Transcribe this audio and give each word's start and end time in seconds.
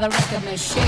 the 0.00 0.08
record 0.08 0.44
machine. 0.44 0.82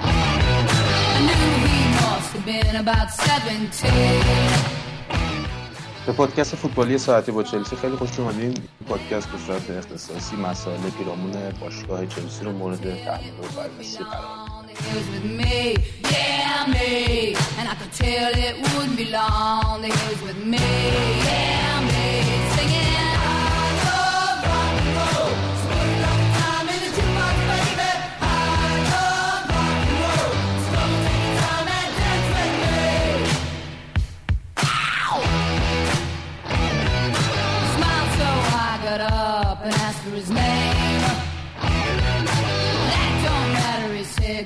I 0.00 1.20
knew 1.26 1.50
he 1.66 1.80
must 1.98 2.32
have 2.34 2.44
been 2.44 2.76
about 2.76 3.10
17. 3.10 4.68
به 6.06 6.12
پادکست 6.12 6.56
فوتبالی 6.56 6.98
ساعتی 6.98 7.32
با 7.32 7.42
چلسی 7.42 7.76
خیلی 7.76 7.96
خوش 7.96 8.18
اومدین 8.18 8.54
پادکست 8.88 9.28
به 9.28 9.38
صورت 9.46 9.70
اختصاصی 9.70 10.36
مسائل 10.36 10.90
پیرامون 10.98 11.32
باشگاه 11.60 12.06
چلسی 12.06 12.44
رو 12.44 12.52
مورد 12.52 13.04
تحلیل 13.04 13.32
و 13.32 13.60
بررسی 13.60 13.98
قرار 13.98 14.48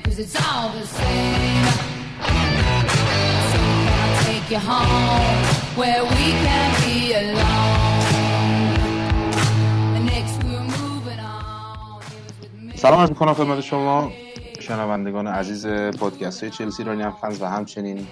cause 0.01 0.17
it's 0.17 0.35
all 0.35 0.69
the 0.69 0.85
same. 0.85 1.65
So 3.51 3.59
take 4.25 4.49
you 4.49 4.59
home 4.59 5.43
where 5.79 6.03
we 6.03 6.25
can 6.43 6.69
be 6.83 7.13
alone? 7.13 7.93
سلام 12.75 12.99
عرض 12.99 13.09
می‌کنم 13.09 13.33
خدمت 13.33 13.61
شما 13.61 14.11
شنوندگان 14.59 15.27
عزیز 15.27 15.67
پادکست 15.99 16.43
های 16.43 16.51
چلسی 16.51 16.83
رانی 16.83 17.11
فنز 17.21 17.41
و 17.41 17.45
همچنین 17.45 18.07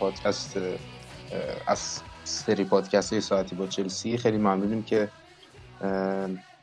پادکست 0.00 0.58
از 1.66 2.00
سری 2.24 2.64
پادکست 2.64 3.12
های 3.12 3.20
ساعتی 3.20 3.56
با 3.56 3.66
چلسی 3.66 4.16
خیلی 4.16 4.38
ممنونیم 4.38 4.82
که 4.82 5.08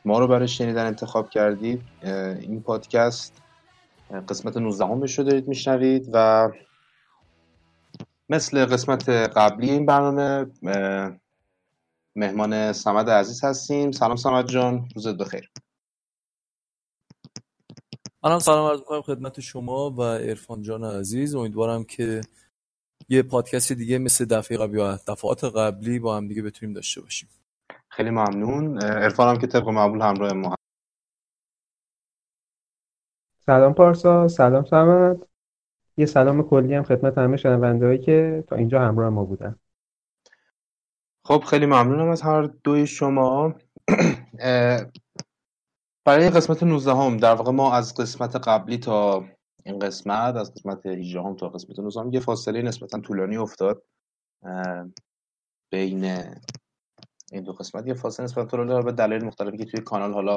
ما 0.04 0.18
رو 0.18 0.26
برای 0.26 0.48
شنیدن 0.48 0.86
انتخاب 0.86 1.30
کردید 1.30 1.82
این 2.40 2.62
پادکست 2.62 3.42
قسمت 4.28 4.56
19 4.56 4.84
همش 4.84 5.18
رو 5.18 5.24
دارید 5.24 5.48
میشنوید 5.48 6.10
و 6.12 6.48
مثل 8.28 8.66
قسمت 8.66 9.08
قبلی 9.08 9.70
این 9.70 9.86
برنامه 9.86 10.46
مهمان 12.16 12.72
سمد 12.72 13.10
عزیز 13.10 13.44
هستیم. 13.44 13.92
سلام 13.92 14.16
سمد 14.16 14.48
جان 14.48 14.88
روزت 14.94 15.14
بخیر. 15.14 15.50
منم 18.22 18.38
سلام 18.38 18.70
عرض 18.70 18.78
می‌کنم 18.78 19.02
خدمت 19.02 19.40
شما 19.40 19.90
و 19.90 20.00
ارفان 20.00 20.62
جان 20.62 20.84
عزیز. 20.84 21.34
امیدوارم 21.34 21.84
که 21.84 22.20
یه 23.08 23.22
پادکست 23.22 23.72
دیگه 23.72 23.98
مثل 23.98 24.24
دفعه 24.24 24.58
قبلی 24.58 24.80
و 24.80 24.96
دفعات 24.96 25.44
قبلی 25.44 25.98
با 25.98 26.16
هم 26.16 26.28
دیگه 26.28 26.42
بتونیم 26.42 26.74
داشته 26.74 27.00
باشیم. 27.00 27.28
خیلی 27.88 28.10
ممنون. 28.10 28.82
ارفان 28.82 29.28
هم 29.28 29.40
که 29.40 29.46
طبق 29.46 29.68
معمول 29.68 30.00
همراه 30.00 30.32
ما 30.32 30.54
سلام 33.48 33.74
پارسا 33.74 34.28
سلام 34.28 34.64
سمت. 34.64 35.16
یه 35.96 36.06
سلام 36.06 36.42
کلی 36.42 36.74
هم 36.74 36.82
خدمت 36.82 37.18
همه 37.18 37.36
شنوندهایی 37.36 37.98
که 37.98 38.44
تا 38.46 38.56
اینجا 38.56 38.80
همراه 38.80 39.10
ما 39.10 39.24
بودن. 39.24 39.56
خب 41.24 41.44
خیلی 41.50 41.66
ممنونم 41.66 42.08
از 42.08 42.22
هر 42.22 42.42
دوی 42.42 42.86
شما. 42.86 43.54
برای 46.04 46.30
قسمت 46.30 46.62
19 46.62 46.94
هم 46.94 47.16
در 47.16 47.34
واقع 47.34 47.52
ما 47.52 47.74
از 47.74 47.94
قسمت 47.94 48.36
قبلی 48.36 48.78
تا 48.78 49.24
این 49.64 49.78
قسمت 49.78 50.36
از 50.36 50.54
قسمت 50.54 50.86
18 50.86 51.20
هم 51.20 51.36
تا 51.36 51.48
قسمت 51.48 51.78
19 51.78 52.00
هم 52.00 52.12
یه 52.12 52.20
فاصله 52.20 52.62
نسبتا 52.62 53.00
طولانی 53.00 53.36
افتاد. 53.36 53.82
بین 55.70 56.04
این 57.32 57.42
دو 57.44 57.52
قسمت 57.52 57.86
یه 57.86 57.94
فاصله 57.94 58.24
نسبتا 58.24 58.44
طولانی 58.44 58.84
به 58.84 58.92
دلایل 58.92 59.24
مختلفی 59.24 59.56
که 59.56 59.64
توی 59.64 59.80
کانال 59.80 60.12
حالا 60.12 60.36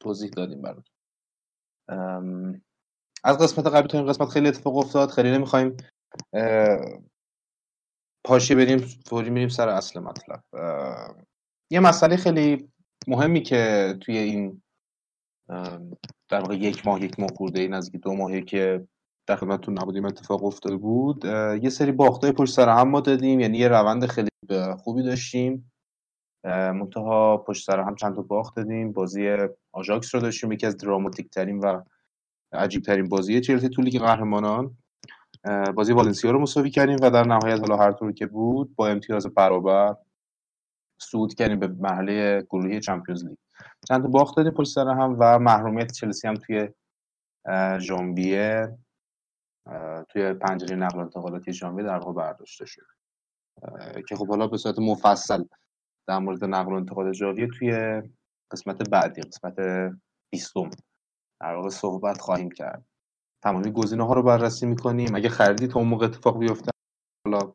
توضیح 0.00 0.30
دادیم 0.30 0.62
براتون. 0.62 1.01
از 3.24 3.38
قسمت 3.38 3.66
قبلی 3.66 3.88
تا 3.88 3.98
این 3.98 4.06
قسمت 4.06 4.28
خیلی 4.28 4.48
اتفاق 4.48 4.76
افتاد 4.76 5.10
خیلی 5.10 5.30
نمی‌خوایم 5.30 5.76
پاشی 8.24 8.54
بریم 8.54 8.78
فوری 8.78 9.30
میریم 9.30 9.48
سر 9.48 9.68
اصل 9.68 10.00
مطلب. 10.00 10.42
یه 11.70 11.80
مسئله 11.80 12.16
خیلی 12.16 12.68
مهمی 13.06 13.42
که 13.42 13.94
توی 14.00 14.18
این 14.18 14.62
در 16.28 16.40
واقع 16.40 16.54
یک 16.54 16.86
ماه 16.86 17.02
یک 17.02 17.20
ماه 17.20 17.30
خورده 17.36 17.60
این 17.60 17.74
از 17.74 17.92
دو 17.92 18.14
ماهی 18.14 18.42
که 18.42 18.86
در 19.26 19.36
خدمتتون 19.36 19.78
نبودیم 19.78 20.04
اتفاق 20.04 20.44
افتاده 20.44 20.76
بود. 20.76 21.24
یه 21.62 21.70
سری 21.70 21.92
باختای 21.92 22.32
پشت 22.32 22.54
سر 22.54 22.68
هم 22.68 22.88
ما 22.88 23.00
دادیم 23.00 23.40
یعنی 23.40 23.58
یه 23.58 23.68
روند 23.68 24.06
خیلی 24.06 24.28
خوبی 24.78 25.02
داشتیم. 25.02 25.71
منتها 26.44 27.36
پشت 27.36 27.66
سر 27.66 27.80
هم 27.80 27.94
چند 27.94 28.14
تا 28.14 28.22
باخت 28.22 28.56
دادیم. 28.56 28.92
بازی 28.92 29.36
آژاکس 29.72 30.14
رو 30.14 30.20
داشتیم. 30.20 30.52
یکی 30.52 30.66
از 30.66 30.76
دراماتیک 30.76 31.30
ترین 31.30 31.58
و 31.58 31.82
عجیب 32.52 32.82
ترین 32.82 33.08
بازی 33.08 33.40
چلسی 33.40 33.68
تو 33.68 33.82
لیگ 33.82 34.00
قهرمانان. 34.00 34.76
بازی 35.74 35.92
والنسیا 35.92 36.30
رو 36.30 36.38
مساوی 36.38 36.70
کردیم 36.70 36.96
و 37.02 37.10
در 37.10 37.26
نهایت 37.26 37.60
حالا 37.60 37.76
هر 37.76 37.92
طور 37.92 38.12
که 38.12 38.26
بود 38.26 38.74
با 38.76 38.88
امتیاز 38.88 39.26
برابر 39.26 39.96
صعود 41.00 41.34
کردیم 41.34 41.58
به 41.58 41.68
مرحله 41.68 42.46
گروهی 42.50 42.80
Champions 42.80 43.24
League. 43.24 43.36
چند 43.88 44.02
تا 44.02 44.08
باخت 44.08 44.36
دادیم 44.36 44.52
پشت 44.52 44.72
سر 44.72 44.88
هم 44.88 45.16
و 45.18 45.38
محرومیت 45.38 45.92
چلسی 45.92 46.28
هم 46.28 46.34
توی 46.34 46.68
ژانویه 47.78 48.78
توی 50.08 50.34
پنجره 50.34 50.76
نقل 50.76 50.98
و 50.98 51.00
انتقالاتی 51.00 51.52
ژانویه 51.52 51.86
در 51.86 51.98
واقع 51.98 52.12
برداشته 52.12 52.66
شد. 52.66 52.86
که 54.08 54.16
خب 54.16 54.28
حالا 54.28 54.46
به 54.46 54.56
صورت 54.56 54.78
مفصل 54.78 55.44
در 56.08 56.18
مورد 56.18 56.44
نقل 56.44 56.72
و 56.72 56.76
انتقال 56.76 57.12
ژانویه 57.12 57.48
توی 57.58 58.02
قسمت 58.52 58.88
بعدی 58.88 59.22
قسمت 59.22 59.56
20 60.32 60.52
در 61.40 61.54
واقع 61.54 61.68
صحبت 61.68 62.20
خواهیم 62.20 62.50
کرد. 62.50 62.84
تمامی 63.42 63.72
گزینه 63.72 64.06
ها 64.06 64.14
رو 64.14 64.22
بررسی 64.22 64.66
می‌کنیم. 64.66 65.14
اگه 65.14 65.28
خریدی 65.28 65.66
تا 65.66 65.78
اون 65.78 65.88
موقع 65.88 66.06
اتفاق 66.06 66.38
بیفته 66.38 66.70
حالا 67.26 67.52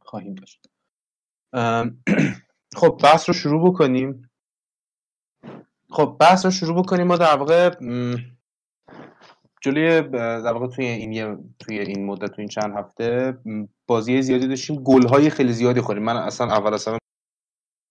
خواهیم 0.00 0.34
داشت. 0.34 0.66
خب 2.80 2.98
بحث 3.02 3.28
رو 3.28 3.34
شروع 3.34 3.70
بکنیم. 3.70 4.30
خب 5.90 6.16
بحث 6.20 6.44
رو 6.44 6.50
شروع 6.50 6.82
بکنیم. 6.82 7.06
ما 7.06 7.16
در 7.16 7.36
واقع 7.36 7.70
جلوی 9.64 10.02
در 10.10 10.52
واقع 10.52 10.66
توی 10.66 10.84
این 10.84 11.54
توی 11.58 11.78
این 11.78 12.06
مدت 12.06 12.30
توی 12.30 12.42
این 12.42 12.48
چند 12.48 12.74
هفته 12.76 13.38
بازی 13.86 14.22
زیادی 14.22 14.48
داشتیم. 14.48 14.82
گل 14.82 15.06
های 15.06 15.30
خیلی 15.30 15.52
زیادی 15.52 15.80
خوریم 15.80 16.02
من 16.02 16.16
اصلا 16.16 16.46
اول 16.46 16.74
اصلا 16.74 16.98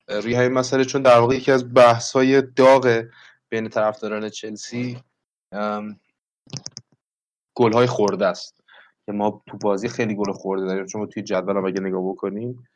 روی 0.10 0.36
همین 0.36 0.52
مسئله 0.52 0.86
چون 0.86 1.02
در 1.02 1.20
واقع 1.20 1.36
یکی 1.36 1.52
از 1.52 1.74
بحث 1.74 2.12
های 2.12 2.42
داغ 2.42 3.04
بین 3.50 3.70
طرفداران 3.70 4.30
چلسی 4.30 5.02
گل 7.56 7.74
های 7.74 7.88
خورده 7.88 8.26
است. 8.26 8.64
که 9.06 9.12
ما 9.12 9.44
تو 9.48 9.58
بازی 9.58 9.88
خیلی 9.88 10.16
گل 10.16 10.32
خورده 10.32 10.66
داریم. 10.66 10.86
چون 10.86 11.08
توی 11.08 11.24
جدول 11.24 11.58
هم 11.58 11.66
اگه 11.66 11.82
نگاه 11.82 12.10
بکنیم 12.10 12.68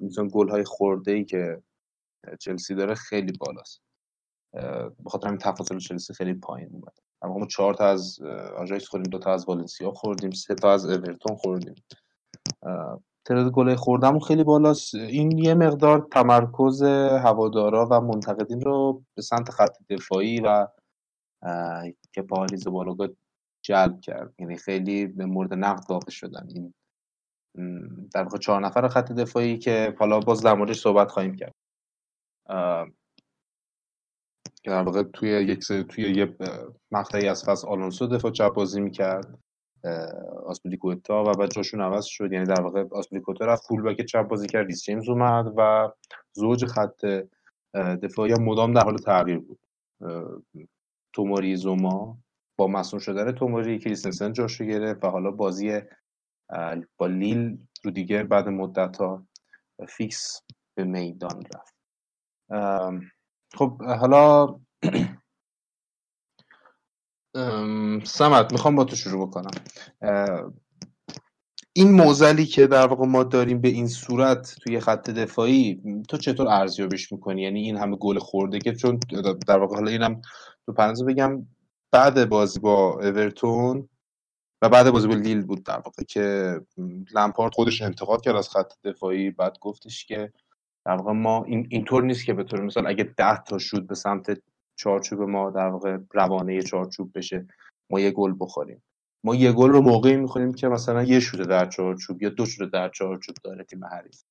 میتون 0.00 0.30
گل 0.32 0.48
های 0.48 0.64
خورده 0.64 1.12
ای 1.12 1.24
که 1.24 1.62
چلسی 2.40 2.74
داره 2.74 2.94
خیلی 2.94 3.32
بالاست. 3.40 3.82
به 4.52 5.10
خاطر 5.10 5.26
همین 5.26 5.38
تفاضل 5.38 5.78
چلسی 5.78 6.14
خیلی 6.14 6.34
پایین 6.34 6.68
اومد 6.72 7.05
اما 7.26 7.38
ما 7.38 7.46
چهار 7.46 7.74
تا 7.74 7.86
از 7.86 8.20
آژاکس 8.56 8.88
خوردیم 8.88 9.10
دو 9.10 9.18
تا 9.18 9.32
از 9.32 9.48
والنسیا 9.48 9.90
خوردیم 9.90 10.30
سه 10.30 10.54
تا 10.54 10.72
از 10.72 10.84
اورتون 10.84 11.36
خوردیم. 11.36 11.74
تعداد 13.24 13.52
گل 13.52 13.74
خوردمون 13.74 14.20
خیلی 14.20 14.44
بالاست. 14.44 14.94
این 14.94 15.38
یه 15.38 15.54
مقدار 15.54 16.08
تمرکز 16.12 16.82
هوادارا 16.82 17.88
و 17.90 18.00
منتقدین 18.00 18.60
رو 18.60 19.02
به 19.14 19.22
سمت 19.22 19.50
خط 19.50 19.76
دفاعی 19.90 20.40
و 20.40 20.66
که 22.12 22.22
پاریز 22.22 22.68
بالوگا 22.68 23.08
جلب 23.62 24.00
کرد. 24.00 24.34
یعنی 24.38 24.56
خیلی 24.56 25.06
به 25.06 25.26
مورد 25.26 25.54
نقد 25.54 25.90
واقع 25.90 26.10
شدن. 26.10 26.46
این 26.48 26.74
در 28.14 28.22
واقع 28.22 28.38
چهار 28.38 28.60
نفر 28.60 28.88
خط 28.88 29.12
دفاعی 29.12 29.58
که 29.58 29.94
حالا 29.98 30.20
باز 30.20 30.42
در 30.42 30.54
موردش 30.54 30.80
صحبت 30.80 31.10
خواهیم 31.10 31.34
کرد. 31.34 31.54
که 34.66 34.70
در 34.70 34.82
واقع 34.82 35.02
توی 35.02 35.28
یک 35.28 35.64
توی 35.88 36.12
یه 36.14 36.36
مقطعی 36.90 37.28
از 37.28 37.44
فصل 37.44 37.68
آلونسو 37.68 38.06
دفاع 38.06 38.30
چپ 38.30 38.54
بازی 38.54 38.80
می‌کرد 38.80 39.38
آسپلیکوتا 40.46 41.24
و 41.24 41.32
بعد 41.32 41.50
جاشون 41.50 41.80
عوض 41.80 42.04
شد. 42.04 42.32
یعنی 42.32 42.46
در 42.46 42.60
واقع 42.60 42.84
آسپلیکوتا 42.92 43.44
رفت 43.44 43.66
فول 43.66 43.82
بک 43.82 44.04
چپ 44.04 44.22
بازی 44.22 44.46
کرد 44.46 44.66
ریس 44.66 44.84
جیمز 44.84 45.08
اومد 45.08 45.54
و 45.56 45.90
زوج 46.32 46.64
خط 46.64 47.04
دفاعی 47.74 48.34
مدام 48.34 48.72
در 48.72 48.80
حال 48.80 48.96
تغییر 48.96 49.38
بود. 49.38 49.58
توموری 51.12 51.56
زوما 51.56 52.18
با 52.56 52.66
مصون 52.66 53.00
شدن 53.00 53.32
توموری 53.32 53.78
کریستنسن 53.78 54.32
جاش 54.32 54.60
رو 54.60 54.66
گرفت 54.66 55.04
و 55.04 55.08
حالا 55.08 55.30
بازی 55.30 55.80
با 56.96 57.06
لیل 57.06 57.58
رو 57.84 57.90
دیگه 57.90 58.22
بعد 58.22 58.48
مدت 58.48 58.96
ها 58.96 59.26
فیکس 59.88 60.42
به 60.74 60.84
میدان 60.84 61.42
رفت. 61.54 61.76
خب 63.54 63.82
حالا 63.82 64.46
سمت 68.04 68.52
می‌خوام 68.52 68.76
با 68.76 68.84
تو 68.84 68.96
شروع 68.96 69.26
بکنم. 69.26 69.50
این 71.72 71.92
موزلی 71.92 72.46
که 72.46 72.66
در 72.66 72.86
واقع 72.86 73.06
ما 73.06 73.24
داریم 73.24 73.60
به 73.60 73.68
این 73.68 73.88
صورت 73.88 74.56
توی 74.62 74.80
خط 74.80 75.10
دفاعی 75.10 75.82
تو 76.08 76.16
چطور 76.16 76.48
ارزیابیش 76.48 77.12
می‌کنی؟ 77.12 77.42
یعنی 77.42 77.60
این 77.60 77.76
همه 77.76 77.96
گل 77.96 78.18
خورده 78.18 78.58
که 78.58 78.74
چون 78.74 79.00
در 79.46 79.58
واقع 79.58 79.74
حالا 79.74 79.90
اینم 79.90 80.22
تو 80.66 80.72
پرنزه 80.72 81.04
بگم 81.04 81.46
بعد 81.92 82.28
بازی 82.28 82.60
با 82.60 82.92
اورتون 82.92 83.88
و 84.62 84.68
بعد 84.68 84.90
بازی 84.90 85.08
با 85.08 85.14
لیل 85.14 85.42
بود 85.42 85.64
در 85.64 85.78
واقع 85.78 86.02
که 86.02 86.60
لمپارد 87.14 87.54
خودش 87.54 87.82
انتقاد 87.82 88.20
کرد 88.20 88.36
از 88.36 88.48
خط 88.48 88.72
دفاعی 88.84 89.30
بعد 89.30 89.58
گفتش 89.60 90.04
که 90.04 90.32
در 90.86 90.92
واقع 90.92 91.12
ما 91.12 91.44
این 91.44 91.66
اینطور 91.70 92.02
نیست 92.02 92.24
که 92.24 92.34
به 92.34 92.44
طور 92.44 92.62
مثال 92.62 92.86
اگه 92.86 93.04
ده 93.04 93.42
تا 93.42 93.58
شد 93.58 93.86
به 93.86 93.94
سمت 93.94 94.42
چارچوب 94.76 95.22
ما 95.22 95.50
در 95.50 95.68
واقع 95.68 95.98
روانه 96.12 96.62
چارچوب 96.62 97.18
بشه 97.18 97.46
ما 97.90 98.00
یه 98.00 98.10
گل 98.10 98.34
بخوریم. 98.40 98.82
ما 99.24 99.34
یه 99.34 99.52
گل 99.52 99.70
رو 99.70 99.80
موقعی 99.80 100.16
می‌خوریم 100.16 100.54
که 100.54 100.68
مثلا 100.68 101.02
یه 101.02 101.20
شوت 101.20 101.48
در 101.48 101.66
چارچوب 101.66 102.22
یا 102.22 102.28
دو 102.28 102.46
شوت 102.46 102.70
در 102.70 102.88
چارچوب 102.88 103.36
داره 103.44 103.64
تیم 103.64 103.84
حریف. 103.84 104.22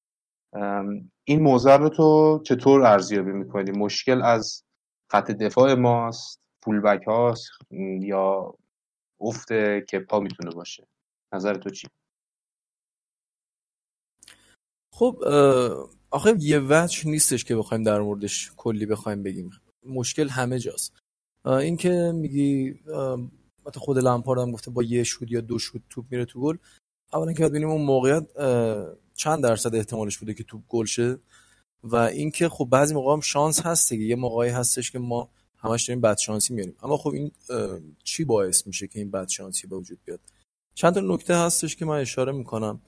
این 1.24 1.42
موضوع 1.42 1.76
رو 1.78 1.90
تو 1.90 2.42
چطور 2.46 2.82
ارزیابی 2.82 3.32
می‌کنی؟ 3.32 3.72
مشکل 3.72 4.22
از 4.22 4.64
خط 5.12 5.32
دفاع 5.32 5.74
ماست 5.74 6.42
فولبک 6.64 7.04
هاست 7.08 7.50
یا 8.00 8.56
افت 9.22 9.54
کپا 9.80 10.20
می‌تونه 10.20 10.56
باشه؟ 10.56 10.88
نظر 11.34 11.54
تو 11.54 11.70
چی؟ 11.70 11.88
خب 14.92 15.24
آخه 16.16 16.36
یه 16.40 16.60
وجه 16.70 17.10
نیستش 17.10 17.44
که 17.44 17.56
بخوایم 17.56 17.84
در 17.84 18.00
موردش 18.00 18.52
کلی 18.58 18.86
بخوایم 18.86 19.24
بگیم. 19.24 19.52
مشکل 19.86 20.30
همه 20.30 20.60
جاست. 20.60 20.94
اینکه 21.46 22.12
میگی 22.16 22.80
مثلا 23.66 23.82
خود 23.82 23.98
لامپارد 23.98 24.40
هم 24.40 24.52
گفته 24.52 24.72
با 24.72 24.84
یه 24.84 25.04
شوت 25.04 25.32
یا 25.32 25.42
دو 25.42 25.60
شوت 25.60 25.82
توپ 25.90 26.06
میره 26.12 26.26
تو 26.26 26.42
گل. 26.42 26.58
اولا 27.14 27.34
که 27.34 27.50
ببینیم 27.50 27.70
اون 27.70 27.82
موقعیت 27.82 28.28
چند 29.16 29.44
درصد 29.44 29.76
احتمالش 29.76 30.18
بوده 30.18 30.34
که 30.34 30.44
توپ 30.44 30.62
گل 30.68 30.86
شه. 30.86 31.18
و 31.84 31.96
اینکه 31.96 32.50
خب 32.50 32.68
بعضی 32.72 32.94
موقع 32.94 33.14
هم 33.14 33.22
شانس 33.22 33.62
هست 33.62 33.90
دیگه. 33.90 34.06
یه 34.06 34.16
موقعی 34.16 34.50
هستش 34.50 34.92
که 34.92 35.00
ما 35.00 35.30
همش 35.58 35.84
داریم 35.84 36.02
بد 36.02 36.18
شانسی 36.18 36.54
میاریم. 36.54 36.76
اما 36.84 36.98
خب 36.98 37.10
این 37.10 37.32
چی 38.04 38.24
باعث 38.24 38.68
میشه 38.68 38.88
که 38.88 39.00
این 39.00 39.12
بد 39.12 39.28
شانسی 39.28 39.68
به 39.68 39.76
وجود 39.76 40.00
بیاد؟ 40.06 40.20
چند 40.76 40.94
تا 40.94 41.00
نکته 41.00 41.38
هستش 41.38 41.76
که 41.76 41.86
من 41.86 42.00
اشاره 42.00 42.32
می‌کنم. 42.32 42.82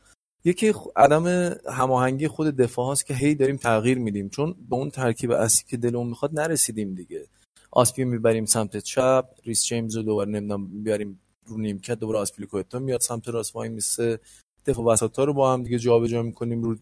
یکی 0.46 0.74
عدم 0.96 1.26
هماهنگی 1.72 2.28
خود 2.28 2.48
دفاع 2.48 2.92
هست 2.92 3.06
که 3.06 3.14
هی 3.14 3.36
داریم 3.36 3.58
تغییر 3.58 3.98
میدیم. 3.98 4.30
چون 4.30 4.56
به 4.70 4.76
اون 4.76 4.90
ترکیب 4.90 5.32
اصلی 5.32 5.66
که 5.70 5.78
دلمون 5.78 6.08
می‌خواد 6.08 6.40
نرسیدیم 6.40 6.96
دیگه. 6.96 7.28
آسپی 7.72 8.04
می‌بریم 8.04 8.46
سمت 8.46 8.78
چپ 8.78 9.26
ریس 9.46 9.66
جیمز 9.66 9.96
رو 9.96 10.04
دوباره 10.04 10.30
نمی‌دونم 10.30 10.84
بیاریم 10.84 11.20
رو 11.46 11.58
نیمکت 11.58 12.00
دوباره 12.00 12.20
آسپیلیکوتا 12.20 12.80
میاد 12.80 13.02
سمت 13.02 13.28
راست 13.28 13.56
وای 13.56 13.70
میسه. 13.70 14.20
دفاع 14.66 14.86
وسط 14.86 15.20
رو 15.20 15.34
با 15.34 15.54
هم 15.54 15.64
دیگه 15.64 15.80
جابجا 15.80 16.22
می‌کنیم 16.22 16.64
رو 16.64 16.76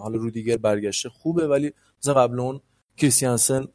حالا 0.00 0.16
رو 0.16 0.30
دیگر 0.30 0.56
برگشته 0.56 1.08
خوبه 1.08 1.48
ولی 1.48 1.72
مثلا 1.98 2.14
قبل 2.14 2.40
اون 2.40 2.60
کریستیانسن 2.96 3.68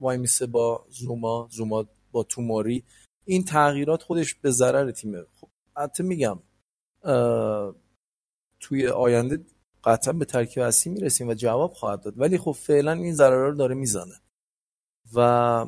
وای 0.00 0.18
میسه 0.18 0.46
با 0.46 0.86
زوما 0.90 1.48
زوما 1.50 1.84
با 2.12 2.22
توماری 2.22 2.84
این 3.24 3.44
تغییرات 3.44 4.02
خودش 4.02 4.34
به 4.34 4.50
ضرر 4.50 4.90
تیمه. 4.90 5.22
خب 5.40 5.48
حتی 5.76 6.02
میگم 6.02 6.38
توی 8.62 8.88
آینده 8.88 9.44
قطعا 9.84 10.12
به 10.12 10.24
ترکیب 10.24 10.62
اصلی 10.62 10.92
می‌رسیم 10.92 11.28
و 11.28 11.34
جواب 11.34 11.72
خواهد 11.72 12.02
داد. 12.02 12.20
ولی 12.20 12.38
خب 12.38 12.52
فعلا 12.52 12.92
این 12.92 13.14
ضرر 13.14 13.48
رو 13.48 13.54
داره 13.54 13.74
می‌زنه. 13.74 14.14
و 15.14 15.66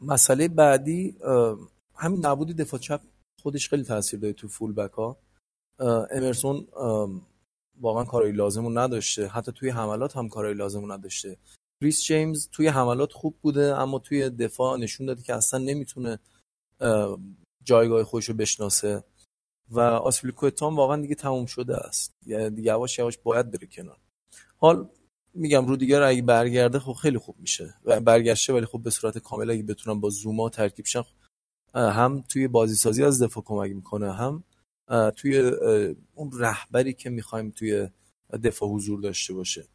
مسئله 0.00 0.48
بعدی 0.48 1.16
همین 1.94 2.26
نبودی 2.26 2.54
دفاع 2.54 2.80
چپ 2.80 3.00
خودش 3.42 3.68
خیلی 3.68 3.84
تاثیر 3.84 4.20
داره 4.20 4.32
تو 4.32 4.48
فول 4.48 4.72
بک 4.72 4.92
ها 4.92 5.16
امرسون 6.10 6.66
واقعا 7.80 8.04
کارایی 8.04 8.32
لازمون 8.32 8.78
نداشته. 8.78 9.28
حتی 9.28 9.52
توی 9.52 9.68
حملات 9.68 10.16
هم 10.16 10.28
کارایی 10.28 10.54
لازمون 10.54 10.90
نداشته. 10.92 11.36
ریس 11.82 12.02
جیمز 12.04 12.48
توی 12.52 12.68
حملات 12.68 13.12
خوب 13.12 13.34
بوده 13.42 13.76
اما 13.76 13.98
توی 13.98 14.30
دفاع 14.30 14.78
نشون 14.78 15.06
داده 15.06 15.22
که 15.22 15.34
اصلا 15.34 15.60
نمی‌تونه 15.60 16.18
جایگاه 17.64 18.04
خودش 18.04 18.28
رو 18.28 18.34
بشناسه. 18.34 19.04
و 19.70 19.80
آسپلیکوتان 19.80 20.76
واقعا 20.76 21.02
دیگه 21.02 21.14
تموم 21.14 21.46
شده 21.46 21.76
است. 21.76 22.16
یعنی 22.26 22.50
دیگه 22.50 22.72
یواش 22.72 22.98
یواش 22.98 23.18
باید 23.18 23.50
بره 23.50 23.66
کنار. 23.66 23.98
حال 24.56 24.88
میگم 25.34 25.66
رو 25.66 25.76
دیگه 25.76 25.98
اگه 25.98 26.22
برگرده 26.22 26.78
خب 26.78 26.92
خیلی 26.92 27.18
خوب 27.18 27.36
میشه. 27.38 27.74
و 27.84 28.00
برگشته 28.00 28.52
ولی 28.52 28.66
خب 28.66 28.82
به 28.82 28.90
صورت 28.90 29.18
کامل 29.18 29.50
اگه 29.50 29.62
بتونم 29.62 30.00
با 30.00 30.10
زوما 30.10 30.48
ترکیب 30.48 30.84
شن 30.84 31.02
هم 31.74 32.24
توی 32.28 32.48
بازی 32.48 32.74
سازی 32.74 33.04
از 33.04 33.22
دفاع 33.22 33.44
کمک 33.44 33.70
می‌کنه 33.70 34.12
هم 34.12 34.44
توی 35.16 35.38
اون 36.14 36.30
رهبری 36.34 36.92
که 36.92 37.10
می‌خوایم 37.10 37.50
توی 37.50 37.88
دفاع 38.44 38.68
حضور 38.68 39.00
داشته 39.00 39.34
باشه. 39.34 39.68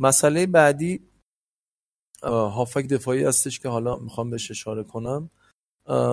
مسئله 0.00 0.46
بعدی 0.46 1.00
هافک 2.22 2.86
دفاعی 2.86 3.24
هستش 3.24 3.60
که 3.60 3.68
حالا 3.68 3.96
می‌خوام 3.96 4.30
بهش 4.30 4.50
اشاره 4.50 4.84
کنم. 4.84 5.30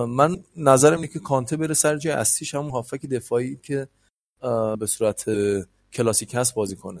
من 0.08 0.36
نظرم 0.56 0.96
اینه 0.96 1.08
که 1.08 1.18
کانته 1.18 1.56
بره 1.56 1.74
سر 1.74 1.96
جای 1.96 2.12
اصلیش 2.12 2.54
همون 2.54 2.70
هافک 2.70 3.06
دفاعی 3.06 3.56
که 3.56 3.88
به 4.78 4.86
صورت 4.86 5.24
کلاسیک 5.92 6.34
هست 6.34 6.54
بازی 6.54 6.76
کنه. 6.76 7.00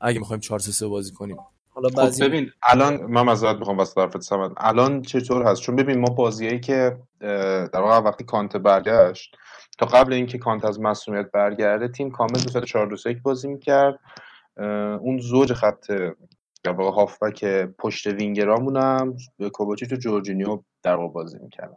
اگه 0.00 0.18
می‌خوایم 0.18 0.40
4 0.40 0.58
3 0.58 0.86
بازی 0.86 1.12
کنیم. 1.12 1.36
حالا 1.68 1.88
خب 1.88 1.94
بعضی... 1.94 2.22
خب 2.22 2.28
ببین 2.28 2.50
الان 2.62 3.02
من 3.02 3.22
معذرت 3.22 3.56
می‌خوام 3.56 3.78
واسه 3.78 3.94
طرفت 3.94 4.20
سمن 4.20 4.54
الان 4.56 5.02
چطور 5.02 5.42
هست؟ 5.42 5.62
چون 5.62 5.76
ببین 5.76 5.98
ما 6.00 6.08
بازیایی 6.08 6.60
که 6.60 6.98
در 7.20 7.80
واقع 7.80 7.98
وقتی 7.98 8.24
کانت 8.24 8.56
برگشت 8.56 9.36
تا 9.78 9.86
قبل 9.86 10.12
اینکه 10.12 10.38
کانت 10.38 10.64
از 10.64 10.80
مسئولیت 10.80 11.30
برگرده 11.30 11.88
تیم 11.88 12.10
کامل 12.10 12.32
به 12.32 12.38
صورت 12.38 12.64
4 12.64 12.86
2 12.86 12.96
بازی 13.22 13.48
می‌کرد. 13.48 13.98
اون 15.00 15.18
زوج 15.18 15.52
خط 15.52 15.86
در 16.64 16.72
واقع 16.72 16.90
هافبک 16.90 17.44
پشت 17.78 18.06
وینگرامون 18.06 18.76
هم 18.76 19.16
کوباچیچ 19.52 19.92
و 19.92 19.96
جورجینیو 19.96 20.62
در 20.82 20.96
واقع 20.96 21.12
بازی 21.12 21.38
می‌کردن. 21.38 21.76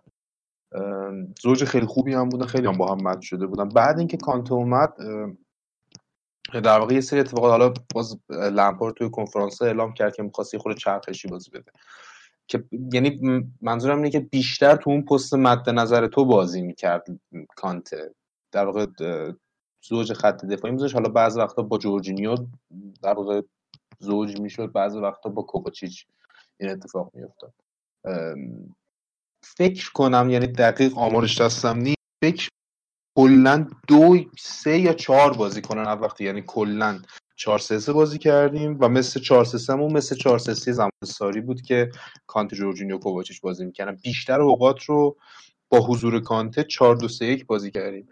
زوج 1.42 1.64
خیلی 1.64 1.86
خوبی 1.86 2.14
هم 2.14 2.30
بودن 2.30 2.46
خیلی 2.46 2.68
هم 2.68 2.78
با 2.78 2.96
هم 2.96 3.08
مد 3.08 3.22
شده 3.22 3.48
بودن. 3.48 3.70
بعد 3.70 4.00
اینکه 4.00 4.18
کانته 4.18 4.54
اومد 4.54 4.94
در 6.54 6.80
واقع 6.80 6.94
یه 6.94 7.02
سری 7.02 7.20
اتفاقات 7.20 7.52
حالا 7.52 7.74
باز 7.96 8.20
لمپارد 8.30 8.94
توی 8.94 9.10
کنفرانس 9.10 9.62
اعلام 9.62 9.94
کرد 9.94 10.16
که 10.16 10.24
می‌خواستی 10.24 10.58
خود 10.58 10.78
چرخشی 10.78 11.28
بازی 11.28 11.52
بده. 11.52 11.72
که 12.48 12.64
یعنی 12.94 13.20
منظورم 13.62 13.98
اینه 13.98 14.10
که 14.10 14.20
بیشتر 14.20 14.76
تو 14.76 14.90
اون 14.90 15.02
پست 15.02 15.34
مد 15.34 15.70
نظر 15.70 16.08
تو 16.08 16.26
بازی 16.26 16.62
می‌کرد 16.62 17.06
کانته 17.56 18.16
در 18.52 18.66
واقع 18.66 18.86
زوج 19.82 20.14
خط 20.14 20.46
دفاعی 20.46 20.74
میذاش 20.74 20.94
حالا 20.94 21.10
بعضی 21.10 21.40
وقتا 21.40 21.62
با 21.62 21.78
جورجینیو 21.78 22.36
در 23.04 23.14
واقع 23.14 23.42
زوج 24.00 24.40
می‌شد 24.40 24.72
بعضی 24.72 25.00
وقتا 25.00 25.30
با 25.30 25.42
کوپاچیچ 25.42 26.06
این 26.60 26.70
اتفاق 26.70 27.12
میافتاد. 27.14 27.54
فکر 29.44 29.92
کنم 29.92 30.30
یعنی 30.30 30.48
دقیق 30.48 30.98
آمارش 30.98 31.42
دستم 31.42 31.78
نیست 31.78 31.98
فکر 32.24 32.50
کلا 33.18 33.68
دو 33.88 34.18
سه 34.40 34.80
یا 34.80 34.94
چهار 34.94 35.34
بازی 35.34 35.62
کنن 35.62 35.84
وقتی 35.84 36.24
یعنی 36.24 36.44
کلا 36.48 37.02
چهار 37.36 37.60
سه 37.60 37.80
سه 37.80 37.94
بازی 37.94 38.18
کردیم 38.18 38.78
و 38.80 38.90
مثل 38.90 39.20
چهار 39.20 39.46
سه 39.46 39.58
سه 39.58 39.76
مثل 39.76 40.16
چهار 40.16 40.40
سه 40.40 40.54
سه 40.54 40.72
زمان 40.72 40.92
ساری 41.06 41.42
بود 41.42 41.62
که 41.62 41.92
کانت 42.28 42.54
جورجینیو 42.54 42.98
کوواچیچ 42.98 43.42
بازی 43.42 43.66
می‌کردن. 43.66 43.96
بیشتر 43.96 44.42
اوقات 44.42 44.84
رو 44.84 45.18
با 45.70 45.80
حضور 45.80 46.20
کانته 46.20 46.64
چهار 46.64 46.96
دو 46.96 47.08
سه 47.08 47.26
یک 47.26 47.46
بازی 47.46 47.72
کردیم. 47.72 48.10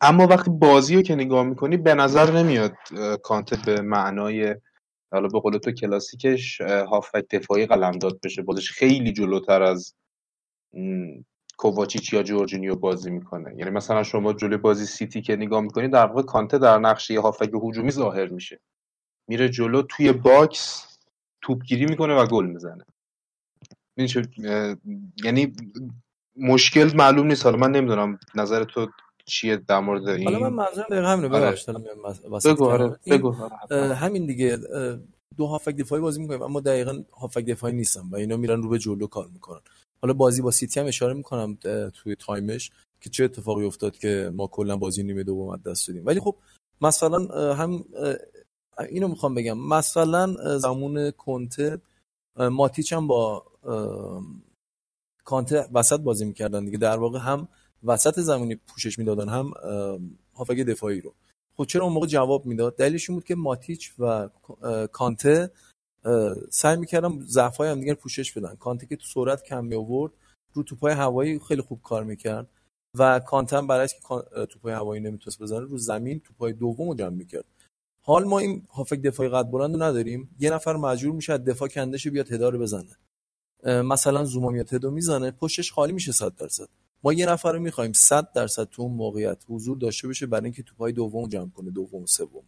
اما 0.00 0.26
وقتی 0.26 0.50
بازی 0.50 0.96
رو 0.96 1.02
که 1.02 1.14
نگاه 1.14 1.44
می‌کنی 1.44 1.76
به 1.76 1.94
نظر 1.94 2.30
نمیاد 2.32 2.72
کانته 3.22 3.56
به 3.66 3.80
معنای 3.80 4.56
حالا 5.12 5.28
به 5.28 5.40
قول 5.40 5.58
تو 5.58 5.72
کلاسیکش 5.72 6.60
هافبک 6.60 7.24
دفاعی 7.30 7.66
قلمداد 7.66 8.20
بشه. 8.22 8.42
بازیش 8.42 8.70
خیلی 8.70 9.12
جلوتر 9.12 9.62
از 9.62 9.94
کوواچیچ 11.56 12.12
یا 12.12 12.22
جورجینیو 12.22 12.76
بازی 12.76 13.10
می‌کنه. 13.10 13.54
یعنی 13.56 13.70
مثلا 13.70 14.02
شما 14.02 14.32
جلوی 14.32 14.56
بازی 14.56 14.86
سیتی 14.86 15.22
که 15.22 15.36
نگاه 15.36 15.60
می‌کنی 15.60 15.88
در 15.88 16.06
واقع 16.06 16.22
کانته 16.22 16.58
در 16.58 16.78
نقشه 16.78 17.20
هافبک 17.20 17.50
هجومی 17.64 17.90
ظاهر 17.90 18.28
میشه. 18.28 18.60
میره 19.28 19.48
جلو 19.48 19.82
توی 19.82 20.12
box 20.12 20.86
توپگیری 21.42 21.86
می‌کنه 21.86 22.14
و 22.14 22.26
گل 22.26 22.46
می‌زنه. 22.46 22.84
یعنی 25.24 25.52
مشکل 26.36 26.96
معلوم 26.96 27.26
نیست. 27.26 27.44
حالا 27.44 27.56
من 27.56 27.70
نمی‌دونم 27.70 28.18
نظر 28.34 28.64
تو 28.64 28.88
چیه 29.26 29.56
در 29.56 29.80
مورد 29.80 30.08
این؟ 30.08 30.24
حالا 30.24 30.38
من 30.38 30.52
منظورم 30.52 30.86
دقیقا 30.90 31.08
همینه 31.08 31.36
آره. 31.36 31.46
ببخشید 31.46 31.76
بگو 32.44 32.64
آره 32.70 32.98
بگو. 33.06 33.32
همین 33.94 34.26
دیگه 34.26 34.58
دو 35.36 35.46
هافبک 35.46 35.76
دفاعی 35.76 36.02
بازی 36.02 36.20
می‌کنیم 36.20 36.42
اما 36.42 36.60
دقیقا 36.60 37.02
هافبک 37.12 37.44
دفاعی 37.44 37.74
نیستن 37.74 38.02
و 38.10 38.16
اینا 38.16 38.36
میرن 38.36 38.62
رو 38.62 38.68
به 38.68 38.78
جلو 38.78 39.06
کار 39.06 39.28
می‌کنن. 39.32 39.60
حالا 40.02 40.14
بازی 40.14 40.42
با 40.42 40.50
سیتی 40.50 40.80
هم 40.80 40.86
اشاره 40.86 41.14
می‌کنم 41.14 41.58
توی 41.94 42.16
time 42.18 42.53
ش 42.53 42.70
که 43.00 43.10
چه 43.10 43.24
اتفاقی 43.24 43.64
افتاد 43.64 43.98
که 43.98 44.30
ما 44.34 44.46
کلا 44.46 44.76
بازی 44.76 45.02
نیمه 45.02 45.22
دوم 45.22 45.56
دست 45.56 45.88
دادیم. 45.88 46.06
ولی 46.06 46.20
خب 46.20 46.36
مثلا 46.80 47.54
هم 47.54 47.84
اینو 48.88 49.08
می‌خوام 49.08 49.34
بگم. 49.34 49.58
مثلا 49.58 50.58
زمان 50.58 51.10
کنته 51.10 51.78
ماتیچ 52.38 52.92
هم 52.92 53.06
با 53.06 53.44
کانته 55.24 55.68
وسط 55.72 56.00
بازی 56.00 56.24
می‌کردن 56.24 56.64
دیگه. 56.64 56.78
در 56.78 56.96
واقع 56.96 57.18
هم 57.18 57.48
وسط 57.84 58.20
زمینی 58.20 58.54
پوشش 58.54 58.98
می‌دادن 58.98 59.28
هم 59.28 59.52
هافک 60.34 60.56
دفاعی 60.56 61.00
رو. 61.00 61.14
خب 61.56 61.64
چرا 61.64 61.84
اون 61.84 61.92
موقع 61.92 62.06
جواب 62.06 62.46
می‌داد؟ 62.46 62.76
دلیلش 62.76 63.10
این 63.10 63.16
بود 63.16 63.24
که 63.24 63.34
ماتیچ 63.34 63.92
و 63.98 64.28
کانته 64.92 65.50
سعی 66.50 66.76
می‌کردن 66.76 67.20
ضعفای 67.20 67.68
هم 67.68 67.80
دیگر 67.80 67.94
پوشش 67.94 68.32
بدن. 68.32 68.54
کانته 68.54 68.86
که 68.86 68.96
تو 68.96 69.04
سرعت 69.14 69.42
کم 69.42 69.64
می 69.64 69.74
آورد 69.74 70.12
رو 70.52 70.62
توپای 70.62 70.92
هوایی 70.92 71.40
خیلی 71.48 71.62
خوب 71.62 71.80
کار 71.82 72.04
می‌کرد 72.04 72.48
و 72.98 73.20
کانته 73.20 73.56
هم 73.56 73.66
برعکس 73.66 73.94
که 73.94 74.00
توپای 74.46 74.72
هوایی 74.72 75.02
نمی‌تونست 75.02 75.42
بزنه 75.42 75.60
رو 75.60 75.78
زمین 75.78 76.20
توپای 76.20 76.52
دوم 76.52 76.88
رو 76.88 76.94
جمع 76.94 77.08
می‌کرد. 77.08 77.44
حال 78.04 78.24
ما 78.24 78.38
این 78.38 78.66
هافک 78.70 79.00
دفاعی 79.00 79.28
قد 79.28 79.50
بلند 79.50 79.82
نداریم. 79.82 80.36
یه 80.40 80.50
نفر 80.50 80.76
مجبور 80.76 81.14
میشه 81.14 81.38
دفاع 81.38 81.68
کندش 81.68 82.08
بیاد 82.08 82.32
هدا 82.32 82.48
رو 82.48 82.58
بزنه. 82.58 82.96
مثلا 83.82 84.24
زوما 84.24 84.48
میاد 84.48 84.74
هدو 84.74 84.90
می‌زنه 84.90 85.30
پشتش 85.30 85.72
خالی 85.72 85.92
میشه 85.92 86.12
100 86.12 86.34
درصد. 86.36 86.68
ما 87.04 87.12
یه 87.12 87.26
نفر 87.26 87.52
رو 87.52 87.58
می‌خوایم 87.58 87.92
100 87.92 88.32
درصد 88.32 88.64
تو 88.64 88.82
اون 88.82 88.92
موقعیت 88.92 89.44
حضور 89.48 89.78
داشته 89.78 90.06
باشه 90.08 90.26
برای 90.26 90.44
اینکه 90.44 90.62
توپای 90.62 90.92
دوم 90.92 91.28
جمع 91.28 91.50
کنه 91.50 91.70
دوم 91.70 92.06
سوم. 92.06 92.42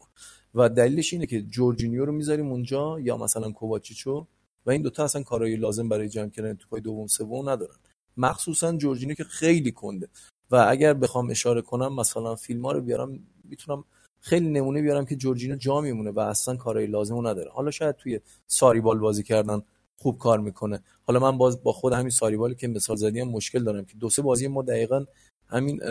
و 0.55 0.69
دلیلش 0.69 1.13
اینه 1.13 1.27
که 1.27 1.43
جورجینیو 1.43 2.05
رو 2.05 2.13
می‌ذاریم 2.13 2.47
اونجا 2.47 3.01
یا 3.01 3.17
مثلا 3.17 3.53
کوواچیچو 3.53 4.27
و 4.67 4.71
این 4.71 4.83
دوتا 4.83 5.05
اصلا 5.05 5.23
کارایی 5.23 5.57
لازم 5.57 5.89
برای 5.89 6.09
جمع 6.09 6.29
کردن 6.29 6.55
توپای 6.55 6.81
دوم 6.81 7.07
سوم 7.07 7.49
ندارن. 7.49 7.77
مخصوصا 8.17 8.73
جورجینیو 8.73 9.15
که 9.15 9.25
خیلی 9.25 9.73
کنده. 9.73 10.09
و 10.51 10.67
اگر 10.69 10.95
بخوام 10.95 11.31
اشاره 11.31 11.63
کنم 11.63 11.95
مثلا 11.95 12.35
فیلم 12.35 12.67
رو 12.67 12.81
بیارم 12.81 13.21
می‌تونم 13.45 13.85
خیلی 14.21 14.49
نمونه 14.49 14.83
بیارم 14.83 15.05
که 15.05 15.17
جورجینو 15.17 15.57
جا 15.57 15.81
میمونه 15.81 16.11
و 16.11 16.21
اصلا 16.21 16.57
کارای 16.57 16.87
لازمو 16.87 17.23
نداره. 17.23 17.51
حالا 17.51 17.71
شاید 17.71 17.97
توی 17.97 18.21
ساریبال 18.47 18.99
بازی 18.99 19.23
کردن 19.23 19.63
خوب 19.97 20.19
کار 20.19 20.41
می‌کنه. 20.41 20.83
حالا 21.03 21.21
من 21.21 21.39
باز 21.39 21.63
با 21.63 21.73
خود 21.73 21.93
همین 21.93 22.11
ساریبالی 22.11 22.55
که 22.55 22.69
مثال 22.69 22.97
زدیم 22.97 23.29
مشکل 23.29 23.65
دارم 23.65 23.85
که 23.85 23.97
دو 23.97 24.11
سه 24.11 24.23
بازی 24.23 24.49
ما 24.49 24.63
دقیقا 24.63 25.05
همین 25.49 25.83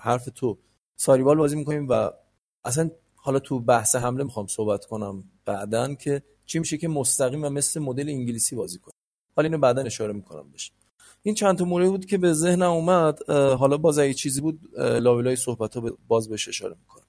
حرف 0.00 0.28
تو. 0.34 0.58
ساریبال 0.96 1.36
بازی 1.36 1.56
می‌کنیم 1.56 1.86
و 1.88 2.10
اصلا 2.64 2.90
حالا 3.14 3.38
تو 3.38 3.60
بحث 3.60 3.96
حمله 3.96 4.24
می‌خوام 4.24 4.46
صحبت 4.46 4.84
کنم 4.84 5.24
بعدا 5.44 5.94
که 5.94 6.22
چی 6.46 6.58
میشه 6.58 6.78
که 6.78 6.88
مستقیم 6.88 7.44
و 7.44 7.48
مثل 7.48 7.80
مدل 7.80 8.08
انگلیسی 8.08 8.56
بازی 8.56 8.78
کنه 8.78 8.92
حالا 9.36 9.46
اینو 9.46 9.58
بعدا 9.58 9.82
اشاره 9.82 10.12
می‌کنم 10.12 10.50
بشه 10.54 10.72
این 11.22 11.34
چند 11.34 11.58
تا 11.58 11.64
مورد 11.64 11.88
بود 11.88 12.06
که 12.06 12.18
به 12.18 12.32
ذهنم 12.32 12.70
اومد. 12.70 13.30
حالا 13.30 13.76
باز 13.76 13.98
اگه 13.98 14.14
چیزی 14.14 14.40
بود 14.40 14.60
لاولای 14.78 15.36
صحبت 15.36 15.76
ها 15.76 15.90
باز 16.08 16.28
بهش 16.28 16.48
اشاره 16.48 16.76
می‌کنم. 16.80 17.04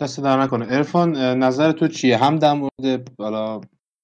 دست 0.00 0.20
در 0.20 0.42
نکنه. 0.42 0.66
ارفان 0.70 1.16
نظر 1.16 1.72
تو 1.72 1.88
چیه؟ 1.88 2.16
هم 2.16 2.38
در 2.38 2.52
مورد 2.52 3.10
حالا 3.18 3.60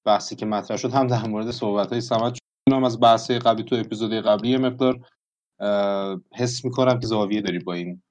بحثی 0.09 0.37
که 0.37 0.47
مطرح 0.47 0.77
شد 0.77 0.93
هم 0.93 1.07
در 1.07 1.27
مورد 1.27 1.51
صحبت 1.51 1.93
های 1.93 2.01
سمت 2.01 2.39
چون 2.71 2.85
از 2.85 3.01
بحث 3.01 3.31
قبلی 3.31 3.65
تو 3.65 3.77
اپیزود 3.77 4.13
قبلی 4.13 4.57
مقدار 4.57 5.01
حس 6.35 6.65
می‌کنم 6.65 7.01
که 7.01 7.07
زاویه 7.07 7.41
داری 7.41 7.59
با 7.59 7.75
این 7.75 8.03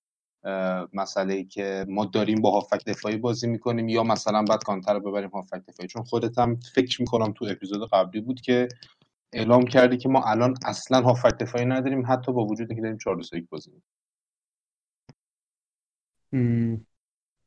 مسئله 0.94 1.34
ای 1.34 1.46
که 1.46 1.86
ما 1.90 2.06
داریم 2.06 2.42
با 2.42 2.52
هافک 2.52 2.86
دفاعی 2.86 3.18
بازی 3.18 3.48
می‌کنیم 3.48 3.90
یا 3.90 4.04
مثلا 4.04 4.44
بعد 4.44 4.64
کانتر 4.64 4.94
رو 4.94 5.00
ببریم 5.00 5.30
هافک 5.30 5.66
دفاعی. 5.68 5.88
چون 5.88 6.04
خودت 6.04 6.40
هم 6.40 6.60
فکر 6.76 7.02
می‌کنم 7.02 7.34
تو 7.34 7.46
اپیزود 7.50 7.90
قبلی 7.94 8.22
بود 8.22 8.42
که 8.42 8.68
اعلام 9.34 9.64
کردی 9.64 9.98
که 9.98 10.10
ما 10.10 10.24
الان 10.24 10.56
اصلا 10.66 11.02
هافک 11.02 11.38
دفاعی 11.38 11.66
نداریم 11.66 12.04
حتی 12.08 12.32
با 12.32 12.46
وجود 12.46 12.68
که 12.68 12.82
داریم 12.82 12.98
4 12.98 13.16
بازی 13.50 13.72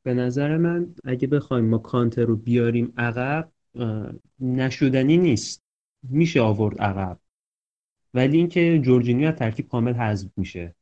به 0.03 0.13
نظر 0.13 0.57
من 0.57 0.95
اگه 1.05 1.27
بخوایم 1.27 1.65
ما 1.65 1.77
کانتر 1.77 2.23
رو 2.23 2.35
بیاریم 2.35 2.93
عقب 2.97 3.51
نشدنی 4.39 5.17
نیست. 5.17 5.63
میشه 6.03 6.41
آورد 6.41 6.81
عقب. 6.81 7.19
ولی 8.13 8.37
اینکه 8.37 8.79
جورجینیو 8.79 9.27
از 9.27 9.35
ترکیب 9.35 9.67
کامل 9.67 9.93
حذف 9.93 10.29
میشه. 10.37 10.75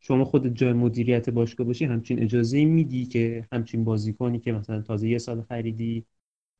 شما 0.00 0.24
خود 0.24 0.54
جای 0.54 0.72
مدیریت 0.72 1.30
باشگاه 1.30 1.66
باشی 1.66 1.84
همچین 1.84 2.22
اجازه 2.22 2.64
میدی 2.64 3.06
که 3.06 3.48
همچین 3.52 3.84
بازیکنی 3.84 4.40
که 4.40 4.52
مثلا 4.52 4.82
تازه 4.82 5.08
یه 5.08 5.18
سال 5.18 5.42
خریدی 5.42 6.06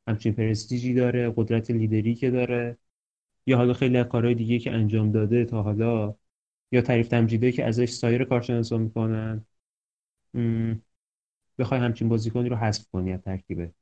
همچین 0.08 0.32
پرستیجی 0.32 0.94
داره 0.94 1.32
قدرت 1.36 1.70
لیدری 1.70 2.14
که 2.14 2.30
داره 2.30 2.78
یا 3.46 3.56
حالا 3.56 3.72
خیلی 3.72 4.04
کارهای 4.04 4.34
دیگه 4.34 4.58
که 4.58 4.72
انجام 4.72 5.12
داده 5.12 5.44
تا 5.44 5.62
حالا 5.62 6.14
یا 6.72 6.82
تعریف 6.82 7.08
تمجیده 7.08 7.52
که 7.52 7.64
ازش 7.64 7.90
سایر 7.90 8.24
کارشناسا 8.24 8.78
می‌کنن. 8.78 9.46
بخوای 11.58 11.80
همچین 11.80 12.08
بازیکنی 12.08 12.48
رو 12.48 12.56
حذف 12.56 12.88
کنی 12.92 13.12
از 13.12 13.20
ترکیبه. 13.20 13.72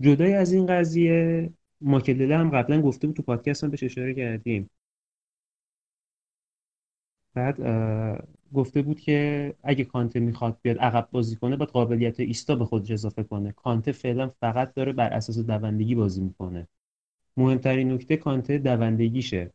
جدای 0.00 0.34
از 0.34 0.52
این 0.52 0.66
قضیه 0.66 1.50
ماکلله 1.80 2.36
هم 2.36 2.50
قبلا 2.50 2.82
گفته 2.82 3.06
بود 3.06 3.16
تو 3.16 3.22
پادکست 3.22 3.64
هم 3.64 3.70
بهش 3.70 3.82
اشاره 3.82 4.14
کردیم. 4.14 4.70
بعد 7.34 7.56
گفته 8.54 8.82
بود 8.82 9.00
که 9.00 9.54
اگه 9.62 9.84
کانته 9.84 10.20
می‌خواد 10.20 10.58
بیاد 10.62 10.78
عقب 10.78 11.08
بازی 11.12 11.36
کنه 11.36 11.56
باید 11.56 11.70
قابلیت 11.70 12.20
ایستا 12.20 12.56
به 12.56 12.64
خودش 12.64 12.90
اضافه 12.90 13.22
کنه. 13.22 13.52
کانته 13.52 13.92
فعلا 13.92 14.28
فقط 14.40 14.74
داره 14.74 14.92
بر 14.92 15.12
اساس 15.12 15.38
دوندگی 15.38 15.94
بازی 15.94 16.20
می‌کنه. 16.20 16.68
مهمترین 17.36 17.92
نکته 17.92 18.16
کانته 18.16 18.58
دوندگیشه. 18.58 19.52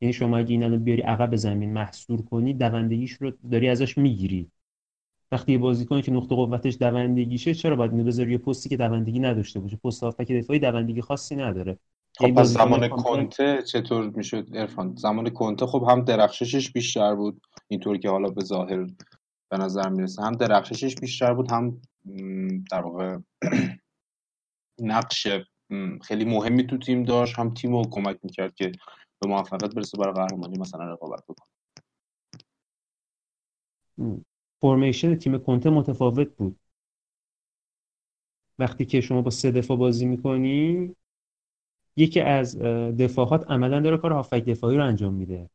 یعنی 0.00 0.12
شما 0.12 0.38
اگه 0.38 0.50
این 0.50 0.84
بیاری 0.84 1.02
عقب 1.02 1.36
زمین 1.36 1.72
محصور 1.72 2.22
کنی 2.22 2.54
دوندگیش 2.54 3.12
رو 3.12 3.30
داری 3.50 3.68
ازش 3.68 3.98
می‌گیری. 3.98 4.50
وقتی 5.32 5.52
یه 5.52 5.58
بازیکن 5.58 6.00
که 6.00 6.12
نقطه 6.12 6.34
قوتش 6.34 6.76
دوندگیشه 6.80 7.54
چرا 7.54 7.76
باید 7.76 7.90
اینو 7.90 8.04
بذاری 8.04 8.32
یه 8.32 8.38
پستی 8.38 8.68
که 8.68 8.76
دوندگی 8.76 9.20
نداشته 9.20 9.60
باشه؟ 9.60 9.76
پست 9.76 10.02
هافبک 10.02 10.32
دفاعی 10.32 10.58
دوندگی 10.58 11.00
خاصی 11.00 11.36
نداره. 11.36 11.78
خب 12.18 12.34
پس 12.34 12.46
زمان 12.46 12.88
کنته 12.88 13.62
چطور 13.62 14.10
می‌شد؟ 14.10 14.48
ارفان 14.52 14.94
زمان 14.96 15.30
کنته 15.30 15.66
خب 15.66 15.86
هم 15.88 16.04
درخششش 16.04 16.72
بیشتر 16.72 17.14
بود 17.14 17.42
اینطور 17.68 17.98
که 17.98 18.10
حالا 18.10 18.28
به 18.28 18.44
ظاهر 18.44 18.86
به 19.50 19.58
نظر 19.58 19.88
می‌رسه. 19.88 20.22
هم 20.22 20.32
درخششش 20.32 20.94
بیشتر 20.94 21.34
بود 21.34 21.50
هم 21.50 21.80
در 22.70 22.82
واقع 22.82 23.18
نقش 24.78 25.26
خیلی 26.02 26.24
مهمی 26.24 26.66
تو 26.66 26.78
تیم 26.78 27.02
داشت. 27.02 27.38
هم 27.38 27.54
تیم 27.54 27.72
رو 27.72 27.82
کمک 27.90 28.18
می‌کرد 28.22 28.54
که 28.54 28.72
به 29.22 29.28
موفقیت 29.28 29.74
برسه 29.74 29.98
برای 29.98 30.14
قهرمانی 30.14 30.58
مثلا 30.58 30.84
رقابت 30.84 31.22
بکنه. 31.28 31.48
formation 34.64 35.14
تیم 35.14 35.38
کنته 35.38 35.70
متفاوت 35.70 36.28
بود. 36.36 36.56
وقتی 38.58 38.84
که 38.84 39.00
شما 39.00 39.22
با 39.22 39.30
سه 39.30 39.50
دفاع 39.50 39.76
بازی 39.76 40.06
می‌کنی 40.06 40.90
یکی 41.96 42.20
از 42.20 42.58
دفاعات 42.98 43.50
عملا 43.50 43.80
داره 43.80 43.96
کار 43.96 44.12
هافبک 44.12 44.44
دفاعی 44.44 44.76
رو 44.76 44.84
انجام 44.84 45.14
میده. 45.14 45.50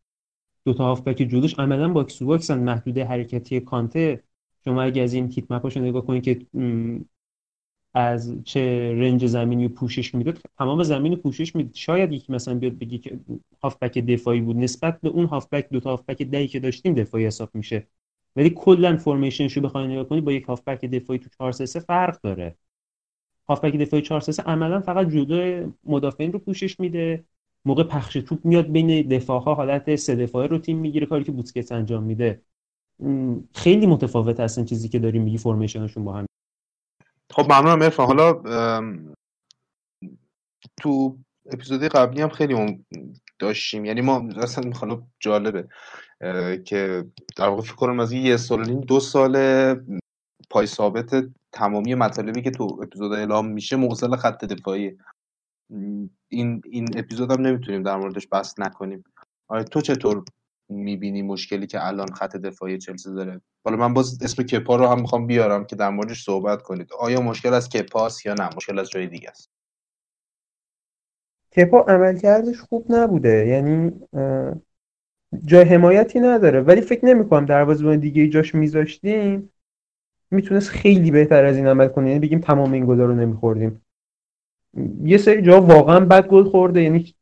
دو 0.65 0.73
تا 0.73 0.83
هافبک 0.85 1.17
جلوش 1.17 1.59
عملا 1.59 1.89
box 1.93 2.17
to 2.17 2.25
box 2.25 2.51
ن 2.51 2.59
محدوده 2.59 3.05
حرکتی 3.05 3.59
کانته 3.59 4.23
شما 4.65 4.81
اگه 4.81 5.01
از 5.01 5.13
این 5.13 5.29
کیت 5.29 5.51
مپاشو 5.51 5.79
نگاه 5.79 6.05
کنید 6.05 6.23
که 6.23 6.45
از 7.93 8.35
چه 8.43 8.93
رنج 8.93 9.25
زمینی 9.25 9.67
پوشش 9.67 10.15
می‌داد 10.15 10.39
تمام 10.57 10.83
زمین 10.83 11.15
پوشش 11.15 11.55
می‌داد. 11.55 11.73
شاید 11.75 12.11
یکی 12.11 12.33
مثلا 12.33 12.55
بیاد 12.55 12.77
بگی 12.77 12.97
که 12.97 13.19
هافبک 13.63 13.97
دفاعی 13.97 14.41
بود. 14.41 14.57
نسبت 14.57 15.01
به 15.01 15.09
اون 15.09 15.25
هافبک 15.25 15.69
دو 15.69 15.79
تا 15.79 15.89
هافبک 15.89 16.21
دهی 16.23 16.47
که 16.47 16.59
داشتیم 16.59 16.93
دفاعی 16.93 17.25
حساب 17.25 17.49
میشه. 17.55 17.87
ولی 18.35 18.49
کلا 18.49 18.97
فرمیشنش 18.97 19.53
رو 19.53 19.61
بخوای 19.63 19.87
نگاه 19.87 20.03
کنی 20.03 20.21
با 20.21 20.31
یک 20.31 20.43
هافبک 20.43 20.85
دفاعی 20.85 21.19
تو 21.19 21.29
4 21.39 21.51
3 21.51 21.79
فرق 21.79 22.21
داره. 22.21 22.55
هافبک 23.49 23.75
دفاعی 23.75 24.03
4 24.03 24.19
3 24.21 24.43
عملا 24.43 24.81
فقط 24.81 25.07
جلو 25.07 25.71
مدافعین 25.83 26.33
رو 26.33 26.39
پوشش 26.39 26.79
میده. 26.79 27.23
موقع 27.65 27.83
پخش 27.83 28.13
توپ 28.13 28.45
میاد 28.45 28.71
بین 28.71 29.07
دفاع 29.07 29.41
ها 29.41 29.53
حالت 29.53 29.95
سه 29.95 30.15
دفاعه 30.15 30.47
رو 30.47 30.57
تیم 30.57 30.77
می‌گیره 30.77 31.05
کاری 31.05 31.23
که 31.23 31.31
بوسکت 31.31 31.71
انجام 31.71 32.03
میده. 32.03 32.41
خیلی 33.55 33.87
متفاوت 33.87 34.39
هستن 34.39 34.65
چیزی 34.65 34.89
که 34.89 34.99
داریم 34.99 35.21
میگی 35.23 35.37
فرمیشنشون 35.37 36.05
با 36.05 36.13
هم. 36.13 36.25
خب 37.31 37.51
ممنونم 37.51 37.81
ارفان. 37.81 38.07
حالا 38.07 38.33
تو 40.81 41.17
اپیزودی 41.51 41.89
قبلی 41.89 42.21
هم 42.21 42.29
خیلی 42.29 42.85
داشتیم. 43.39 43.85
یعنی 43.85 44.01
ما 44.01 44.29
اصلا 44.37 44.71
حالا 44.71 45.03
جالبه. 45.19 45.67
که 46.65 47.05
در 47.37 47.47
واقع 47.47 47.61
فکر 47.61 47.75
کنم 47.75 47.99
از 47.99 48.11
یه 48.11 48.37
سال 48.37 48.73
دو 48.75 48.99
سال 48.99 49.75
پای 50.49 50.65
ثابت 50.65 51.25
تمامی 51.51 51.95
مطالبی 51.95 52.41
که 52.41 52.51
تو 52.51 52.79
اپیزود 52.83 53.11
اعلام 53.11 53.47
میشه 53.47 53.75
موصل 53.75 54.15
خط 54.15 54.45
دفاعی. 54.45 54.97
این 56.27 56.61
این 56.65 56.87
اپیزود 56.95 57.31
هم 57.31 57.41
نمی‌تونیم 57.41 57.83
در 57.83 57.97
موردش 57.97 58.27
بحث 58.31 58.59
نکنیم. 58.59 59.03
آره 59.47 59.63
تو 59.63 59.81
چطور 59.81 60.23
می‌بینی 60.69 61.21
مشکلی 61.21 61.67
که 61.67 61.87
الان 61.87 62.13
خط 62.13 62.35
دفاعی 62.35 62.77
چلسی 62.77 63.13
داره؟ 63.13 63.41
حالا 63.65 63.77
من 63.77 63.93
باز 63.93 64.17
اسم 64.21 64.43
کپا 64.43 64.75
رو 64.75 64.87
هم 64.87 65.01
می‌خوام 65.01 65.27
بیارم 65.27 65.65
که 65.65 65.75
در 65.75 65.89
موردش 65.89 66.23
صحبت 66.23 66.61
کنید. 66.61 66.93
آیا 66.99 67.21
مشکل 67.21 67.53
از 67.53 67.69
کپاست 67.69 68.25
یا 68.25 68.33
نه؟ 68.33 68.49
مشکل 68.55 68.79
از 68.79 68.89
جای 68.89 69.07
دیگه 69.07 69.29
است. 69.29 69.49
کپا 71.57 71.79
عملکردش 71.79 72.59
خوب 72.59 72.85
نبوده. 72.89 73.47
یعنی 73.47 73.91
جای 75.45 75.63
حمایتی 75.63 76.19
نداره. 76.19 76.61
ولی 76.61 76.81
فکر 76.81 77.05
نمی‌کنم 77.05 77.45
دروازه‌بان 77.45 77.99
دیگه 77.99 78.27
جاش 78.27 78.55
میذاشتیم 78.55 79.49
می‌تونست 80.31 80.69
خیلی 80.69 81.11
بهتر 81.11 81.45
از 81.45 81.57
این 81.57 81.67
عمل 81.67 81.87
کنه. 81.87 82.07
یعنی 82.07 82.19
بگیم 82.19 82.39
تمام 82.39 82.71
این 82.71 82.85
گلا 82.85 83.05
رو 83.05 83.15
نمیخوردیم. 83.15 83.81
یه 85.03 85.17
سری 85.17 85.41
جا 85.41 85.61
واقعا 85.61 85.99
بد 85.99 86.27
گل 86.27 86.43
خورده. 86.43 86.81
یعنی 86.81 87.13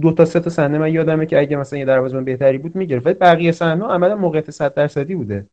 دو 0.00 0.12
تا 0.12 0.24
سه 0.24 0.40
تا 0.40 0.50
صحنه 0.50 0.78
من 0.78 0.92
یادمه 0.92 1.26
که 1.26 1.38
اگه 1.38 1.56
مثلا 1.56 1.78
یه 1.78 1.84
دروازه‌بان 1.84 2.24
بهتری 2.24 2.58
بود 2.58 2.76
می‌گرفت. 2.76 3.06
ولی 3.06 3.14
بقیه 3.14 3.52
صحنه 3.52 3.84
عملا 3.84 4.16
موقعیت 4.16 4.50
100 4.50 4.74
درصدی 4.74 5.14
بوده. 5.14 5.46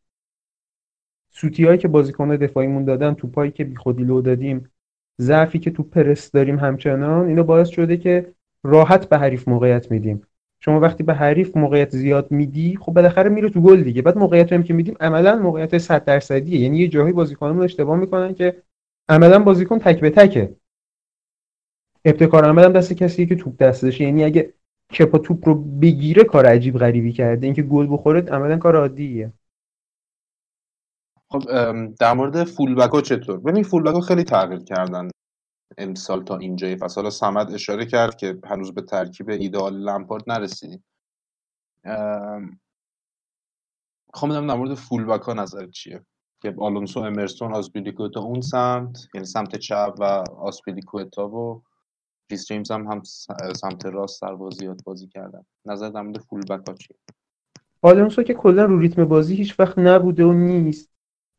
سوتیایی 1.29 1.77
که 1.77 1.87
بازیکن 1.87 2.35
دفاعیمون 2.35 2.85
دادن 2.85 3.13
توپایی 3.13 3.51
که 3.51 3.63
بیخودی 3.63 4.03
لو 4.03 4.21
دادیم 4.21 4.71
ضعفی 5.21 5.59
که 5.59 5.71
تو 5.71 5.83
پرس 5.83 6.31
داریم 6.31 6.59
همچنان 6.59 7.27
اینو 7.27 7.43
باعث 7.43 7.69
شده 7.69 7.97
که 7.97 8.33
راحت 8.63 9.09
به 9.09 9.17
حریف 9.17 9.47
موقعیت 9.47 9.91
میدیم. 9.91 10.21
شما 10.63 10.79
وقتی 10.79 11.03
به 11.03 11.13
حریف 11.13 11.57
موقعیت 11.57 11.89
زیاد 11.89 12.31
میدی 12.31 12.77
خب 12.81 12.93
بالاخره 12.93 13.29
میره 13.29 13.49
تو 13.49 13.61
گل 13.61 13.83
دیگه. 13.83 14.01
بعد 14.01 14.17
موقعیت 14.17 14.53
هم 14.53 14.63
که 14.63 14.73
میدیم 14.73 14.95
عملا 14.99 15.35
موقعیت 15.35 15.77
100 15.77 16.05
درصدیه. 16.05 16.59
یعنی 16.59 16.77
یه 16.77 16.87
جاهایی 16.87 17.13
بازیکنمون 17.13 17.63
اشتباه 17.63 17.97
می‌کنن 17.97 18.33
که 18.33 18.63
عملا 19.09 19.39
بازیکن 19.39 19.79
تک 19.79 19.99
به 19.99 20.09
تکه. 20.09 20.55
ابتکار 22.05 22.45
عمل 22.45 22.63
هم 22.63 22.73
دست 22.73 22.93
کسی 22.93 23.25
که 23.25 23.35
توپ 23.35 23.57
دستشه. 23.57 24.03
یعنی 24.03 24.23
اگه 24.23 24.53
کپا 24.99 25.17
توپ 25.17 25.47
رو 25.47 25.55
بگیره 25.55 26.23
کار 26.23 26.45
عجیب 26.45 26.77
غریبی 26.77 27.13
کرده. 27.13 27.47
اینکه 27.47 27.61
گل 27.61 27.87
بخوره 27.91 28.21
عملا 28.21 28.57
کار 28.57 28.75
عادیه. 28.75 29.33
خب 31.29 31.41
در 31.99 32.13
مورد 32.13 32.43
فولبک 32.43 32.91
ها 32.91 33.01
چطور؟ 33.01 33.39
ببین 33.39 33.63
فولبک 33.63 33.93
ها 33.93 34.01
خیلی 34.01 34.23
تغییر 34.23 34.59
کردن. 34.59 35.09
امسال 35.77 36.23
تا 36.23 36.37
اینجای 36.37 36.75
فصل. 36.75 37.09
سمد 37.09 37.53
اشاره 37.53 37.85
کرد 37.85 38.15
که 38.15 38.39
هنوز 38.45 38.73
به 38.73 38.81
ترکیب 38.81 39.29
ایدئال 39.29 39.73
لمپارد 39.73 40.23
نرسیدیم. 40.27 40.83
خب 44.13 44.29
در 44.29 44.39
مورد 44.39 44.73
full 44.73 44.97
back 44.97 45.21
ها 45.21 45.33
نظر 45.33 45.67
چیه؟ 45.67 46.05
که 46.41 46.55
آلونسو 46.57 46.99
امرسون 46.99 47.53
آسپیلیکوتا 47.53 48.21
اون 48.21 48.41
سمت 48.41 49.07
یعنی 49.13 49.25
سمت 49.25 49.55
چپ 49.55 49.95
و 49.99 50.03
آسپیلیکوتا 50.37 51.27
و 51.29 51.63
ریس 52.31 52.47
جیمز 52.47 52.71
هم 52.71 52.87
هم 52.87 53.01
سمت 53.53 53.85
راست 53.85 54.21
در 54.21 54.35
بازیات 54.35 54.83
بازی 54.83 55.07
کردن. 55.07 55.45
نظر 55.65 55.89
در 55.89 56.01
مورد 56.01 56.17
full 56.17 56.41
ها 56.49 56.73
چیه؟ 56.73 56.97
آلونسو 57.81 58.23
که 58.23 58.33
کلا 58.33 58.65
رو 58.65 58.79
ریتم 58.79 59.05
بازی 59.05 59.35
هیچ 59.35 59.59
وقت 59.59 59.79
نبوده 59.79 60.25
و 60.25 60.33
نیست. 60.33 60.91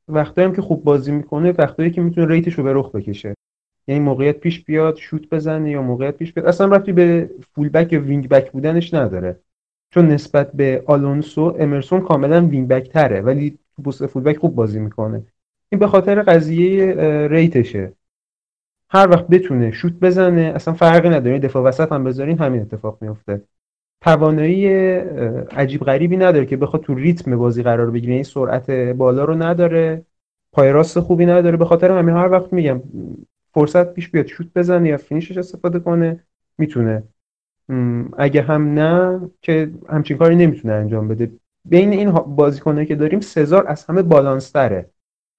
وقتی 0.08 0.42
هم 0.42 0.52
که 0.54 0.62
خوب 0.62 0.84
بازی 0.84 1.12
می‌کنه 1.12 1.52
وقتی 1.52 1.90
که 1.90 2.00
می‌تونه 2.00 2.26
ریتش 2.26 2.54
رو 2.54 2.64
به 2.64 2.72
رخ 2.72 2.90
بکشه. 2.90 3.34
یعنی 3.86 4.00
موقعیت 4.00 4.38
پیش 4.38 4.64
بیاد 4.64 4.96
شوت 4.96 5.28
بزنه 5.30 5.70
یا 5.70 5.82
موقعیت 5.82 6.16
پیش 6.16 6.32
بیاد. 6.32 6.46
اصلا 6.46 6.66
ربطی 6.66 6.92
به 6.92 7.30
full 7.54 7.68
back 7.68 7.92
یا 7.92 8.00
wing 8.00 8.28
back 8.28 8.52
بودنش 8.52 8.94
نداره. 8.94 9.40
چون 9.90 10.08
نسبت 10.08 10.52
به 10.52 10.82
آلونسو 10.86 11.56
امرسون 11.58 12.00
کاملا 12.00 12.46
wing 12.46 12.68
back 12.68 12.88
تره 12.88 13.20
ولی 13.20 13.58
تو 13.76 13.82
پست 13.82 14.06
full 14.06 14.22
back 14.22 14.36
خوب 14.36 14.54
بازی 14.54 14.80
می‌کنه. 14.80 15.22
این 15.72 15.78
به 15.78 15.86
خاطر 15.86 16.22
قضیه 16.22 16.94
ریتشه. 17.30 17.92
هر 18.90 19.10
وقت 19.10 19.26
بتونه 19.26 19.70
شوت 19.70 19.92
بزنه 19.92 20.52
اصلا 20.54 20.74
فرقی 20.74 21.08
نداره. 21.08 21.38
دفاع 21.38 21.62
وسط 21.62 21.92
هم 21.92 22.04
بذارین 22.04 22.38
همین 22.38 22.60
اتفاق 22.60 22.98
میفته 23.00 23.42
توانایی 24.00 24.66
عجیب 25.50 25.80
غریبی 25.80 26.16
نداره 26.16 26.46
که 26.46 26.56
بخواد 26.56 26.82
تو 26.82 26.94
ریتم 26.94 27.36
بازی 27.36 27.62
قرار 27.62 27.90
بگیره. 27.90 28.14
این 28.14 28.22
سرعت 28.22 28.70
بالا 28.70 29.24
رو 29.24 29.34
نداره. 29.34 30.02
پای 30.52 30.72
راست 30.72 31.00
خوبی 31.00 31.26
نداره. 31.26 31.56
به 31.56 31.64
خاطر 31.64 31.90
همین 31.90 32.14
هر 32.14 32.28
وقت 32.30 32.52
میگم 32.52 32.82
فرصت 33.54 33.94
پیش 33.94 34.08
بیاد 34.08 34.26
شوت 34.26 34.46
بزنه 34.54 34.88
یا 34.88 34.96
finish 34.96 35.28
ش 35.28 35.38
استفاده 35.38 35.78
کنه 35.78 36.20
می‌تونه. 36.58 37.02
اگه 38.18 38.42
هم 38.42 38.74
نه 38.78 39.20
که 39.42 39.70
همچین 39.88 40.16
کاری 40.16 40.36
نمی‌تونه 40.36 40.74
انجام 40.74 41.08
بده. 41.08 41.30
بین 41.64 41.92
این 41.92 42.10
بازیکنایی 42.10 42.86
که 42.86 42.94
داریم 42.94 43.20
سزار 43.20 43.64
از 43.68 43.84
همه 43.84 44.02
بالانستره. 44.02 44.90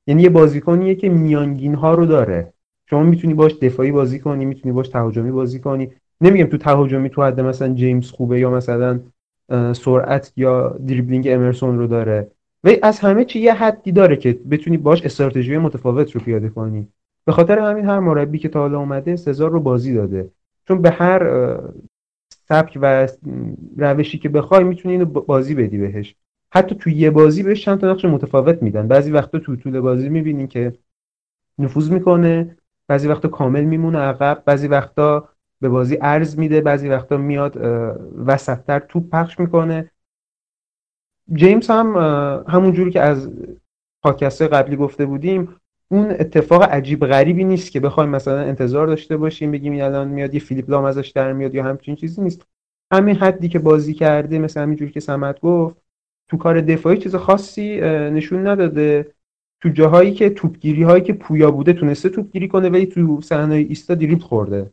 یعنی 0.08 0.22
یه 0.22 0.30
بازیکنیه 0.30 0.96
که 0.96 1.10
میانگین 1.10 1.76
ها 1.76 1.94
رو 1.94 2.06
داره. 2.06 2.54
شما 2.90 3.04
می‌تونی 3.04 3.34
باش 3.34 3.54
دفاعی 3.54 3.92
بازی 3.92 4.20
کنی 4.20 4.46
می‌تونی 4.46 4.74
باش 4.74 4.88
تهاجمی 4.90 5.32
بازی 5.32 5.60
کنی. 5.60 5.92
نمیگم 6.22 6.46
تو 6.46 6.58
تهاجمی 6.58 7.10
تو 7.10 7.24
حد 7.24 7.40
مثلا 7.40 7.74
جیمز 7.74 8.12
خوبه 8.12 8.40
یا 8.40 8.52
مثلا 8.52 9.00
سرعت 9.74 10.34
یا 10.36 10.70
دریبلینگ 10.88 11.28
امرسون 11.28 11.78
رو 11.78 11.88
داره. 11.88 12.32
و 12.64 12.70
از 12.84 13.00
همه 13.00 13.26
چی 13.26 13.40
یه 13.40 13.54
حدی 13.54 13.92
داره 13.92 14.16
که 14.16 14.40
بتونی 14.52 14.78
باش 14.78 15.02
استراتژی 15.02 15.58
متفاوت 15.58 16.12
رو 16.12 16.22
پیاده 16.22 16.50
کنی. 16.50 16.88
به 17.26 17.32
خاطر 17.32 17.60
همین 17.60 17.86
هر 17.86 18.00
مربی 18.00 18.40
که 18.40 18.50
تا 18.50 18.60
حالا 18.60 18.80
اومده 18.80 19.16
سزار 19.16 19.52
رو 19.52 19.60
بازی 19.60 19.94
داده. 19.94 20.32
چون 20.68 20.82
به 20.82 20.90
هر 20.90 21.60
سبک 22.48 22.78
و 22.82 23.08
روشی 23.78 24.18
که 24.18 24.30
بخوای 24.30 24.64
می‌تونی 24.64 24.94
اینو 24.94 25.06
بازی 25.06 25.56
بدی 25.56 25.78
بهش. 25.78 26.16
حتی 26.52 26.76
تو 26.76 26.90
یه 26.90 27.10
بازی 27.10 27.44
بهش 27.44 27.66
چند 27.66 27.80
تا 27.80 27.92
نقش 27.92 28.06
متفاوت 28.06 28.64
میدن. 28.64 28.88
بعضی 28.88 29.12
وقتا 29.12 29.40
تو 29.40 29.56
طول 29.56 29.80
بازی 29.80 30.10
می‌بینین 30.10 30.48
که 30.48 30.74
نفوذ 31.60 31.92
می‌کنه 31.92 32.58
بعضی 32.88 33.08
وقتا 33.08 33.28
کامل 33.28 33.64
میمونه 33.64 34.00
عقب. 34.00 34.44
بعضی 34.46 34.68
وقتا 34.68 35.30
به 35.62 35.70
بازی 35.70 35.98
ارز 36.02 36.40
میده 36.40 36.62
بعضی 36.62 36.90
وقتا 36.90 37.18
میاد 37.18 37.58
وسطتر 38.26 38.80
توپ 38.80 39.10
پخش 39.10 39.40
می‌کنه. 39.40 39.92
جیمز 41.34 41.70
هم 41.70 41.98
همون 42.48 42.72
جوری 42.72 42.92
که 42.92 43.02
از 43.02 43.32
پاکست 44.02 44.42
قبلی 44.42 44.76
گفته 44.76 45.06
بودیم 45.06 45.56
اون 45.88 46.12
اتفاق 46.12 46.64
عجیب 46.64 47.06
غریبی 47.06 47.44
نیست 47.44 47.72
که 47.72 47.80
بخوایم 47.80 48.10
مثلا 48.10 48.40
انتظار 48.40 48.88
داشته 48.88 49.18
باشیم 49.18 49.52
بگیم 49.52 49.74
الان 49.74 50.08
میاد 50.08 50.34
یه 50.34 50.40
فیلیپ 50.40 50.70
لام 50.70 50.84
ازش 50.84 51.08
در 51.08 51.34
میاد 51.34 51.56
یا 51.56 51.64
همچین 51.64 51.96
چیزی 51.96 52.22
نیست. 52.22 52.48
همین 52.94 53.16
حدی 53.16 53.50
که 53.50 53.60
بازی 53.60 53.94
کرده 53.94 54.40
مثلا 54.40 54.64
همین 54.64 54.76
جوری 54.76 54.92
که 54.92 55.00
سمت 55.00 55.40
گفت 55.40 55.76
تو 56.28 56.38
کار 56.38 56.62
دفاعی 56.62 56.98
چیز 56.98 57.16
خاصی 57.16 57.82
نشون 57.82 58.48
نداده. 58.48 59.14
تو 59.62 59.70
جاهایی 59.70 60.14
که 60.14 60.30
توپگیری 60.30 60.84
هایی 60.84 61.04
که 61.04 61.14
پویا 61.14 61.52
بوده 61.52 61.74
تونسته 61.74 62.10
توپگیری 62.10 62.48
کنه 62.48 62.70
ولی 62.70 62.86
تو 62.86 63.22
صحنه 63.22 63.56
ایستا 63.56 63.96
دریبل 63.96 64.22
خورده. 64.22 64.72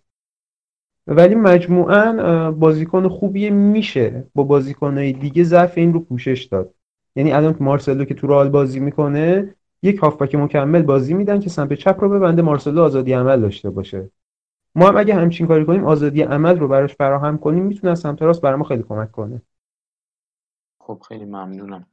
ولی 1.07 1.35
مجموعا 1.35 2.51
بازیکن 2.51 3.09
خوبیه 3.09 3.51
میشه 3.51 4.25
با 4.35 4.42
بازیکنهای 4.42 5.12
دیگه 5.12 5.44
ضعف 5.44 5.79
این 5.79 5.92
رو 5.92 6.01
پوشش 6.01 6.44
داد. 6.44 6.75
یعنی 7.16 7.33
الان 7.33 7.57
مارسلو 7.61 8.05
که 8.05 8.14
تو 8.14 8.27
رال 8.27 8.49
بازی 8.49 8.81
می‌کنه 8.81 9.55
یک 9.83 9.99
هافبک 9.99 10.35
مکمل 10.35 10.83
بازی 10.83 11.14
میدن 11.14 11.40
که 11.40 11.51
سمت 11.51 11.73
چپ 11.73 11.97
رو 12.01 12.09
ببنده 12.09 12.43
مارسلو 12.43 12.83
آزادی 12.83 13.12
عمل 13.12 13.40
داشته 13.40 13.71
باشه. 13.71 14.11
ما 14.75 14.88
هم 14.88 14.97
اگه 14.97 15.14
همچین 15.14 15.47
کاری 15.47 15.66
کنیم 15.66 15.85
آزادی 15.85 16.23
عمل 16.23 16.59
رو 16.59 16.69
براش 16.69 16.95
فراهم 16.95 17.38
کنیم 17.38 17.64
می‌تونه 17.64 17.95
سمت 17.95 18.23
راست 18.23 18.40
برای 18.40 18.57
ما 18.57 18.64
خیلی 18.64 18.83
کمک 18.83 19.12
کنه. 19.12 19.43
خب 20.81 21.03
خیلی 21.09 21.25
ممنونم. 21.25 21.87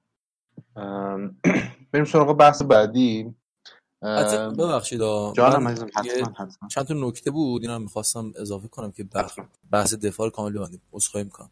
بریم 1.92 2.06
سراغ 2.06 2.38
بحث 2.38 2.62
بعدی. 2.62 3.36
ببخشید 4.58 5.00
جانم 5.34 5.76
چند 6.70 6.86
تا 6.86 6.94
نکته 6.94 7.32
بود 7.32 7.62
اینا 7.62 7.80
می‌خواستم 7.80 8.32
اضافه 8.40 8.68
کنم 8.68 8.92
که 8.92 9.06
بحث 9.72 9.94
دفاع 9.94 10.30
کامل 10.30 10.54
ببندیم. 10.54 10.82
عذرخواهی 10.92 11.24
می‌کنم. 11.24 11.50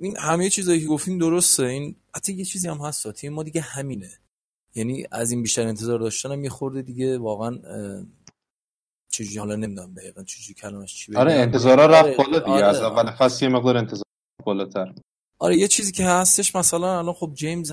این 0.00 0.16
همه 0.16 0.50
چیزایی 0.50 0.80
که 0.80 0.86
گفتیم 0.86 1.18
درسته. 1.18 1.62
این 1.62 1.96
حتی 2.16 2.32
یه 2.32 2.44
چیزی 2.44 2.68
هم 2.68 2.78
هست. 2.78 3.12
تیم 3.12 3.32
ما 3.32 3.42
دیگه 3.42 3.60
همینه. 3.60 4.10
یعنی 4.74 5.06
از 5.10 5.30
این 5.30 5.42
بیشتر 5.42 5.66
انتظار 5.66 5.98
داشتنم 5.98 6.44
یه 6.44 6.50
خورده 6.50 6.82
دیگه 6.82 7.18
واقعا 7.18 7.58
چجوری 9.08 9.38
حالا 9.38 9.56
نمی‌دونم 9.56 9.94
دقیقا 9.94 10.22
چجوری 10.22 10.54
کلمش 10.54 10.94
چی 10.94 11.16
آره 11.16 11.32
انتظارا 11.32 11.86
رفت 11.86 12.04
آره، 12.04 12.16
بالا 12.16 12.38
دیگه. 12.38 12.50
آره. 12.50 12.64
از 12.64 12.80
اول 12.80 13.10
فصل 13.10 13.44
یه 13.44 13.50
مقدار 13.50 13.76
انتظار 13.76 14.04
بالاتر. 14.44 14.94
آره 15.38 15.56
یه 15.56 15.68
چیزی 15.68 15.92
که 15.92 16.04
هستش 16.04 16.56
مثلا 16.56 16.98
الان 16.98 17.14
خب 17.14 17.32
جیمز 17.34 17.72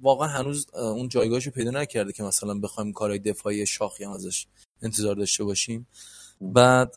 واقعا 0.00 0.28
هنوز 0.28 0.66
اون 0.74 1.08
جایگاهشو 1.08 1.50
پیدا 1.50 1.70
نکرده 1.70 2.12
که 2.12 2.22
مثلا 2.22 2.58
بخوایم 2.58 2.92
کارهای 2.92 3.18
دفاعی 3.18 3.66
شاخی 3.66 4.04
هم 4.04 4.10
ازش 4.10 4.46
انتظار 4.82 5.14
داشته 5.14 5.44
باشیم. 5.44 5.86
بعد 6.40 6.94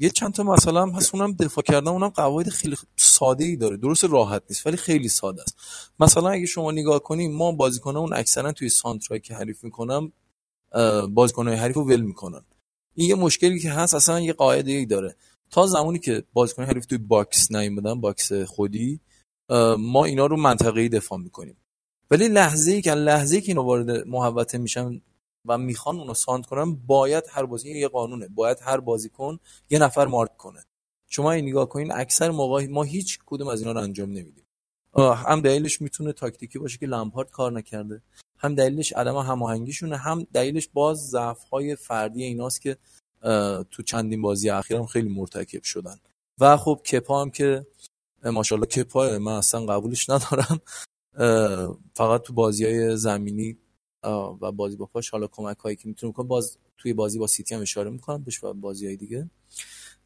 یه 0.00 0.10
چند 0.10 0.32
تا 0.32 0.42
مثلا 0.42 0.82
هم 0.82 0.90
هست 0.90 1.14
اونم 1.14 1.32
دفاع 1.32 1.64
کردن 1.64 1.88
اونم 1.88 2.08
قواعد 2.08 2.48
خیلی 2.48 2.76
ساده 2.96 3.44
ای 3.44 3.56
داره. 3.56 3.76
درست 3.76 4.04
راحت 4.04 4.42
نیست 4.50 4.66
ولی 4.66 4.76
خیلی 4.76 5.08
ساده 5.08 5.42
است. 5.42 5.56
مثلا 6.00 6.28
اگه 6.28 6.46
شما 6.46 6.70
نگاه 6.70 6.98
کنیم 6.98 7.36
ما 7.36 7.52
بازیکنان 7.52 7.96
اون 7.96 8.12
اکثرا 8.12 8.52
توی 8.52 8.68
سانترای 8.68 9.20
که 9.20 9.34
حریف 9.34 9.64
می‌کنم 9.64 10.12
بازیکنای 11.14 11.56
حریف 11.56 11.76
رو 11.76 11.88
ول 11.88 12.00
می‌کنن. 12.00 12.42
این 12.94 13.08
یه 13.08 13.14
مشکلی 13.14 13.60
که 13.60 13.70
هست 13.70 13.94
اصلا 13.94 14.20
یه 14.20 14.32
قاعده 14.32 14.72
ای 14.72 14.86
داره. 14.86 15.16
تا 15.50 15.66
زمانی 15.66 15.98
که 15.98 16.24
بازیکن 16.32 16.64
حریف 16.64 16.86
توی 16.86 16.98
box 16.98 17.52
نیومدن 17.52 18.00
box 18.00 18.32
خودی 18.32 19.00
ما 19.78 20.04
اینا 20.04 20.26
رو 20.26 20.36
منطقه‌ای 20.36 20.88
دفاع 20.88 21.18
می‌کنیم. 21.18 21.56
ولی 22.10 22.28
لحظه 22.28 22.72
ای 22.72 22.82
که 22.82 22.94
لحظه 22.94 23.36
ای 23.36 23.42
که 23.42 23.48
اینا 23.48 23.64
وارد 23.64 24.06
محوطه 24.06 24.58
میشن 24.58 25.00
و 25.46 25.58
می‌خوان 25.58 25.96
اونو 25.96 26.14
ساند 26.14 26.46
کنن 26.46 26.74
باید 26.74 27.24
هر 27.30 27.46
بازی 27.46 27.78
یه 27.78 27.88
قانونه 27.88 28.28
باید 28.28 28.58
هر 28.60 28.80
بازیکن 28.80 29.38
یه 29.70 29.78
نفر 29.78 30.06
مارک 30.06 30.36
کنه. 30.36 30.64
شما 31.08 31.32
این 31.32 31.48
نگاه 31.48 31.68
کنین 31.68 31.92
اکثر 31.92 32.30
موقع 32.30 32.66
ما 32.66 32.82
هیچ 32.82 33.18
کدوم 33.26 33.48
از 33.48 33.60
اینا 33.60 33.72
رو 33.72 33.80
انجام 33.80 34.08
نمیدیم. 34.08 34.44
هم 34.96 35.40
دلیلش 35.40 35.80
می‌تونه 35.82 36.12
تاکتیکی 36.12 36.58
باشه 36.58 36.78
که 36.78 36.86
لمپارد 36.86 37.30
کار 37.30 37.52
نکرده 37.52 38.02
هم 38.38 38.54
دلیلش 38.54 38.92
عدم 38.92 39.16
هماهنگیشونه 39.16 39.96
هم 39.96 40.26
دلیلش 40.32 40.68
باز 40.68 41.08
ضعف 41.08 41.42
های 41.42 41.76
فردی 41.76 42.24
ایناست 42.24 42.60
که 42.60 42.76
تو 43.70 43.82
چندین 43.86 44.22
بازی 44.22 44.50
اخیرم 44.50 44.86
خیلی 44.86 45.08
مرتکب 45.08 45.62
شدن. 45.62 45.96
و 46.40 46.56
خب 46.56 46.80
کپا 46.92 47.22
هم 47.22 47.30
که 47.30 47.66
ماشاءالله 48.24 48.66
کپا 48.66 49.18
من 49.18 49.32
اصلا 49.32 49.66
قبولش 49.66 50.10
ندارم. 50.10 50.60
فقط 51.94 52.22
تو 52.22 52.32
بازی 52.32 52.64
های 52.64 52.96
زمینی 52.96 53.58
و 54.10 54.52
بازی 54.52 54.76
با 54.76 54.86
پاش 54.86 55.10
حالا 55.10 55.26
کمک 55.26 55.58
هایی 55.58 55.76
که 55.76 55.88
می‌تونه 55.88 56.12
کنه 56.12 56.26
باز 56.26 56.58
توی 56.78 56.92
بازی 56.92 57.18
با 57.18 57.26
سیتی 57.26 57.54
هم 57.54 57.60
اشاره 57.60 57.90
می‌کنم 57.90 58.22
بهش 58.22 58.44
و 58.44 58.52
بازی 58.52 58.86
های 58.86 58.96
دیگه. 58.96 59.30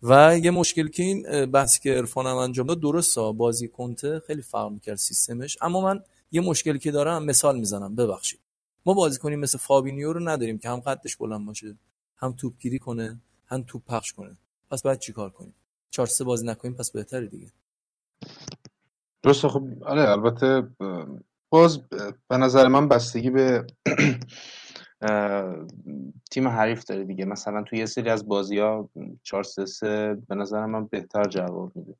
و 0.02 0.38
یه 0.38 0.50
مشکل 0.50 0.88
که 0.88 1.02
این 1.02 1.46
بحثی 1.46 1.80
که 1.80 1.94
عرفان 1.94 2.26
هم 2.26 2.36
انجام 2.36 2.66
داد 2.66 2.80
درسته 2.80 3.20
بازی 3.20 3.68
کنته 3.68 4.20
خیلی 4.26 4.42
فرق 4.42 4.70
می‌کرد 4.70 4.96
سیستمش. 4.96 5.58
اما 5.60 5.80
من 5.80 6.00
یه 6.32 6.40
مشکلی 6.40 6.78
که 6.78 6.90
دارم 6.90 7.24
مثال 7.24 7.58
می‌زنم 7.58 7.94
ببخشید. 7.94 8.40
ما 8.86 8.94
بازی 8.94 9.18
کنیم 9.18 9.40
مثل 9.40 9.58
فابینیو 9.58 10.12
رو 10.12 10.28
نداریم 10.28 10.58
که 10.58 10.68
هم 10.68 10.80
قدش 10.80 11.16
بلند 11.16 11.46
باشه 11.46 11.76
هم 12.16 12.32
توپگیری 12.32 12.78
کنه 12.78 13.20
هم 13.46 13.62
توپ 13.62 13.82
پخش 13.86 14.12
کنه. 14.12 14.36
پس 14.70 14.82
باید 14.82 14.98
چیکار 14.98 15.30
کنیم؟ 15.30 15.54
چهار 15.90 16.06
سه 16.06 16.24
بازی 16.24 16.46
نکنیم 16.46 16.74
پس 16.74 16.90
بهتره 16.90 17.26
دیگه. 17.26 17.52
درسته 19.22 19.48
خب 19.48 19.62
آره 19.84 20.10
البته 20.10 20.68
باز 21.50 21.88
به 22.28 22.36
نظر 22.36 22.68
من 22.68 22.88
بستگی 22.88 23.30
به 23.30 23.66
تیم 26.30 26.48
حریف 26.48 26.84
داره 26.84 27.04
دیگه. 27.04 27.24
مثلا 27.24 27.62
توی 27.62 27.78
یه 27.78 27.86
سری 27.86 28.10
از 28.10 28.28
بازی 28.28 28.58
ها 28.58 28.90
4 29.22 29.42
3 29.42 30.14
به 30.28 30.34
نظر 30.34 30.66
من 30.66 30.86
بهتر 30.86 31.24
جواب 31.24 31.72
میده. 31.76 31.94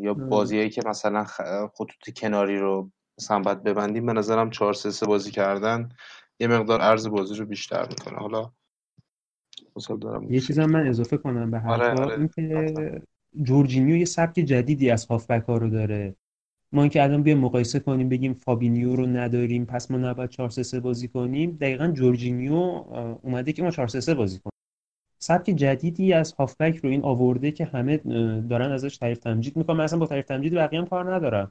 یا 0.00 0.14
بازیایی 0.14 0.70
که 0.70 0.82
مثلا 0.86 1.24
خطوط 1.24 1.88
کناری 2.16 2.58
رو 2.58 2.90
مثلا 3.18 3.40
باید 3.40 3.62
ببندیم 3.62 4.06
به 4.06 4.12
نظرم 4.12 4.50
4 4.50 4.74
3 4.74 5.06
بازی 5.06 5.30
کردن 5.30 5.88
یه 6.40 6.46
مقدار 6.46 6.80
ارز 6.80 7.08
بازی 7.08 7.34
رو 7.34 7.46
بیشتر 7.46 7.88
می‌کنه. 7.88 8.18
حالا 8.18 8.52
دارم 10.00 10.32
یه 10.32 10.40
چیزم 10.40 10.64
من 10.64 10.86
اضافه 10.86 11.16
کنم 11.16 11.50
به 11.50 11.58
حرفا. 11.58 11.74
آره 11.74 12.02
آره. 12.02 12.18
اینکه 12.18 13.02
جورجینیو 13.42 13.96
یه 13.96 14.04
سبک 14.04 14.34
جدیدی 14.34 14.90
از 14.90 15.06
هافبک 15.06 15.44
ها 15.44 15.56
رو 15.56 15.70
داره. 15.70 16.16
ما 16.72 16.82
اینکه 16.82 17.02
الان 17.02 17.22
بیایم 17.22 17.40
مقایسه 17.40 17.80
کنیم 17.80 18.08
بگیم 18.08 18.34
فابینیو 18.34 18.96
رو 18.96 19.06
نداریم 19.06 19.64
پس 19.64 19.90
ما 19.90 19.98
نباید 19.98 20.30
4 20.30 20.50
3 20.50 20.80
بازی 20.80 21.08
کنیم. 21.08 21.58
دقیقا 21.60 21.88
جورجینیو 21.88 22.54
اومده 23.22 23.52
که 23.52 23.62
ما 23.62 23.70
4 23.70 23.88
3 23.88 24.14
بازی 24.14 24.38
کنیم. 24.38 24.52
سبک 25.18 25.50
جدیدی 25.50 26.12
از 26.12 26.32
هافبک 26.32 26.76
رو 26.76 26.90
این 26.90 27.04
آورده 27.04 27.50
که 27.50 27.64
همه 27.64 27.96
دارن 28.40 28.72
ازش 28.72 28.96
تعریف 28.96 29.18
تمجید 29.18 29.56
می‌کنن. 29.56 29.76
من 29.76 29.84
اصلا 29.84 29.98
با 29.98 30.06
تعریف 30.06 30.26
تمجید 30.26 30.54
بقیه 30.54 30.80
هم 30.80 30.86
کار 30.86 31.14
ندارم. 31.14 31.50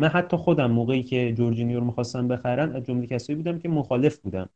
من 0.00 0.08
حتی 0.08 0.36
خودم 0.36 0.70
موقعی 0.70 1.02
که 1.02 1.32
جورجینیو 1.32 1.80
رو 1.80 1.86
می‌خواستم 1.86 2.28
بخرن 2.28 2.76
از 2.76 2.82
جمله 2.84 3.06
کسایی 3.06 3.36
بودم 3.36 3.58
که 3.58 3.68
مخالف 3.68 4.18
بودم. 4.18 4.48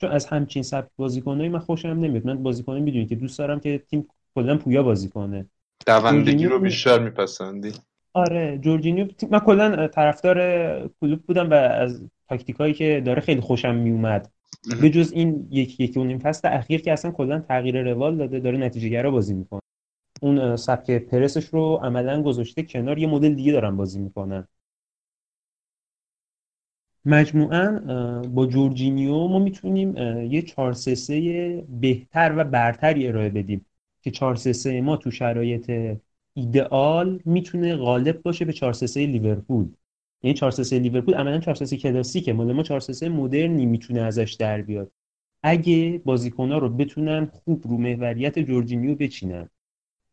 چون 0.00 0.10
از 0.10 0.26
همچین 0.26 0.62
سبک 0.62 0.88
بازیکنایی 0.96 1.48
من 1.48 1.58
خوشم 1.58 1.88
نمیاد. 1.88 2.26
من 2.26 2.42
بازیکن 2.42 2.78
می‌دونی 2.78 3.06
که 3.06 3.16
دوست 3.16 3.38
دارم 3.38 3.60
که 3.60 3.78
تیم 3.78 4.08
کلا 4.34 4.58
پویا 4.58 4.82
بازی 4.82 5.08
کنه. 5.08 5.46
دوندگی 5.86 6.46
رو 6.46 6.58
بیشتر 6.58 6.98
میپسندی. 6.98 7.72
آره 8.14 8.58
جورجینیو 8.58 9.08
من 9.30 9.38
کلا 9.38 9.88
طرفدار 9.88 10.38
کلوب 11.00 11.22
بودم 11.22 11.50
و 11.50 11.54
از 11.54 12.02
تاکتیکایی 12.28 12.74
که 12.74 13.02
داره 13.06 13.20
خیلی 13.20 13.40
خوشم 13.40 13.74
میومد. 13.74 14.30
به 14.80 14.90
جز 14.90 15.12
این 15.12 15.48
یکی 15.50 15.84
یکی 15.84 15.98
اون 15.98 16.08
این 16.08 16.18
فصل 16.18 16.48
اخیر 16.48 16.80
که 16.80 16.92
اصلا 16.92 17.10
کلا 17.10 17.38
تغییر 17.38 17.82
روال 17.82 18.16
داده 18.16 18.40
داره 18.40 18.58
نتیجه 18.58 18.88
گرا 18.88 19.10
بازی 19.10 19.34
می‌کنه. 19.34 19.60
اون 20.22 20.56
سبک 20.56 20.90
پرسش 20.90 21.44
رو 21.44 21.80
عملا 21.82 22.22
گذاشته 22.22 22.62
کنار 22.62 22.98
یه 22.98 23.06
مدل 23.06 23.34
دیگه 23.34 23.52
دارن 23.52 23.76
بازی 23.76 24.00
می‌کنن. 24.00 24.48
مجموعا 27.04 27.78
با 28.28 28.46
جورجینیو 28.46 29.28
ما 29.28 29.38
می‌تونیم 29.38 29.96
یه 30.32 30.42
4 30.42 30.74
بهتر 31.68 32.34
و 32.36 32.44
برتری 32.44 33.08
ارائه 33.08 33.28
بدیم 33.28 33.66
که 34.02 34.10
4 34.10 34.36
ما 34.80 34.96
تو 34.96 35.10
شرایط 35.10 35.70
ایدئال 36.34 37.20
می‌تونه 37.24 37.76
غالب 37.76 38.22
باشه 38.22 38.44
به 38.44 38.52
4 38.52 38.74
لیورپول. 38.96 39.68
یعنی 40.22 40.34
4 40.34 40.52
لیورپول 40.72 41.14
عملا 41.14 41.38
4 41.38 41.54
کلاسیکه. 41.54 42.32
مال 42.32 42.52
ما 42.52 42.62
4 42.62 42.82
مدرنی 43.08 43.66
می‌تونه 43.66 44.00
ازش 44.00 44.36
در 44.38 44.62
بیاد. 44.62 44.92
اگه 45.42 46.02
بازیکن‌ها 46.04 46.58
رو 46.58 46.68
بتونن 46.68 47.26
خوب 47.26 47.62
رو 47.68 47.78
محوریت 47.78 48.38
جورجینیو 48.38 48.94
بچینن. 48.94 49.48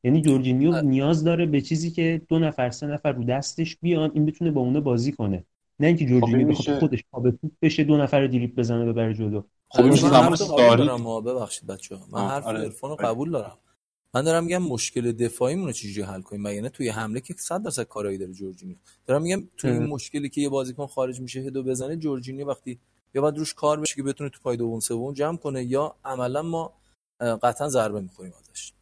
یعنی 0.03 0.21
جورجینیو 0.21 0.82
نیاز 0.82 1.23
داره 1.23 1.45
به 1.45 1.62
چیزی 1.62 1.91
که 1.91 2.21
دو 2.27 2.39
نفر 2.39 2.69
سه 2.69 2.88
نفر 2.88 3.12
رو 3.12 3.23
دستش 3.23 3.77
بیان 3.77 4.12
این 4.13 4.25
بتونه 4.25 4.51
با 4.51 4.62
اونه 4.62 4.79
بازی 4.79 5.12
کنه. 5.12 5.43
نه 5.79 5.88
اینکه 5.88 6.05
جورجینیو 6.05 6.53
خب 6.53 6.62
بخواد 6.62 6.79
خودش 6.79 7.03
پا 7.12 7.19
به 7.19 7.32
توپ 7.32 7.51
بشه 7.62 7.84
دو 7.84 7.97
نفر 7.97 8.27
دریپ 8.27 8.55
بزنه 8.55 8.86
ببره 8.86 9.13
جلو. 9.13 9.43
خب 9.69 9.84
این 9.84 9.95
دارم 9.95 11.21
ببخشید 11.21 11.67
بچه‌ها. 11.67 12.05
من 12.12 12.27
حرف 12.27 12.45
آره. 12.45 12.60
عرفان 12.60 12.89
رو 12.89 12.95
قبول 12.95 13.32
دارم. 13.32 13.58
من 14.13 14.21
دارم 14.21 14.43
میگم 14.43 14.63
مشکل 14.63 15.11
دفاعیمون 15.11 15.65
رو 15.65 15.71
چجوری 15.71 16.01
حل 16.01 16.21
کنیم؟ 16.21 16.41
مگه 16.41 16.69
توی 16.69 16.89
حمله 16.89 17.19
که 17.19 17.33
100 17.37 17.63
درصد 17.63 17.83
کارایی 17.83 18.17
داره 18.17 18.33
جورجینیو. 18.33 18.75
دارم 19.05 19.21
میگم 19.21 19.43
تو 19.57 19.67
این 19.67 19.85
مشکلی 19.85 20.29
که 20.29 20.41
یه 20.41 20.49
بازیکن 20.49 20.87
خارج 20.87 21.21
میشه 21.21 21.39
هدو 21.39 21.63
بزنه 21.63 21.95
جورجینیو 21.95 22.47
وقتی 22.47 22.79
یا 23.13 23.21
باید 23.21 23.37
روش 23.37 23.53
کار 23.53 23.79
بشه 23.79 23.95
که 23.95 24.03
بتونه 24.03 24.29
تو 24.29 24.39
پای 24.43 24.57
دوم 24.57 24.79
سوم 24.79 25.13
جمع 25.13 25.37
کنه 25.37 25.63
یا 25.63 25.95
عملا 26.05 26.41
ما 26.41 26.73
قطعا 27.19 27.69
ضربه 27.69 28.01
می‌خوریم 28.01 28.33
ازش. 28.39 28.73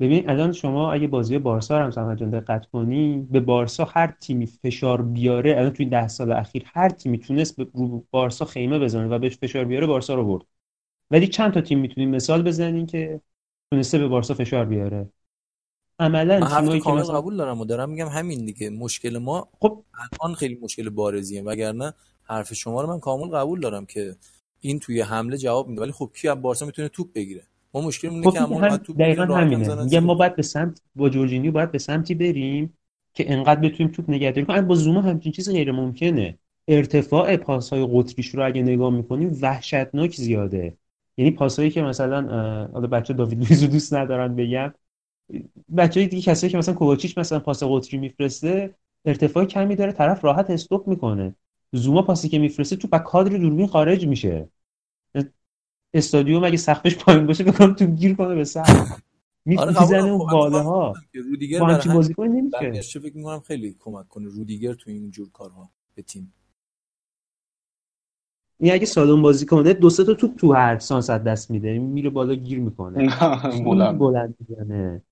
ببین 0.00 0.30
الان 0.30 0.52
شما 0.52 0.92
اگه 0.92 1.06
بازی 1.06 1.38
بارسا 1.38 1.78
رو 1.78 1.92
هم 1.92 2.14
جان 2.14 2.30
دقت 2.30 2.66
کنی 2.66 3.28
به 3.30 3.40
بارسا 3.40 3.84
هر 3.84 4.14
تیمی 4.20 4.46
فشار 4.46 5.02
بیاره 5.02 5.56
الان 5.56 5.72
توی 5.72 5.86
ده 5.86 6.08
سال 6.08 6.32
اخیر 6.32 6.62
هر 6.66 6.88
تیمی 6.88 7.18
تونست 7.18 7.60
رو 7.74 8.04
بارسا 8.10 8.44
خیمه 8.44 8.78
بزنه 8.78 9.08
و 9.08 9.18
بهش 9.18 9.36
فشار 9.36 9.64
بیاره 9.64 9.86
بارسا 9.86 10.14
رو 10.14 10.24
برد. 10.24 10.46
ولی 11.10 11.26
چند 11.26 11.52
تا 11.52 11.60
تیم 11.60 11.78
می‌تونیم 11.78 12.10
مثال 12.10 12.42
بزنیم 12.42 12.86
که 12.86 13.20
تونسته 13.70 13.98
به 13.98 14.08
بارسا 14.08 14.34
فشار 14.34 14.64
بیاره. 14.64 15.08
عملا 15.98 16.46
تیمایی 16.46 16.80
که 16.80 16.90
مثلا 16.90 17.18
قبول 17.18 17.36
دارم 17.36 17.60
و 17.60 17.64
دارم 17.64 17.90
میگم 17.90 18.08
همین 18.08 18.44
دیگه. 18.44 18.70
مشکل 18.70 19.18
ما 19.18 19.48
خب. 19.60 19.84
الان 20.22 20.34
خیلی 20.34 20.58
مشکل 20.62 20.88
بارزیه. 20.88 21.42
وگرنه 21.42 21.92
حرف 22.22 22.54
شما 22.54 22.82
رو 22.82 22.88
من 22.88 23.00
کامل 23.00 23.28
قبول 23.28 23.60
دارم 23.60 23.86
که 23.86 24.16
این 24.60 24.78
توی 24.78 25.00
حمله 25.00 25.36
جواب 25.36 25.68
میده. 25.68 25.82
ولی 25.82 25.92
خب 25.92 26.10
کی 26.14 26.28
از 26.28 26.42
بارسا 26.42 26.66
می‌تونه 26.66 26.88
توپ 26.88 27.12
بگیره؟ 27.12 27.42
ما 27.74 27.80
مشکل 27.80 28.08
اینه 28.08 28.30
خب 28.30 28.32
که 28.32 28.40
هم 28.40 28.76
توپ 28.76 28.96
دقیقاً 28.96 29.24
همینه. 29.24 29.84
میگم 29.84 30.04
ما 30.04 30.14
باید 30.14 30.36
به 30.36 30.42
سمت 30.42 30.82
با 30.96 31.08
جورجینیو 31.08 31.52
باید 31.52 31.72
به 31.72 31.78
سمتی 31.78 32.14
بریم 32.14 32.74
که 33.14 33.32
انقدر 33.32 33.60
بتونیم 33.60 33.92
توپ 33.92 34.10
نگهداری 34.10 34.46
کنیم 34.46 34.66
با 34.66 34.74
زوما 34.74 35.00
همچین 35.00 35.32
چیزی 35.32 35.52
غیر 35.52 35.72
ممکنه. 35.72 36.38
ارتفاع 36.68 37.36
پاس 37.36 37.72
های 37.72 37.88
قطریش 37.92 38.28
رو 38.28 38.46
اگه 38.46 38.62
نگاه 38.62 38.90
می‌کنیم 38.90 39.38
وحشتناک 39.42 40.14
زیاده. 40.14 40.76
یعنی 41.18 41.30
پاسایی 41.30 41.70
که 41.70 41.82
مثلا 41.82 42.22
حالا 42.72 42.86
بچه 42.86 43.14
داوید 43.14 43.38
لوئیز 43.40 43.70
دوست 43.70 43.94
ندارن 43.94 44.36
بگم 44.36 44.74
بچه 45.76 46.06
دیگه 46.06 46.22
کسایی 46.22 46.50
که 46.50 46.58
مثلا 46.58 46.74
کوواچیچ 46.74 47.18
مثلا 47.18 47.38
پاس 47.38 47.62
قطری 47.62 47.98
میفرسته 47.98 48.74
ارتفاع 49.04 49.44
کمی 49.44 49.76
داره 49.76 49.92
طرف 49.92 50.24
راحت 50.24 50.50
استوب 50.50 50.88
می‌کنه. 50.88 51.34
زوما 51.72 52.02
پاسی 52.02 52.28
که 52.28 52.38
میفرسته 52.38 52.76
تو 52.76 52.88
با 52.88 52.98
کادر 52.98 53.36
دوربین 53.36 53.66
خارج 53.66 54.06
میشه. 54.06 54.48
استادیوم 55.94 56.44
اگه 56.44 56.56
سقفش 56.56 56.96
پایین 56.96 57.26
باشه 57.26 57.44
بکنم 57.44 57.74
تو 57.74 57.86
گیر 57.86 58.14
کنه 58.14 58.34
به 58.34 58.44
سقف. 58.44 59.00
می‌زنه 59.44 60.10
اون 60.10 60.18
خب، 60.18 60.32
باله 60.32 60.58
ها. 60.58 60.94
رودیگر 61.14 61.80
بازیکن 61.94 62.26
نمیشه. 62.26 63.00
فکر 63.00 63.16
می‌کنم 63.16 63.40
خیلی 63.40 63.76
کمک 63.78 64.08
کنه. 64.08 64.28
رودیگر 64.28 64.74
تو 64.74 64.90
این 64.90 65.10
جور 65.10 65.30
کارها 65.32 65.70
به 65.94 66.02
تیم. 66.02 66.32
این 68.60 68.72
اگه 68.72 68.86
سالون 68.86 69.22
بازی 69.22 69.46
کنه 69.46 69.72
دو 69.72 69.90
سه 69.90 70.04
تا 70.04 70.14
توپ 70.14 70.36
تو 70.36 70.52
هر 70.52 70.78
سانس 70.78 71.10
دست 71.10 71.50
میده. 71.50 71.78
میره 71.78 72.10
بالا 72.10 72.34
گیر 72.34 72.58
می‌کنه. 72.58 73.08
بلند. 73.64 73.98
بلند 74.04 74.34
می‌زنه. 74.38 75.02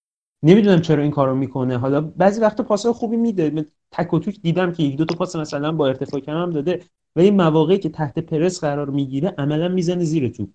نمی‌دونم 0.42 0.80
چرا 0.80 1.02
این 1.02 1.12
کارو 1.12 1.34
می‌کنه. 1.34 1.78
حالا 1.78 2.00
بعضی 2.00 2.40
وقتا 2.40 2.62
پاسای 2.62 2.92
خوبی 2.92 3.16
میده. 3.16 3.66
تک 3.90 4.14
و 4.14 4.18
توک 4.18 4.40
دیدم 4.42 4.72
که 4.72 4.82
یک 4.82 4.96
دو 4.96 5.04
تا 5.04 5.14
پاس 5.14 5.36
مثلا 5.36 5.72
با 5.72 5.86
ارتفاع 5.86 6.20
کم 6.20 6.36
هم 6.36 6.50
داده. 6.50 6.82
ولی 7.16 7.30
مواقعی 7.30 7.78
که 7.78 7.88
تحت 7.88 8.18
پرس 8.18 8.60
قرار 8.60 8.90
می‌گیره 8.90 9.34
عملا 9.38 9.68
می‌زنه 9.68 10.04
زیر 10.04 10.28
توپ. 10.28 10.48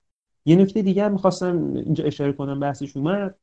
یه 0.45 0.55
نکته 0.55 0.81
دیگه 0.81 1.05
هم 1.05 1.11
می‌خواستم 1.11 1.73
اینجا 1.73 2.03
اشاره 2.03 2.33
کنم 2.33 2.59
بحثش 2.59 2.97
اومد. 2.97 3.35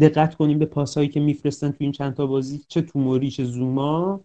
دقت 0.00 0.34
کنیم 0.34 0.58
به 0.58 0.66
پاسایی 0.66 1.08
که 1.08 1.20
میفرستن 1.20 1.70
تو 1.70 1.76
این 1.80 1.92
چند 1.92 2.14
تا 2.14 2.26
بازی 2.26 2.58
چه 2.68 2.82
توموری 2.82 3.30
چه 3.30 3.44
زوما. 3.44 4.24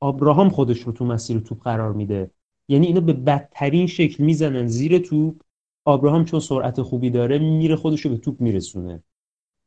آبراهام 0.00 0.48
خودش 0.48 0.80
رو 0.80 0.92
تو 0.92 1.04
مسیر 1.04 1.40
توپ 1.40 1.62
قرار 1.62 1.92
میده. 1.92 2.30
یعنی 2.68 2.86
اینو 2.86 3.00
به 3.00 3.12
بدترین 3.12 3.86
شکل 3.86 4.24
می‌زنن 4.24 4.66
زیر 4.66 4.98
توپ. 4.98 5.42
آبراهام 5.84 6.24
چون 6.24 6.40
سرعت 6.40 6.82
خوبی 6.82 7.10
داره 7.10 7.38
میره 7.38 7.76
خودش 7.76 8.00
رو 8.00 8.10
به 8.10 8.16
توپ 8.16 8.40
میرسونه. 8.40 9.02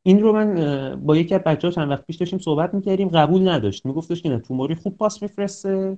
این 0.04 0.20
رو 0.20 0.34
من 0.34 1.02
با 1.06 1.18
یکی 1.18 1.36
از 1.36 1.42
بچه‌ها 1.42 1.72
چند 1.72 1.90
وقت 1.90 2.06
پیش 2.06 2.16
داشتیم 2.16 2.40
صحبت 2.40 2.74
می‌کردیم 2.74 3.08
قبول 3.08 3.50
نداشت. 3.50 3.86
میگفتش 3.86 4.22
که 4.22 4.30
نه 4.30 4.40
توموری 4.40 4.76
خوب 4.76 4.98
پاس 4.98 5.22
میفرسته. 5.22 5.98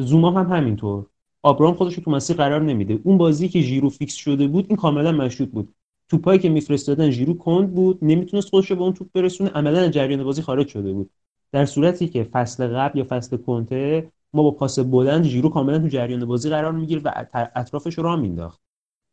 زوما 0.00 0.30
هم 0.30 0.56
همینطور. 0.56 1.06
آبراهام 1.42 1.74
خودش 1.74 1.94
رو 1.94 2.02
تو 2.02 2.10
مسیر 2.10 2.36
قرار 2.36 2.62
نمیده. 2.62 2.98
اون 3.04 3.18
بازی 3.18 3.48
که 3.48 3.60
ژیرو 3.60 3.88
فیکس 3.88 4.14
شده 4.14 4.46
بود 4.46 4.66
این 4.68 4.76
کاملا 4.76 5.12
مشروط 5.12 5.48
بود. 5.48 5.74
توپایی 6.08 6.38
که 6.38 6.48
میفرستادن 6.48 7.10
ژیرو 7.10 7.34
کند 7.34 7.74
بود 7.74 7.98
نمی‌تونست 8.02 8.48
خودش 8.48 8.70
رو 8.70 8.76
به 8.76 8.82
اون 8.82 8.92
توپ 8.92 9.08
برسونه 9.12 9.50
عملا 9.50 9.88
جریان 9.88 10.24
بازی 10.24 10.42
خارج 10.42 10.68
شده 10.68 10.92
بود. 10.92 11.10
در 11.52 11.64
صورتی 11.64 12.08
که 12.08 12.24
فصل 12.24 12.66
قبل 12.66 12.98
یا 12.98 13.06
فصل 13.08 13.36
کنته 13.36 14.12
ما 14.34 14.42
با 14.42 14.50
پاس 14.50 14.78
بلند 14.78 15.24
ژیرو 15.24 15.48
کاملا 15.48 15.78
تو 15.78 15.88
جریان 15.88 16.24
بازی 16.24 16.50
قرار 16.50 16.72
می‌گیره 16.72 17.00
و 17.04 17.26
اطرافش 17.54 17.98
رو 17.98 18.07
راه 18.07 18.16
مینداخت. 18.16 18.60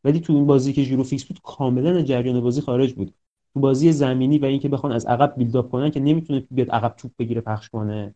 ولی 0.04 0.20
تو 0.20 0.34
این 0.34 0.46
بازی 0.46 0.74
که 0.74 0.84
ژیرو 0.84 1.04
فیکس 1.04 1.26
بود 1.26 1.40
کاملا 1.44 2.02
جریان 2.02 2.42
بازی 2.42 2.62
خارج 2.62 2.94
بود. 2.94 3.14
تو 3.54 3.60
بازی 3.60 3.92
زمینی 3.92 4.38
و 4.38 4.46
اینکه 4.46 4.70
بخوان 4.70 4.92
از 4.92 5.06
عقب 5.06 5.34
build 5.38 5.62
up 5.62 5.72
کنن 5.72 5.90
که 5.90 6.00
نمی‌تونه 6.00 6.48
بیاد 6.52 6.70
عقب 6.70 6.94
توپ 6.98 7.12
بگیره 7.20 7.42
پخش 7.42 7.70
کنه. 7.70 8.16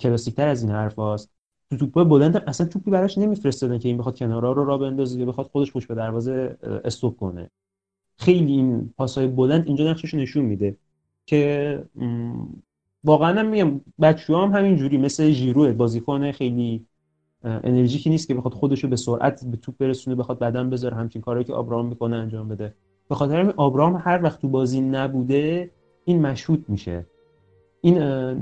کلاسیکتر 0.00 0.48
از 0.48 0.62
این 0.62 0.72
حرفاست 0.72 1.30
تو 1.70 1.76
توپ 1.76 2.04
بلند 2.04 2.36
اصلا 2.36 2.66
توپی 2.66 2.90
براش 2.90 3.18
نمیفرستادن 3.18 3.78
که 3.78 3.88
این 3.88 3.98
بخواد 3.98 4.18
کنارا 4.18 4.52
رو 4.52 4.64
راه 4.64 4.78
بندازه 4.78 5.20
یا 5.20 5.26
بخواد 5.26 5.46
خودش 5.46 5.72
پشت 5.72 5.88
به 5.88 5.94
دروازه 5.94 6.58
استوپ 6.84 7.16
کنه. 7.16 7.50
خیلی 8.18 8.52
این 8.52 8.94
پاسای 8.96 9.26
بلند 9.26 9.66
اینجا 9.66 9.90
نقشش 9.90 10.14
نشون 10.14 10.44
میده 10.44 10.76
که 11.26 11.84
واقعا 13.04 13.40
هم 13.40 13.46
میگم 13.46 13.80
بچه 14.00 14.36
هم 14.36 14.52
همین 14.52 14.76
جوری 14.76 14.98
مثل 14.98 15.30
ژیرو 15.30 15.72
بازیکن 15.72 16.32
خیلی 16.32 16.86
انرژیکی 17.44 18.10
نیست 18.10 18.28
که 18.28 18.34
بخواد 18.34 18.54
خودشو 18.54 18.88
به 18.88 18.96
سرعت 18.96 19.44
به 19.44 19.56
توپ 19.56 19.74
برسونه 19.78 20.16
بخواد 20.16 20.38
بدن 20.38 20.70
بذاره 20.70 20.96
همچین 20.96 21.22
کاری 21.22 21.44
که 21.44 21.52
آبراهام 21.52 21.86
می‌کنه 21.86 22.16
انجام 22.16 22.48
بده. 22.48 22.74
به 23.08 23.14
خاطر 23.14 23.40
همین 23.40 23.52
آبراهام 23.56 24.02
هر 24.04 24.22
وقت 24.22 24.40
تو 24.40 24.48
بازی 24.48 24.80
نبوده 24.80 25.70
این 26.04 26.22
مشهود 26.22 26.64
میشه. 26.68 27.06
این 27.80 27.98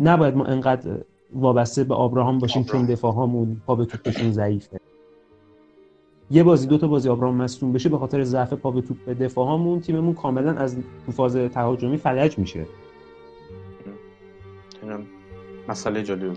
نباید 0.07 0.37
ما 0.37 0.44
انقدر 0.44 0.98
وابسته 1.35 1.85
به 1.85 1.94
آبراهام 1.94 2.38
باشیم 2.38 2.64
چون 2.64 2.87
دفاعهامون 2.87 3.57
پا 3.66 3.75
به 3.75 3.85
توپشون 3.85 4.33
ضعیفه. 4.33 4.81
یه 6.31 6.42
بازی 6.42 6.66
دو 6.66 6.79
تا 6.79 6.88
بازی 6.88 7.09
آبراهام 7.09 7.37
مصدوم 7.37 7.72
بشه 7.72 7.88
به 7.88 7.98
خاطر 7.98 8.22
ضعف 8.22 8.53
پا 8.53 8.70
به 8.70 8.81
توپ 8.81 9.09
دفاعهامون 9.09 9.81
تیممون 9.81 10.14
کاملا 10.14 10.53
از 10.53 10.77
تو 11.07 11.12
فاز 11.12 11.37
تهاجمی 11.37 11.96
فلج 11.96 12.38
میشه. 12.38 12.66
مسئله 15.68 16.03
جالب 16.03 16.37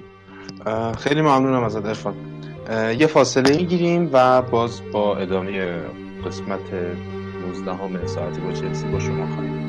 خیلی 0.97 1.21
ممنونم 1.21 1.63
ازت 1.63 1.85
ارفان 1.85 2.15
یه 2.99 3.07
فاصله 3.07 3.57
می‌گیریم 3.57 4.09
و 4.13 4.41
باز 4.41 4.81
با 4.91 5.17
ادامه 5.17 5.81
قسمت 6.25 6.73
19 7.63 8.07
ساعتی 8.07 8.41
با 8.41 8.51
چلسی 8.51 8.87
با 8.87 8.99
شما 8.99 9.27
خواهیم. 9.35 9.64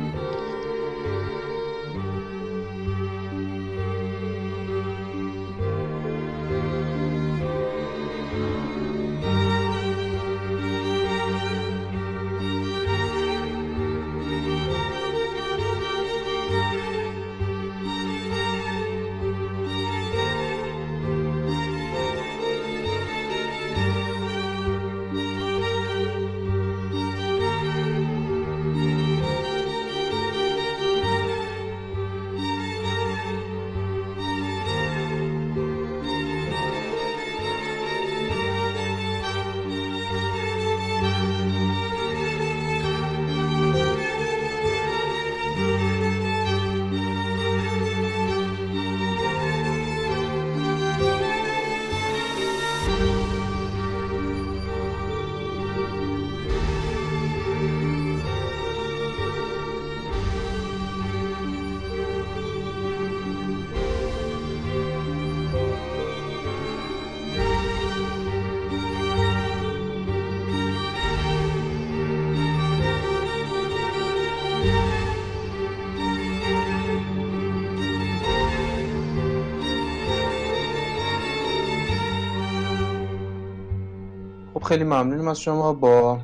خیلی 84.77 84.89
ممنونیم 84.89 85.29
از 85.29 85.41
شما 85.41 85.73
با 85.73 86.21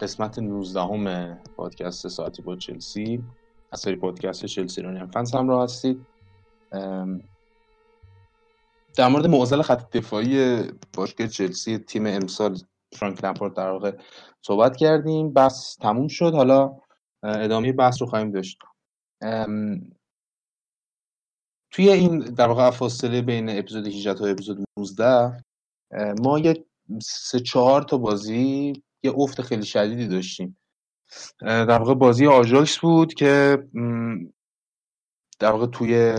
قسمت 0.00 0.38
19 0.38 0.80
همه 0.80 1.42
پادکست 1.56 2.08
ساعتی 2.08 2.42
با 2.42 2.56
چلسی. 2.56 3.24
از 3.72 3.80
سری 3.80 3.96
پادکست 3.96 4.46
چلسی 4.46 4.82
رو 4.82 5.06
فنس 5.06 5.34
هم 5.34 5.48
را 5.48 5.62
هستید. 5.62 6.06
در 8.96 9.08
مورد 9.08 9.26
معضل 9.26 9.62
خط 9.62 9.96
دفاعی 9.96 10.62
باشگاه 10.92 11.26
چلسی 11.26 11.78
تیم 11.78 12.06
امسال 12.06 12.58
فرانک 12.92 13.24
لمپارد 13.24 13.54
در 13.54 13.70
واقع 13.70 13.96
صحبت 14.42 14.76
کردیم. 14.76 15.32
بس 15.32 15.76
تموم 15.80 16.08
شد. 16.08 16.34
حالا 16.34 16.76
ادامه 17.22 17.72
بحث 17.72 18.02
رو 18.02 18.08
خواهیم 18.08 18.30
داشت. 18.30 18.58
توی 21.70 21.90
این 21.90 22.18
در 22.18 22.48
واقع 22.48 22.70
فاصله 22.70 23.22
بین 23.22 23.58
اپیزود 23.58 23.86
18 23.86 24.14
تا 24.14 24.26
اپیزود 24.26 24.64
19 24.78 25.44
ما 26.22 26.38
یه 26.38 26.64
سه 27.02 27.40
چهار 27.40 27.82
تا 27.82 27.98
بازی 27.98 28.72
یه 29.02 29.12
افت 29.16 29.42
خیلی 29.42 29.64
شدیدی 29.64 30.08
داشتیم. 30.08 30.58
در 31.40 31.78
واقع 31.78 31.94
بازی 31.94 32.26
آژاکس 32.26 32.78
بود 32.78 33.14
که 33.14 33.58
در 35.38 35.52
واقع 35.52 35.66
توی 35.66 36.14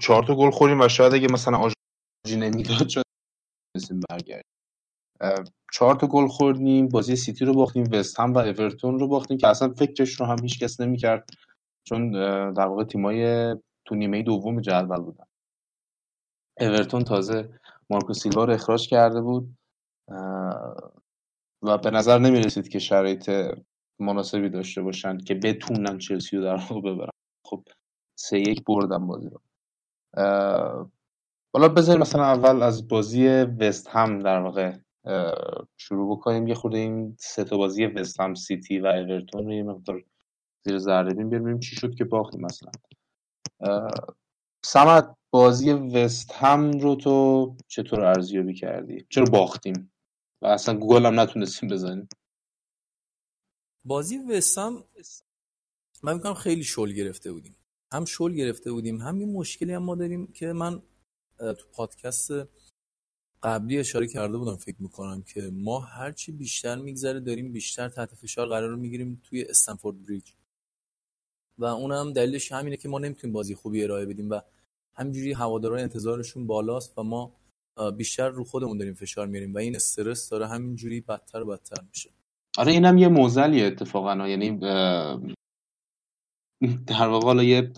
چهار 0.00 0.24
تا 0.24 0.34
گل 0.34 0.50
خوریم 0.50 0.80
و 0.80 0.88
شاید 0.88 1.14
اگه 1.14 1.28
مثلا 1.32 1.56
آژاکس 1.56 1.74
نمی‌داد 2.28 2.88
شد 2.88 3.02
برگردیم. 4.10 4.52
چهار 5.72 5.94
تا 5.94 6.06
گل 6.06 6.26
خوردیم 6.26 6.88
بازی 6.88 7.16
سیتی 7.16 7.44
رو 7.44 7.54
باختیم 7.54 7.84
وست 7.92 8.20
هم 8.20 8.32
و 8.32 8.38
اورتون 8.38 8.98
رو 8.98 9.08
باختیم 9.08 9.38
که 9.38 9.48
اصلا 9.48 9.68
فکرش 9.68 10.20
رو 10.20 10.26
هم 10.26 10.36
هیچ 10.42 10.62
کس 10.62 10.80
نمی‌کرد. 10.80 11.30
چون 11.88 12.10
در 12.52 12.66
واقع 12.66 12.84
تیمای 12.84 13.54
تو 13.84 13.94
نیمه 13.94 14.22
دوم 14.22 14.60
جدول 14.60 15.00
بودن. 15.00 15.24
اورتون 16.60 17.04
تازه 17.04 17.60
مارکو 17.90 18.12
سیلوا 18.12 18.44
رو 18.44 18.52
اخراج 18.52 18.88
کرده 18.88 19.20
بود. 19.20 19.56
و 21.62 21.78
به 21.78 21.90
نظر 21.90 22.18
نمی 22.18 22.40
رسید 22.40 22.68
که 22.68 22.78
شرایط 22.78 23.30
مناسبی 23.98 24.48
داشته 24.48 24.82
باشن 24.82 25.18
که 25.18 25.34
بتونن 25.34 25.98
چلسی 25.98 26.36
رو 26.36 26.42
در 26.42 26.56
واقع 26.56 26.80
ببرن 26.80 27.10
خب 27.46 27.64
سه 28.18 28.38
یک 28.38 28.64
بردن 28.64 29.06
بازی 29.06 29.28
رو. 29.28 29.40
حالا 31.54 31.68
بذاریم 31.68 32.00
مثلا 32.00 32.24
اول 32.24 32.62
از 32.62 32.88
بازی 32.88 33.28
وست 33.28 33.88
هم 33.88 34.18
در 34.18 34.40
واقع 34.40 34.76
شروع 35.76 36.16
بکنیم. 36.16 36.46
یه 36.46 36.54
خورده 36.54 36.78
این 36.78 37.16
سه 37.18 37.44
تا 37.44 37.56
بازی 37.56 37.86
وست 37.86 38.20
هم 38.20 38.34
سیتی 38.34 38.78
و 38.78 38.86
اورتون 38.86 39.44
رو 39.44 39.52
یه 39.52 39.62
مقدار 39.62 40.04
زیر 40.64 40.78
ذره 40.78 41.14
ببینیم 41.14 41.58
چی 41.60 41.76
شد 41.76 41.94
که 41.94 42.04
باختیم 42.04 42.40
مثلا. 42.40 42.70
سمت 44.64 45.16
بازی 45.30 45.72
وست 45.72 46.32
هم 46.32 46.70
رو 46.70 46.94
تو 46.94 47.56
چطور 47.68 48.04
ارزیابی 48.04 48.54
کردی؟ 48.54 49.06
چرا 49.10 49.24
باختیم؟ 49.24 49.91
و 50.42 50.46
اصلا 50.46 50.76
گوگل 50.78 51.06
هم 51.06 51.20
نتونستیم 51.20 51.68
بزنیم. 51.68 52.08
بازی 53.84 54.18
وسام 54.18 54.84
من 56.02 56.14
میگم 56.14 56.34
خیلی 56.34 56.64
شل 56.64 56.92
گرفته 56.92 57.32
بودیم. 57.32 57.56
هم 57.92 58.04
شل 58.04 58.32
گرفته 58.32 58.72
بودیم 58.72 59.00
هم 59.00 59.18
این 59.18 59.32
مشکلی 59.32 59.72
هم 59.72 59.82
ما 59.82 59.94
داریم 59.94 60.26
که 60.26 60.52
من 60.52 60.82
تو 61.38 61.66
پادکست 61.72 62.30
قبلی 63.42 63.78
اشاره 63.78 64.06
کرده 64.06 64.38
بودم 64.38 64.56
فکر 64.56 64.76
می‌کنم 64.78 65.22
که 65.22 65.50
ما 65.52 65.80
هرچی 65.80 66.32
بیشتر 66.32 66.76
میگذره 66.76 67.20
داریم 67.20 67.52
بیشتر 67.52 67.88
تحت 67.88 68.14
فشار 68.14 68.48
قرار 68.48 68.76
می‌گیریم 68.76 69.20
توی 69.24 69.42
استنفورد 69.42 70.04
بریج. 70.06 70.32
و 71.58 71.64
اونم 71.64 72.12
دلیلش 72.12 72.52
همینه 72.52 72.76
که 72.76 72.88
ما 72.88 72.98
نمی‌تونیم 72.98 73.32
بازی 73.32 73.54
خوبی 73.54 73.84
ارائه 73.84 74.06
بدیم 74.06 74.30
و 74.30 74.40
همینجوری 74.94 75.32
هواداران 75.32 75.80
انتظارشون 75.80 76.46
بالاست 76.46 76.98
و 76.98 77.02
ما 77.02 77.41
بیشتر 77.96 78.28
رو 78.28 78.44
خودمون 78.44 78.78
داریم 78.78 78.94
فشار 78.94 79.26
میاریم 79.26 79.54
و 79.54 79.58
این 79.58 79.76
استرس 79.76 80.28
داره 80.28 80.46
همینجوری 80.48 81.00
بدتر 81.00 81.42
و 81.42 81.46
بدتر 81.46 81.82
میشه. 81.88 82.10
آره 82.58 82.72
اینم 82.72 82.98
یه 82.98 83.08
موزلیه 83.08 83.66
اتفاقا. 83.66 84.28
یعنی 84.28 84.58
در 86.86 87.08
واقع 87.08 87.26
حالا 87.26 87.42
یه 87.42 87.72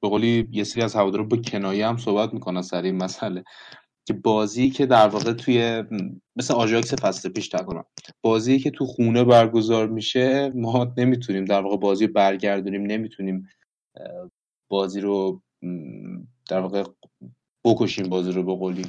به 0.00 0.08
قولی 0.08 0.48
یه 0.50 0.64
سری 0.64 0.82
از 0.82 0.94
هوادارا 0.94 1.24
با 1.24 1.36
کنایه 1.36 1.86
هم 1.86 1.96
صحبت 1.96 2.34
می‌کنن 2.34 2.62
سر 2.62 2.82
این 2.82 2.96
مسئله 2.96 3.44
که 4.06 4.12
بازی 4.12 4.70
که 4.70 4.86
در 4.86 5.08
واقع 5.08 5.32
توی 5.32 5.84
مثل 6.36 6.54
آژاکس 6.54 6.94
فصل 6.94 7.28
پیش 7.28 7.48
تکنم 7.48 7.84
بازی 8.22 8.58
که 8.58 8.70
تو 8.70 8.86
خونه 8.86 9.24
برگزار 9.24 9.88
میشه 9.88 10.52
ما 10.54 10.94
نمی‌تونیم 10.96 11.44
در 11.44 11.60
واقع 11.60 11.76
بازی 11.76 12.06
برگردونیم 12.06 12.82
نمی‌تونیم 12.82 13.48
بازی 14.68 15.00
رو 15.00 15.42
در 16.48 16.60
واقع 16.60 16.84
بکشیم 17.64 18.08
بازی 18.08 18.32
رو 18.32 18.42
به 18.42 18.54
قولی. 18.54 18.86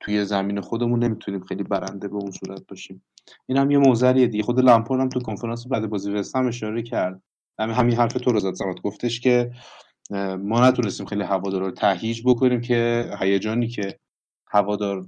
توی 0.00 0.24
زمین 0.24 0.60
خودمون 0.60 1.04
نمی‌تونیم 1.04 1.40
خیلی 1.40 1.62
برنده 1.62 2.08
به 2.08 2.16
اون 2.16 2.30
صورت 2.30 2.66
باشیم. 2.66 3.04
این 3.46 3.58
هم 3.58 3.70
یه 3.70 3.78
موزلیه 3.78 4.26
دیگه. 4.26 4.44
خود 4.44 4.60
لامپور 4.60 5.00
هم 5.00 5.08
تو 5.08 5.20
کنفرانس 5.20 5.66
بعد 5.66 5.86
بازی 5.86 6.12
وستهم 6.12 6.46
اشاره 6.46 6.82
کرد. 6.82 7.22
همین 7.58 7.74
همین 7.74 7.96
حرف 7.96 8.12
تو 8.12 8.32
رو 8.32 8.40
زد 8.40 8.80
گفتش 8.84 9.20
که 9.20 9.52
ما 10.38 10.68
نتونستیم 10.68 11.06
خیلی 11.06 11.22
هوادار 11.22 11.60
رو 11.60 11.70
تهییج 11.70 12.22
بکنیم 12.24 12.60
که 12.60 13.10
هیجانی 13.20 13.68
که 13.68 13.98
هوادار 14.46 15.06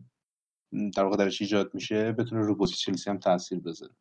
در 0.96 1.04
واقع 1.04 1.16
درش 1.16 1.42
ایجاد 1.42 1.74
میشه 1.74 2.12
بتونه 2.12 2.40
رو 2.46 2.54
بازی 2.54 2.74
چلسی 2.74 3.10
هم 3.10 3.18
تاثیر 3.18 3.60
بذاره. 3.60 3.92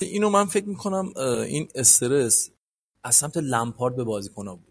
اینو 0.00 0.30
من 0.30 0.44
فکر 0.44 0.68
می‌کنم 0.68 1.12
این 1.46 1.68
استرس 1.74 2.50
از 3.04 3.14
سمت 3.14 3.36
لمپارد 3.36 3.96
به 3.96 4.04
بازیکن‌ها 4.04 4.56
بود. 4.56 4.69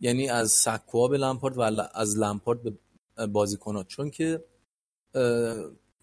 یعنی 0.00 0.28
از 0.28 0.50
سکوها 0.50 1.08
به 1.08 1.18
لمپارد 1.18 1.58
و 1.58 1.82
از 1.94 2.18
لمپارد 2.18 2.62
به 2.62 2.72
بازیکن‌ها 3.26 3.84
چون 3.84 4.10
که 4.10 4.44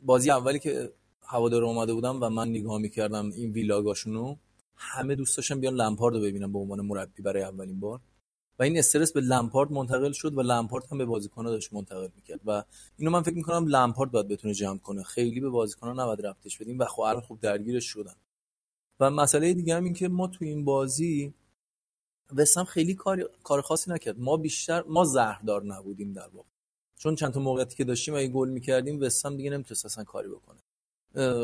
بازی 0.02 0.32
اولی 0.32 0.60
که 0.60 0.92
هوادار 1.22 1.64
اومده 1.64 1.94
بودم 1.94 2.24
و 2.24 2.30
من 2.30 2.50
نگاه 2.50 2.78
می‌کردم 2.78 3.32
این 3.32 3.52
ویلاگاشونو 3.52 4.36
همه 4.76 5.16
دوست 5.16 5.54
بیان 5.54 5.74
لمپارد 5.74 6.16
رو 6.16 6.22
ببینم 6.22 6.54
به 6.54 6.60
عنوان 6.60 6.82
مربی 6.82 7.22
برای 7.22 7.44
اولین 7.44 7.80
بار. 7.80 8.00
و 8.60 8.64
این 8.64 8.78
استرس 8.78 9.12
به 9.12 9.22
لمپارد 9.22 9.72
منتقل 9.72 10.12
شد 10.12 10.38
و 10.38 10.42
لمپارد 10.42 10.84
هم 10.92 10.98
به 10.98 11.06
بازیکن‌ها 11.06 11.52
داشت 11.52 11.74
منتقل 11.74 12.08
می‌کرد. 12.16 12.40
و 12.46 12.64
اینو 12.98 13.12
من 13.12 13.22
فکر 13.22 13.36
می‌کنم 13.36 13.68
لمپارد 13.68 14.12
باید 14.12 14.28
بتونه 14.28 14.54
جمع 14.54 14.78
کنه. 14.78 15.04
خیلی 15.04 15.40
به 15.40 15.50
بازیکن‌ها 15.50 15.94
نباید 15.94 16.26
رفتش 16.26 16.58
بدیم 16.58 16.80
و 16.80 16.86
خب 16.86 17.20
خوب 17.20 17.40
درگیرش 17.40 17.86
شدن. 17.86 18.16
و 19.00 19.10
مسئله 19.10 19.54
دیگه 19.54 19.76
هم 19.76 19.84
این 19.84 19.94
که 19.94 20.08
ما 20.08 20.28
تو 20.28 20.46
این 20.46 20.66
بازی 20.66 21.34
وسام 22.36 22.66
خیلی 22.66 22.94
کار 22.94 23.30
کار 23.44 23.62
خاصی 23.62 23.92
نکرد. 23.92 24.20
ما 24.20 24.38
بیشتر 24.38 24.84
ما 24.88 25.04
زهردار 25.04 25.63
نبودیم 25.63 26.13
در 26.13 26.28
واقع. 26.34 26.48
چون 26.98 27.16
چند 27.16 27.34
تا 27.34 27.40
موقعیتی 27.40 27.76
که 27.76 27.84
داشتیم 27.84 28.16
اگه 28.16 28.28
گل 28.28 28.50
می‌کردیم 28.50 29.02
وسام 29.02 29.38
دیگه 29.38 29.50
نمی‌تونست 29.50 29.86
اصلا 29.86 30.04
کاری 30.04 30.30
بکنه. 30.30 30.60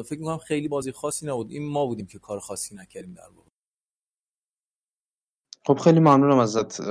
فکر 0.03 0.19
می‌کنم 0.19 0.37
خیلی 0.37 0.67
بازی 0.67 0.91
خاصی 0.91 1.25
نبود. 1.25 1.51
این 1.51 1.69
ما 1.69 1.85
بودیم 1.85 2.05
که 2.05 2.19
کار 2.19 2.39
خاصی 2.39 2.75
نکردیم 2.75 3.13
در 3.13 3.27
واقع. 3.35 3.49
خب 5.65 5.79
خیلی 5.83 5.99
ممنونم 5.99 6.39
ازت. 6.39 6.81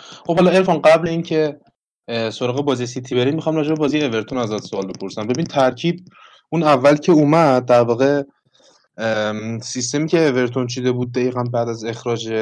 خب 0.00 0.36
حالا 0.36 0.50
ارفان 0.50 0.82
قبل 0.82 1.08
اینکه 1.08 1.60
سراغ 2.08 2.64
بازی 2.64 2.86
سیتی 2.86 3.14
بریم 3.14 3.34
می‌خوام 3.34 3.56
راجع 3.56 3.68
به 3.68 3.74
بازی 3.74 4.02
اورتون 4.02 4.38
ازت 4.38 4.62
سوال 4.64 4.86
بپرسم. 4.86 5.26
ببین 5.26 5.44
ترکیب 5.44 6.04
اون 6.48 6.62
اول 6.62 6.96
که 6.96 7.12
اومد 7.12 7.64
در 7.64 7.80
واقع 7.80 8.22
سیستمی 9.62 10.06
که 10.06 10.28
اورتون 10.28 10.66
چیده 10.66 10.92
بود 10.92 11.12
دقیقا 11.12 11.42
بعد 11.42 11.68
از 11.68 11.84
اخراج 11.84 12.32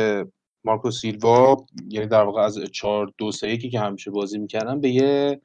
مارکو 0.64 0.90
سیلوا 0.90 1.56
یعنی 1.88 2.06
در 2.06 2.22
واقع 2.22 2.42
از 2.42 2.58
4 2.72 3.12
2 3.18 3.32
3 3.32 3.56
که 3.56 3.80
همیشه 3.80 4.10
بازی 4.10 4.38
می‌کردن 4.38 4.80
به 4.80 4.90
یه 4.90 5.40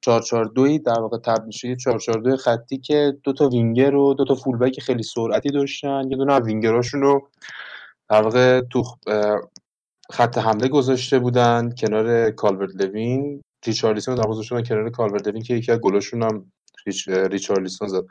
4 0.00 0.22
4 0.22 0.44
2 0.44 0.78
در 0.78 1.00
واقع 1.00 1.18
تبدیل 1.18 1.50
شد. 1.50 1.76
4 1.76 1.98
4 1.98 2.20
2 2.20 2.36
خطی 2.36 2.78
که 2.78 3.16
دو 3.22 3.32
تا 3.32 3.48
وینگر 3.48 3.94
و 3.94 4.14
دو 4.14 4.24
تا 4.24 4.34
فولبک 4.34 4.80
خیلی 4.80 5.02
سرعتی 5.02 5.50
داشتن. 5.50 6.10
یه 6.10 6.16
دونه 6.16 6.40
وینگراشون 6.40 7.00
رو 7.00 7.28
در 8.10 8.22
واقع 8.22 8.60
تو 8.60 8.82
خط 10.10 10.38
حمله 10.38 10.68
گذاشته 10.68 11.18
بودن 11.18 11.70
کنار 11.78 12.30
کالورت 12.30 12.70
لوین. 12.74 13.42
ریچارلیسون 13.66 14.14
در 14.14 14.26
گذاشته 14.26 14.62
کنار 14.62 14.90
کالورت 14.90 15.28
لوین 15.28 15.42
که 15.42 15.54
یکی 15.54 15.72
از 15.72 15.78
گلاشون 15.78 16.22
هم 16.22 16.52
ریچ... 16.86 17.08
ریچارلیسون 17.08 17.88
زد. 17.88 18.02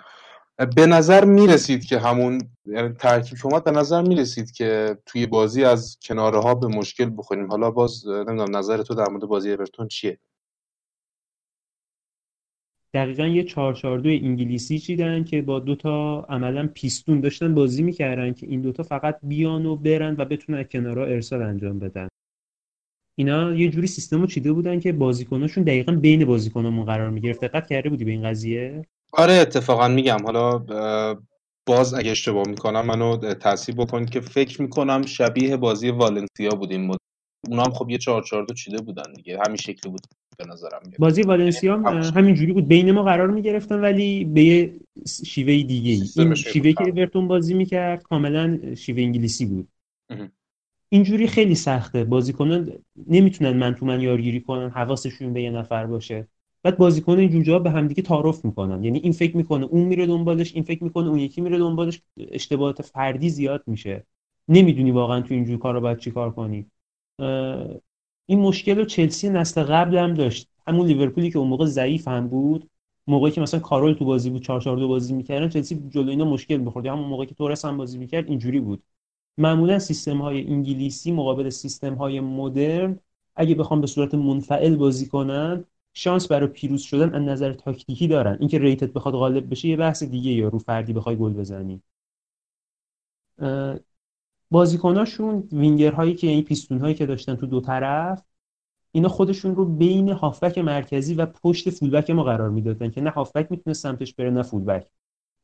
به 0.57 0.85
نظر 0.85 1.25
می‌رسید 1.25 1.85
که 1.85 1.99
همون 1.99 2.41
یعنی 2.65 2.89
ترکیب 2.89 3.37
اومد 3.43 3.63
به 3.63 3.71
نظر 3.71 4.01
می‌رسید 4.01 4.51
که 4.51 4.97
توی 5.05 5.25
بازی 5.25 5.63
از 5.63 5.97
کناره 6.01 6.39
ها 6.39 6.55
به 6.55 6.67
مشکل 6.67 7.11
بخوریم؟ 7.17 7.47
حالا 7.47 7.71
باز 7.71 8.07
نمی‌دونم 8.07 8.57
نظر 8.57 8.81
تو 8.83 8.95
در 8.95 9.09
مورد 9.09 9.23
بازی 9.23 9.51
اورتون 9.51 9.87
چیه؟ 9.87 10.17
دقیقا 12.93 13.27
یه 13.27 13.43
442 13.43 14.09
انگلیسی 14.09 14.79
چیدن 14.79 15.23
که 15.23 15.41
با 15.41 15.59
دوتا 15.59 16.25
عملا 16.29 16.69
پیستون 16.73 17.21
داشتن 17.21 17.55
بازی 17.55 17.83
می‌کردن 17.83 18.33
که 18.33 18.47
این 18.47 18.61
دوتا 18.61 18.83
فقط 18.83 19.19
بیان 19.23 19.65
و 19.65 19.75
برن 19.75 20.15
و 20.17 20.25
بتونن 20.25 20.63
کنارا 20.63 21.05
ارسال 21.05 21.41
انجام 21.41 21.79
بدن. 21.79 22.07
اینا 23.15 23.55
یه 23.55 23.69
جوری 23.69 23.87
سیستم 23.87 24.21
رو 24.21 24.27
چیده 24.27 24.53
بودن 24.53 24.79
که 24.79 24.91
بازیکناشون 24.91 25.63
دقیقا 25.63 25.91
بین 25.91 26.25
بازیکنامون 26.25 26.85
قرار 26.85 27.09
می‌گرفت. 27.09 27.41
دقت 27.45 27.67
کرده 27.67 27.89
بودی 27.89 28.03
به 28.05 28.11
این 28.11 28.23
قضیه؟ 28.23 28.85
آره 29.13 29.33
اتفاقا 29.33 29.87
میگم. 29.87 30.17
حالا 30.25 30.65
باز 31.65 31.93
اگه 31.93 32.11
اشتباه 32.11 32.47
می‌کنم 32.47 32.85
منو 32.85 33.17
تصحیح 33.17 33.75
بکنید 33.77 34.09
که 34.09 34.21
فکر 34.21 34.61
می‌کنم 34.61 35.05
شبیه 35.05 35.57
بازی 35.57 35.89
والنسیا 35.89 36.49
بود 36.59 36.71
این 36.71 36.87
مد... 36.87 36.97
اونا 37.49 37.63
هم 37.63 37.71
خب 37.71 37.89
یه 37.89 37.97
4 37.97 38.23
4 38.23 38.45
چیده 38.45 38.81
بودن 38.81 39.13
دیگه. 39.15 39.39
همین 39.45 39.57
شکلی 39.57 39.91
بود 39.91 40.01
به 40.37 40.45
نظرم 40.45 40.79
بازی 40.99 41.21
والنسیا 41.21 41.73
هم 41.73 42.11
همین 42.15 42.35
جوری 42.35 42.53
بود. 42.53 42.67
بین 42.67 42.91
ما 42.91 43.03
قرار 43.03 43.27
می‌گرفتن 43.27 43.81
ولی 43.81 44.25
به 44.25 44.43
یه 44.43 44.73
شیوه 45.25 45.63
دیگه 45.63 45.91
ای 45.91 46.09
این 46.15 46.35
شیوه 46.35 46.73
که 46.73 46.83
اورتون 46.83 47.27
بازی 47.27 47.53
می‌کرد 47.53 48.03
کاملا 48.03 48.75
شیوه 48.75 49.01
انگلیسی 49.01 49.45
بود. 49.45 49.67
اینجوری 50.89 51.27
خیلی 51.27 51.55
سخته. 51.55 52.03
بازیکنان 52.03 52.71
نمی‌تونن 53.07 53.57
من 53.57 53.75
تو 53.75 53.85
من 53.85 54.01
یارگیری 54.01 54.41
کنن. 54.41 54.69
حواسشون 54.69 55.33
به 55.33 55.41
یه 55.41 55.49
نفر 55.49 55.85
باشه. 55.85 56.27
بعد 56.65 56.78
بازیکن 56.78 57.19
این 57.19 57.30
جوجه 57.30 57.60
به 57.60 57.71
همدیگه 57.71 58.01
تعارف 58.01 58.45
می‌کنن. 58.45 58.84
یعنی 58.84 58.99
این 58.99 59.12
فکر 59.12 59.38
می‌کنه 59.38 59.65
اون 59.65 59.84
میره 59.84 60.06
دنبالش 60.06 60.54
این 60.56 60.63
فکر 60.63 60.84
می‌کنه 60.84 61.08
اون 61.08 61.19
یکی 61.19 61.41
میره 61.41 61.58
دنبالش. 61.58 62.01
اشتباهات 62.17 62.82
فردی 62.82 63.30
زیاد 63.30 63.63
میشه. 63.67 64.06
نمی‌دونی 64.47 64.91
واقعا 64.91 65.21
تو 65.21 65.34
اینجور 65.34 65.60
کارا 65.60 65.80
باید 65.80 65.97
چیکار 65.97 66.32
کنی. 66.32 66.65
این 68.25 68.39
مشکل 68.39 68.78
رو 68.78 68.86
چلسی 68.86 69.30
نسل 69.30 69.63
قبل 69.63 69.97
هم 69.97 70.13
داشت. 70.13 70.47
همون 70.67 70.88
لیورپولی 70.88 71.32
که 71.32 71.39
اون 71.39 71.47
موقع 71.47 71.65
ضعیف 71.65 72.08
هم 72.08 72.28
بود. 72.28 72.69
موقعی 73.08 73.32
که 73.32 73.41
مثلا 73.41 73.60
کارول 73.60 73.93
تو 73.93 74.06
بازی 74.06 74.30
بود 74.30 74.41
4 74.41 74.62
4 74.62 74.78
2 74.78 74.88
بازی 74.88 75.13
می‌کردن 75.13 75.49
چلسی 75.49 75.84
جلو 75.89 76.10
اینا 76.10 76.25
مشکل 76.25 76.58
می‌خورد. 76.58 76.86
همون 76.86 77.08
موقعی 77.08 77.28
که 77.28 77.36
تورس 77.36 77.65
هم 77.65 77.78
بازی 77.78 77.97
می‌کرد 77.97 78.30
اینجوری 78.30 78.60
بود. 78.60 78.84
معمولا 79.38 79.80
سیستم 79.80 80.17
های 80.17 80.47
انگلیسی 80.47 81.12
مقابل 81.12 81.49
سیستم 81.49 81.93
های 81.93 82.19
مدرن 82.19 82.99
اگه 83.36 83.56
بخوام 83.56 83.82
به 83.82 83.88
صورت 83.88 84.15
منفعل 84.15 84.75
بازی 84.75 85.08
کنن 85.08 85.65
شانس 85.97 86.27
برای 86.27 86.47
پیروز 86.47 86.81
شدن 86.81 87.15
از 87.15 87.21
نظر 87.21 87.53
تاکتیکی 87.53 88.08
دارن. 88.08 88.38
اینکه 88.39 88.60
rate 88.59 88.87
ت 88.87 88.93
بخواد 88.93 89.13
غالب 89.13 89.49
بشه 89.49 89.67
یه 89.67 89.77
بحث 89.77 90.03
دیگه 90.03 90.31
یا 90.31 90.47
رو 90.47 90.60
فردی 90.60 90.93
بخوای 90.93 91.15
گل 91.15 91.34
بزنی. 91.34 91.81
بازیکناشون 94.51 95.49
وینگر 95.51 95.91
هایی 95.91 96.13
که 96.13 96.27
یعنی 96.27 96.41
پیستون 96.41 96.79
هایی 96.79 96.95
که 96.95 97.05
داشتن 97.05 97.36
تو 97.36 97.45
دو 97.45 97.62
طرف 97.62 98.23
اینا 98.91 99.10
خودشون 99.10 99.55
رو 99.55 99.65
بین 99.65 100.10
هافبک 100.10 100.58
مرکزی 100.58 101.13
و 101.13 101.25
پشت 101.25 101.69
فولبک 101.69 102.10
ما 102.10 102.23
قرار 102.23 102.49
می‌دادن 102.49 102.89
که 102.89 103.01
نه 103.01 103.10
هافبک 103.10 103.47
می‌تونه 103.51 103.73
سمتش 103.73 104.13
بره 104.13 104.29
نه 104.29 104.43
فولبک. 104.43 104.88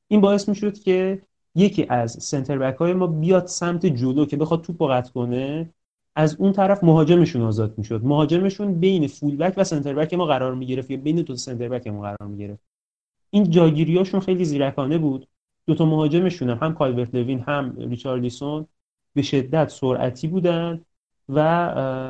این 0.07 0.21
باعث 0.21 0.49
می‌شد 0.49 0.79
که 0.79 1.21
یکی 1.55 1.85
از 1.89 2.11
سنتر 2.11 2.57
بک 2.57 2.75
های 2.75 2.93
ما 2.93 3.07
بیاد 3.07 3.45
سمت 3.45 3.85
جلو 3.85 4.25
که 4.25 4.37
بخواد 4.37 4.61
توپ 4.61 4.83
قطع 4.89 5.11
کنه. 5.11 5.73
از 6.15 6.35
اون 6.35 6.51
طرف 6.51 6.83
مهاجمشون 6.83 7.41
آزاد 7.41 7.77
می‌شد. 7.77 8.01
مهاجمشون 8.03 8.79
بین 8.79 9.07
فول 9.07 9.35
بک 9.37 9.53
و 9.57 9.63
سنتر 9.63 9.93
بک 9.93 10.13
ما 10.13 10.25
قرار 10.25 10.55
می‌گرفت 10.55 10.91
یا 10.91 10.97
بین 10.97 11.15
دو 11.15 11.35
سنتر 11.35 11.69
بک 11.69 11.87
ما 11.87 12.01
قرار 12.01 12.29
می‌گرفت. 12.29 12.63
این 13.29 13.49
جاگیریاشون 13.49 14.19
خیلی 14.19 14.45
زیرکانه 14.45 14.97
بود. 14.97 15.27
دو 15.67 15.75
تا 15.75 15.85
مهاجمشون 15.85 16.49
هم, 16.49 16.57
هم 16.61 16.73
کالورت 16.73 17.15
لوین 17.15 17.39
هم 17.39 17.75
ریچارلیسون 17.77 18.65
به 19.13 19.21
شدت 19.21 19.69
سرعتی 19.69 20.27
بودن 20.27 20.81
و 21.29 21.39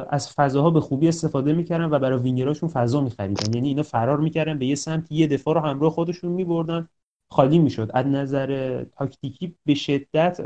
از 0.09 0.33
فضاها 0.33 0.69
به 0.69 0.81
خوبی 0.81 1.07
استفاده 1.07 1.53
می‌کردن 1.53 1.85
و 1.85 1.99
برای 1.99 2.19
وینگراشون 2.19 2.69
فضا 2.69 3.01
میخریدن. 3.01 3.53
یعنی 3.53 3.67
اینا 3.67 3.83
فرار 3.83 4.19
می‌کردن 4.19 4.59
به 4.59 4.65
یه 4.65 4.75
سمت 4.75 5.11
یه 5.11 5.27
دفاع 5.27 5.53
رو 5.53 5.61
همراه 5.61 5.91
خودشون 5.91 6.31
میبردن 6.31 6.87
خالی 7.29 7.59
می‌شد. 7.59 7.91
از 7.93 8.05
نظر 8.05 8.83
تاکتیکی 8.83 9.55
به 9.65 9.73
شدت 9.73 10.41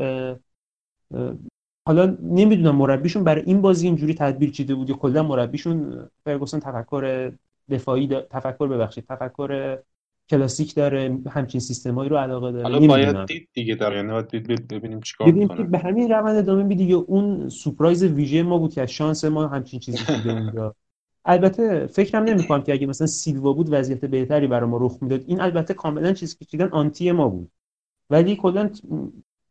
حالا 1.88 2.18
نمی‌دونم 2.24 2.76
مربیشون 2.76 3.24
برای 3.24 3.44
این 3.46 3.62
بازی 3.62 3.88
اینجوری 3.88 4.14
تدبیر 4.14 4.50
چیده 4.52 4.76
بود 4.76 4.90
یا 4.90 4.96
کلا 4.96 5.24
مربیشون 5.24 6.08
فرگوسن 6.24 6.60
تفکر 6.60 7.32
دفاعی 7.70 8.08
دا... 8.08 8.22
تفکر 8.22 8.68
ببخشید 8.68 9.06
تفکر 9.10 9.78
کلاسیک 10.30 10.76
داره 10.76 11.18
همچین 11.30 11.62
سیستمایی 11.62 12.10
رو 12.10 12.18
علاقه 12.18 12.52
داره. 12.52 12.64
حالا 12.64 12.88
باید 12.88 13.26
دید 13.26 13.50
دیگه 13.54 13.76
داره 13.76 13.96
یعنی 13.98 14.12
باید 14.12 14.28
دید 14.28 14.68
ببینیم 14.68 15.00
چیکار 15.00 15.32
می‌کنه 15.32 15.64
به 15.64 15.78
همین 15.78 16.12
روند 16.12 16.36
ادامه 16.36 16.64
میدی 16.64 16.84
یا 16.84 16.98
اون 16.98 17.50
سورپرایز 17.50 18.04
ویژه 18.04 18.44
ما 18.44 18.58
بود 18.58 18.74
که 18.74 18.86
شانس 18.86 19.26
ما 19.26 19.48
همچین 19.48 19.80
چیزی 19.80 20.16
دیده 20.16 20.32
اونجا. 20.32 20.76
البته 21.26 21.88
فکرم 21.88 22.24
نمی‌کنم 22.24 22.64
که 22.64 22.74
اگه 22.74 22.88
مثلا 22.88 23.08
سیلوا 23.08 23.54
بود 23.54 23.68
وضعیت 23.72 24.06
بهتری 24.06 24.48
برای 24.48 24.70
ما 24.70 24.78
رخ 24.78 24.98
می‌داد. 25.02 25.24
این 25.28 25.42
البته 25.42 25.74
کاملا 25.74 26.14
چیزی 26.14 26.36
که 26.40 26.46
چیدن 26.46 26.68
آنتی 26.68 27.12
ما 27.12 27.30
بود. 27.30 27.52
ولی 28.10 28.36
کلا 28.36 28.70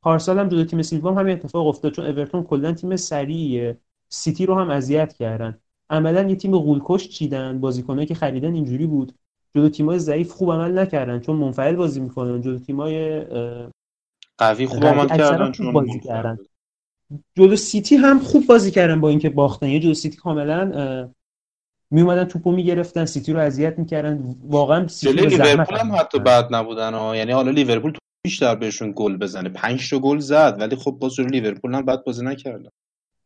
پارسال 0.04 0.38
هم 0.38 0.48
جلو 0.48 0.64
تیم 0.64 0.82
سیلوا 0.82 1.10
هم 1.10 1.18
همین 1.18 1.32
اتفاق 1.32 1.66
افتاد 1.66 1.92
چون 1.92 2.06
اورتون 2.06 2.42
کلا 2.42 2.72
تیم 2.72 2.96
سریعه 2.96 3.78
سیتی 4.08 4.46
رو 4.46 4.54
هم 4.54 4.70
اذیت 4.70 5.12
کردن. 5.12 5.58
عملا 5.90 6.22
یه 6.22 6.36
تیم 6.36 6.58
غول‌کش 6.58 7.08
چیدن 7.08 7.60
بازیکنایی 7.60 8.06
که 8.06 8.14
خریدن 8.14 8.54
اینجوری 8.54 8.86
بود. 8.86 9.12
جلو 9.54 9.68
تیمای 9.68 9.98
ضعیف 9.98 10.32
خوب 10.32 10.52
عمل 10.52 10.78
نکردن 10.78 11.20
چون 11.20 11.36
منفعل 11.36 11.76
بازی 11.76 12.00
می‌کنن. 12.00 12.42
جلو 12.42 12.58
تیمای 12.58 13.24
قوی 14.38 14.66
خوب 14.66 14.86
عمل 14.86 15.08
کردن 15.08 15.52
چون 15.52 15.72
بازی 15.72 16.00
کردن. 16.00 16.38
جلو 17.36 17.56
سیتی 17.56 17.96
هم 17.96 18.18
خوب 18.18 18.46
بازی 18.46 18.70
کردن 18.70 19.00
با 19.00 19.08
اینکه 19.08 19.30
باختن. 19.30 19.68
یه 19.68 19.80
جلو 19.80 19.94
سیتی 19.94 20.16
کاملا 20.16 21.10
می 21.90 22.00
اومدن 22.00 22.24
توپو 22.24 22.52
می‌گرفتن. 22.52 23.04
سیتی 23.04 23.32
رو 23.32 23.38
اذیت 23.38 23.78
می‌کردن. 23.78 24.36
واقعا 24.48 24.88
سیتی 24.88 25.26
لیورپول 25.26 25.76
هم 25.76 25.92
حتی 25.92 26.18
بد 26.18 26.54
نبودن 26.54 26.94
ها. 26.94 27.16
یعنی 27.16 27.32
حالا 27.32 27.50
لیورپول 27.50 27.92
بیشتر 28.24 28.54
بهشون 28.54 28.92
گل 28.96 29.16
بزنه. 29.16 29.48
پنج 29.48 29.90
تا 29.90 29.98
گل 29.98 30.18
زد 30.18 30.56
ولی 30.60 30.76
خب 30.76 30.90
باز 30.90 31.14
جلو 31.14 31.26
لیورپول 31.26 31.74
هم 31.74 31.84
بد 31.84 32.04
بازی 32.04 32.24
نکردن. 32.24 32.70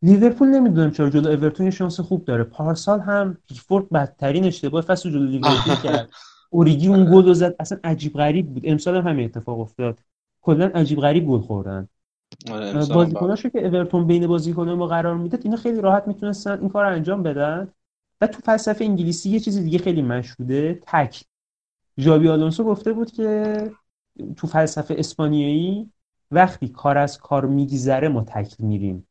لیورپول 0.02 0.48
نمی‌دونم 0.48 0.90
چرا 0.90 1.10
جلو 1.10 1.28
اورتون 1.28 1.70
شانس 1.70 2.00
خوب 2.00 2.24
داره. 2.24 2.44
پارسال 2.44 3.00
هم 3.00 3.36
پیکفورد 3.48 3.88
بدترین 3.88 4.44
اشتباه 4.44 4.82
فصل 4.82 5.10
جلو 5.10 5.26
لیورپول 5.26 5.74
کرد. 5.84 6.10
اوریگی 6.50 6.88
اون 6.88 7.04
گل 7.04 7.24
رو 7.26 7.34
زد. 7.34 7.56
اصلا 7.60 7.78
عجیب 7.84 8.12
غریب 8.12 8.46
بود. 8.54 8.62
امسال 8.66 8.96
هم 8.96 9.08
همین 9.08 9.24
اتفاق 9.24 9.60
افتاد. 9.60 10.00
کلا 10.42 10.70
عجیب 10.74 10.98
غریب 11.00 11.26
گل 11.26 11.40
خوردن. 11.40 11.88
آره، 12.50 12.86
بازیکناشو 12.86 13.48
که 13.48 13.66
اورتون 13.66 14.06
بین 14.06 14.26
بازیکنان 14.26 14.78
ما 14.78 14.86
قرار 14.86 15.14
می‌داد 15.14 15.40
اینا 15.44 15.56
خیلی 15.56 15.80
راحت 15.80 16.08
می‌تونستن 16.08 16.60
این 16.60 16.68
کار 16.68 16.84
رو 16.84 16.94
انجام 16.94 17.22
بدن. 17.22 17.68
و 18.20 18.26
تو 18.26 18.40
فلسفه 18.44 18.84
انگلیسی 18.84 19.30
یه 19.30 19.40
چیز 19.40 19.58
دیگه 19.58 19.78
خیلی 19.78 20.02
مشهوده 20.02 20.82
تک. 20.86 21.24
ژابی 21.98 22.28
آلونسو 22.28 22.64
گفته 22.64 22.92
بود 22.92 23.12
که 23.12 23.70
تو 24.36 24.46
فلسفه 24.46 24.94
اسپانیایی 24.98 25.90
وقتی 26.30 26.68
کار 26.68 26.98
از 26.98 27.18
کار 27.18 27.46
میگذره 27.46 28.08
ما 28.08 28.24
تکل 28.24 28.64
میریم. 28.64 29.08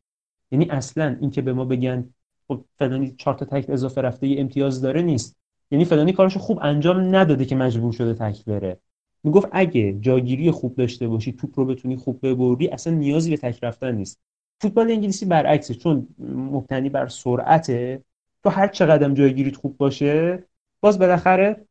یعنی 0.51 0.69
اصلا 0.69 1.17
اینکه 1.21 1.41
به 1.41 1.53
ما 1.53 1.65
بگن 1.65 2.09
خب 2.47 2.65
فلانی 2.79 3.15
چهار 3.17 3.35
تا 3.35 3.45
تکل 3.45 3.73
اضافه 3.73 4.01
رفته 4.01 4.27
یه 4.27 4.41
امتیاز 4.41 4.81
داره 4.81 5.01
نیست. 5.01 5.35
یعنی 5.71 5.85
فلانی 5.85 6.13
کارشو 6.13 6.39
خوب 6.39 6.59
انجام 6.61 7.15
نداده 7.15 7.45
که 7.45 7.55
مجبور 7.55 7.93
شده 7.93 8.13
تکل 8.13 8.51
بره. 8.51 8.79
می‌گفت 9.23 9.47
اگه 9.51 9.97
جاگیری 9.99 10.51
خوب 10.51 10.75
داشته 10.75 11.07
باشی 11.07 11.31
توپ 11.31 11.59
رو 11.59 11.65
بتونی 11.65 11.97
خوب 11.97 12.19
ببری 12.27 12.67
اصلا 12.67 12.93
نیازی 12.93 13.29
به 13.29 13.37
تک 13.37 13.63
رفتن 13.63 13.95
نیست. 13.95 14.19
فوتبال 14.61 14.91
انگلیسی 14.91 15.25
برعکسه 15.25 15.73
چون 15.73 16.07
مبتنی 16.19 16.89
بر 16.89 17.07
سرعته. 17.07 18.03
تو 18.43 18.49
هر 18.49 18.67
چه 18.67 18.85
قدم 18.85 19.13
جایگیریت 19.13 19.55
خوب 19.55 19.77
باشه 19.77 20.43
باز 20.81 20.99
بالاخره 20.99 21.66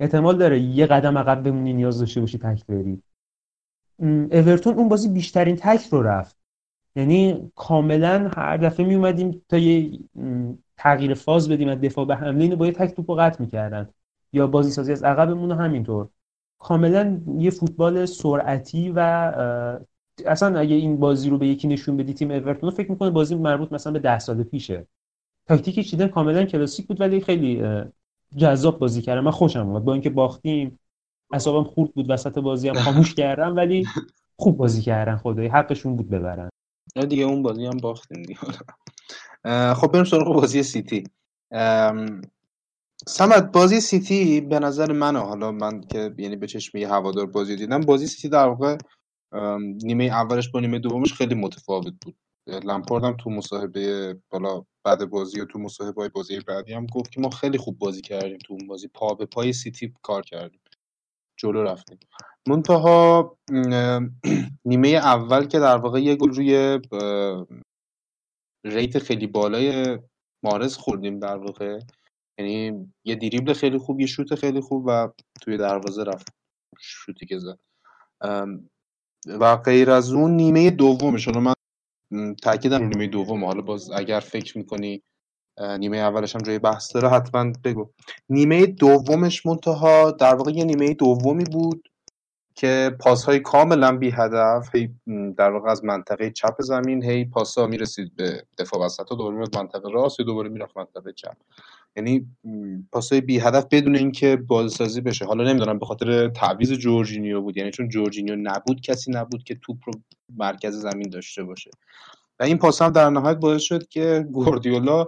احتمال 0.00 0.38
داره 0.38 0.60
یه 0.60 0.86
قدم 0.86 1.18
عقب 1.18 1.42
بمونی 1.42 1.72
نیاز 1.72 1.98
داشته 1.98 2.20
باشی 2.20 2.38
تک 2.38 2.66
بری. 2.66 3.02
اورتون 4.32 4.74
اون 4.74 4.88
بازی 4.88 5.08
بیشترین 5.08 5.56
تک 5.56 5.88
رو 5.90 6.02
رفت. 6.02 6.36
یعنی 6.96 7.50
کاملا 7.54 8.30
هر 8.36 8.56
دفعه 8.56 8.86
می 8.86 8.94
اومدیم 8.94 9.42
تا 9.48 9.58
یه 9.58 9.98
تغییر 10.76 11.14
فاز 11.14 11.48
بدیم 11.48 11.68
از 11.68 11.80
دفاع 11.80 12.04
به 12.04 12.16
حمله 12.16 12.42
اینو 12.42 12.56
با 12.56 12.66
یه 12.66 12.72
تک 12.72 12.94
توپ 12.94 13.18
قطع 13.18 13.40
می‌کردن. 13.40 13.88
یا 14.32 14.46
بازی 14.46 14.70
سازی 14.70 14.92
از 14.92 15.04
عقبمون 15.04 15.52
همینطور. 15.52 16.08
کاملا 16.58 17.20
یه 17.38 17.50
فوتبال 17.50 18.06
سرعتی 18.06 18.92
و 18.96 18.98
اصلا 20.26 20.58
اگه 20.58 20.74
این 20.74 20.96
بازی 20.96 21.30
رو 21.30 21.38
به 21.38 21.46
یکی 21.46 21.68
نشون 21.68 21.96
بدی 21.96 22.14
تیم 22.14 22.30
اورتون 22.30 22.70
فکر 22.70 22.90
می‌کنه 22.90 23.10
بازی 23.10 23.34
مربوط 23.34 23.72
مثلا 23.72 23.92
به 23.92 23.98
ده 23.98 24.18
سال 24.18 24.42
پیشه. 24.42 24.86
تاکتیکی 25.46 25.84
چیدن 25.84 26.08
کاملا 26.08 26.44
کلاسیک 26.44 26.86
بود 26.86 27.00
ولی 27.00 27.20
خیلی 27.20 27.62
جذاب 28.36 28.78
بازی 28.78 29.02
کردن. 29.02 29.24
من 29.24 29.30
خوشم 29.30 29.68
اومد. 29.68 29.84
با 29.84 29.92
اینکه 29.92 30.10
باختیم 30.10 30.78
اعصابم 31.32 31.64
خورد 31.64 31.94
بود 31.94 32.10
وسط 32.10 32.38
بازی 32.38 32.68
هم 32.68 32.74
خاموش 32.74 33.14
کردم 33.14 33.56
ولی 33.56 33.86
خوب 34.36 34.56
بازی 34.56 34.82
کردن. 34.82 35.16
خدایی 35.16 35.48
حقشون 35.48 35.96
بود 35.96 36.08
ببرن. 36.08 36.48
دیگه 37.08 37.24
اون 37.24 37.42
بازی 37.42 37.66
هم 37.66 37.76
باختیم 37.76 38.38
خب 39.74 39.92
بریم 39.92 40.04
سراغ 40.04 40.34
بازی 40.34 40.62
سیتی. 40.62 41.04
سمت 43.06 43.52
بازی 43.52 43.80
سیتی 43.80 44.40
به 44.40 44.58
نظر 44.58 44.92
من 44.92 45.16
حالا 45.16 45.52
من 45.52 45.80
که 45.80 46.14
یعنی 46.18 46.36
به 46.36 46.46
چشم 46.46 46.78
یه 46.78 46.88
هوادار 46.88 47.26
بازی 47.26 47.56
دیدم 47.56 47.80
بازی 47.80 48.06
سیتی 48.06 48.28
در 48.28 48.46
واقع 48.46 48.76
نیمه 49.82 50.04
اولش 50.04 50.48
با 50.48 50.60
نیمه 50.60 50.78
دومش 50.78 51.12
خیلی 51.12 51.34
متفاوت 51.34 51.94
بود. 52.04 52.16
لمپارد 52.46 53.04
هم 53.04 53.16
تو 53.16 53.30
مصاحبه 53.30 54.14
بالا 54.30 54.64
بعد 54.84 55.04
بازی 55.04 55.40
و 55.40 55.44
تو 55.44 55.58
مصاحبه 55.58 56.08
بازی 56.08 56.40
بعدی 56.40 56.72
هم 56.72 56.86
گفت 56.86 57.12
که 57.12 57.20
ما 57.20 57.30
خیلی 57.30 57.58
خوب 57.58 57.78
بازی 57.78 58.00
کردیم 58.00 58.38
تو 58.38 58.54
اون 58.54 58.66
بازی. 58.66 58.88
پا 58.88 59.14
به 59.14 59.26
پای 59.26 59.52
سیتی 59.52 59.94
کار 60.02 60.22
کردیم. 60.22 60.60
جلو 61.36 61.62
رفتیم. 61.62 61.98
منتها 62.48 63.36
نیمه 64.64 64.88
اول 64.88 65.46
که 65.46 65.58
در 65.58 65.76
واقع 65.76 66.00
یه 66.02 66.16
گل 66.16 66.30
روی 66.34 66.80
ریت 68.64 68.98
خیلی 68.98 69.26
بالای 69.26 69.98
مارز 70.42 70.76
خوردیم 70.76 71.18
در 71.18 71.36
واقع. 71.36 71.78
یعنی 72.38 72.88
یه 73.04 73.14
دریبل 73.14 73.52
خیلی 73.52 73.78
خوب 73.78 74.00
یه 74.00 74.06
شوت 74.06 74.34
خیلی 74.34 74.60
خوب 74.60 74.84
و 74.86 75.08
توی 75.42 75.56
دروازه 75.56 76.04
رفت. 76.04 76.28
شوتی 76.80 77.26
که 77.26 77.38
زد. 77.38 77.58
و 79.26 79.56
غیر 79.56 79.90
از 79.90 80.12
اون 80.12 80.30
نیمه 80.30 80.70
دومش 80.70 81.26
حالا 81.26 81.40
من 81.40 81.53
تاکیدم 82.42 82.84
نیمه 82.84 83.06
دوم. 83.06 83.44
حالا 83.44 83.60
باز 83.60 83.90
اگر 83.90 84.20
فکر 84.20 84.58
می‌کنی 84.58 85.02
نیمه 85.78 85.96
اولش 85.96 86.36
هم 86.36 86.42
جای 86.42 86.58
بحث 86.58 86.94
داره 86.94 87.08
حتما 87.08 87.52
بگو. 87.64 87.90
نیمه 88.28 88.66
دومش 88.66 89.46
منتها 89.46 90.10
در 90.10 90.34
واقع 90.34 90.52
یه 90.52 90.64
نیمه 90.64 90.94
دومی 90.94 91.44
بود 91.44 91.88
که 92.56 92.96
پاس 93.00 93.24
های 93.24 93.40
کاملا 93.40 93.96
بی 93.96 94.10
هدف 94.10 94.74
هی 94.74 94.94
در 95.36 95.50
واقع 95.50 95.70
از 95.70 95.84
منطقه 95.84 96.30
چپ 96.30 96.62
زمین 96.62 97.04
هی 97.04 97.24
پاس 97.24 97.58
ها 97.58 97.66
می‌رسید 97.66 98.16
به 98.16 98.44
دفاع 98.58 98.80
وسط 98.84 99.08
ها 99.10 99.16
دوباره 99.16 99.36
می‌رفت 99.36 99.56
منطقه 99.56 99.90
راست 99.92 100.20
دوباره 100.20 100.48
می‌رفت 100.48 100.76
منطقه 100.76 101.12
چپ. 101.12 101.36
یعنی 101.96 102.26
پاس 102.92 103.12
های 103.12 103.20
بی 103.20 103.38
هدف 103.38 103.66
بدون 103.70 103.96
اینکه 103.96 104.36
بازسازی 104.36 105.00
بشه. 105.00 105.24
حالا 105.24 105.44
نمی‌دونم 105.44 105.78
به 105.78 105.86
خاطر 105.86 106.28
تعویض 106.28 106.72
جورجینیو 106.72 107.40
بود. 107.40 107.56
یعنی 107.56 107.70
چون 107.70 107.88
جورجینیو 107.88 108.36
نبود 108.36 108.80
کسی 108.80 109.10
نبود 109.10 109.44
که 109.44 109.54
توپ 109.54 109.78
رو 109.84 109.92
مرکز 110.36 110.74
زمین 110.74 111.08
داشته 111.08 111.44
باشه. 111.44 111.70
و 112.40 112.44
این 112.44 112.58
پاس 112.58 112.82
هم 112.82 112.90
در 112.90 113.10
نهایت 113.10 113.36
باعث 113.36 113.62
شد 113.62 113.88
که 113.88 114.26
گواردیولا 114.32 115.06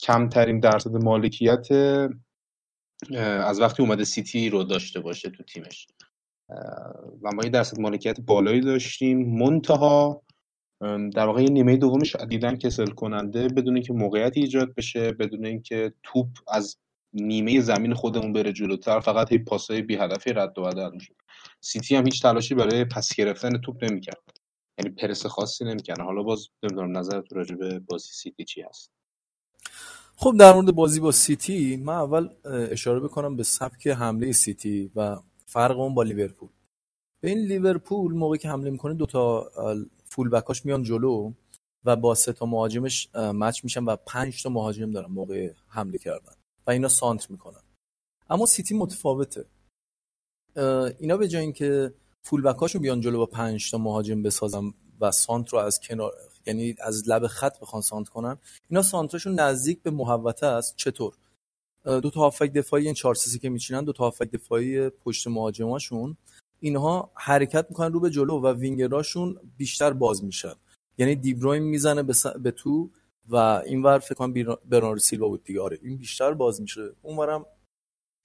کمترین 0.00 0.60
درصد 0.60 0.96
مالکیت 0.96 1.68
از 3.20 3.60
وقتی 3.60 3.82
اومده 3.82 4.04
سیتی 4.04 4.50
رو 4.50 4.64
داشته 4.64 5.00
باشه 5.00 5.30
تو 5.30 5.42
تیمش. 5.42 5.86
و 7.22 7.30
ما 7.34 7.44
یه 7.44 7.50
درصد 7.50 7.80
مالکیت 7.80 8.20
بالایی 8.20 8.60
داشتیم. 8.60 9.38
منتها 9.38 10.22
در 11.14 11.26
واقع 11.26 11.42
نیمه 11.42 11.76
دومش 11.76 12.16
دیدن 12.16 12.56
کسل 12.56 12.86
کننده 12.86 13.48
بدون 13.48 13.74
اینکه 13.74 13.92
موقعیتی 13.92 14.40
ایجاد 14.40 14.74
بشه 14.74 15.12
بدون 15.12 15.46
اینکه 15.46 15.92
توپ 16.02 16.28
از 16.48 16.76
نیمه 17.12 17.60
زمین 17.60 17.94
خودمون 17.94 18.32
بره 18.32 18.52
جلوتر 18.52 19.00
فقط 19.00 19.32
هی 19.32 19.38
پاسای 19.38 19.82
بی 19.82 19.96
هدفی 19.96 20.32
رد 20.32 20.58
و 20.58 20.62
بدل 20.62 20.90
می‌شد. 20.92 21.14
سیتی 21.60 21.96
هم 21.96 22.04
هیچ 22.04 22.22
تلاشی 22.22 22.54
برای 22.54 22.84
پس 22.84 23.14
گرفتن 23.14 23.60
توپ 23.60 23.84
نمی‌کرد. 23.84 24.22
یعنی 24.78 24.90
پرس 24.90 25.26
خاصی 25.26 25.64
نمی‌کرد. 25.64 26.00
حالا 26.00 26.22
باز 26.22 26.48
نمی‌دونم 26.62 26.98
نظرت 26.98 27.32
راجع 27.32 27.56
به 27.56 27.78
بازی 27.78 28.08
سیتی 28.12 28.44
چی 28.44 28.62
هست. 28.62 28.90
خب 30.16 30.34
در 30.38 30.52
مورد 30.52 30.74
بازی 30.74 31.00
با 31.00 31.12
سیتی 31.12 31.76
من 31.76 31.94
اول 31.94 32.28
اشاره 32.44 33.00
بکنم 33.00 33.36
به 33.36 33.42
سبک 33.42 33.86
حمله 33.86 34.32
سیتی 34.32 34.90
و 34.96 35.16
فرق 35.46 35.80
اون 35.80 35.94
با 35.94 36.02
لیورپول. 36.02 36.48
به 37.20 37.28
این 37.28 37.38
لیورپول 37.38 38.14
موقعی 38.14 38.38
که 38.38 38.48
حمله 38.48 38.70
می‌کنه 38.70 38.94
دوتا 38.94 39.50
فول 40.12 40.28
بکاش 40.28 40.64
میان 40.66 40.82
جلو 40.82 41.32
و 41.84 41.96
با 41.96 42.14
سه 42.14 42.32
تا 42.32 42.46
مهاجمش 42.46 43.08
match 43.14 43.64
میشن 43.64 43.84
و 43.84 43.96
پنج 43.96 44.42
تا 44.42 44.50
مهاجم 44.50 44.90
دارن 44.90 45.12
موقع 45.12 45.52
حمله 45.68 45.98
کردن 45.98 46.32
و 46.66 46.70
اینا 46.70 46.88
سانت 46.88 47.30
می‌کنن. 47.30 47.62
اما 48.30 48.46
سیتی 48.46 48.74
متفاوته. 48.74 49.44
اینا 50.98 51.16
به 51.16 51.28
جای 51.28 51.42
اینکه 51.42 51.94
فول 52.22 52.42
بکاشو 52.42 52.78
بیان 52.78 53.00
جلو 53.00 53.18
با 53.18 53.26
پنج 53.26 53.70
تا 53.70 53.78
مهاجم 53.78 54.22
بسازن 54.22 54.74
و 55.00 55.10
سانت 55.10 55.48
رو 55.48 55.58
از 55.58 55.80
کنار 55.80 56.12
یعنی 56.46 56.74
از 56.80 57.08
لب 57.08 57.26
خط 57.26 57.60
بخوان 57.60 57.82
سانت 57.82 58.08
کنن 58.08 58.38
اینا 58.68 58.82
سانترشون 58.82 59.40
نزدیک 59.40 59.82
به 59.82 59.90
محوطه 59.90 60.46
است. 60.46 60.76
چطور؟ 60.76 61.14
دو 61.84 62.10
تا 62.10 62.20
هافک 62.20 62.52
دفاعی 62.52 62.84
این 62.84 62.94
4 62.94 63.14
که 63.42 63.48
میچینن 63.48 63.84
دو 63.84 63.92
تا 63.92 64.04
هافک 64.04 64.30
دفاعی 64.30 64.88
پشت 64.88 65.26
مهاجماشون. 65.26 66.16
اینها 66.62 67.12
حرکت 67.14 67.66
می‌کنن 67.68 67.92
رو 67.92 68.00
به 68.00 68.10
جلو 68.10 68.40
و 68.40 68.52
وینگراشون 68.52 69.36
بیشتر 69.56 69.92
باز 69.92 70.24
میشن. 70.24 70.54
یعنی 70.98 71.16
دیبروین 71.16 71.62
می‌زنه 71.62 72.02
به, 72.42 72.50
تو 72.50 72.90
و 73.28 73.36
اینور 73.36 73.98
فکر 73.98 74.14
کنم 74.14 74.56
برنارد 74.64 74.98
سیلوا 74.98 75.28
بود 75.28 75.44
دیگه. 75.44 75.60
آره 75.60 75.78
این 75.82 75.96
بیشتر 75.96 76.34
باز 76.34 76.60
میشه. 76.60 76.90
اونورم 77.02 77.46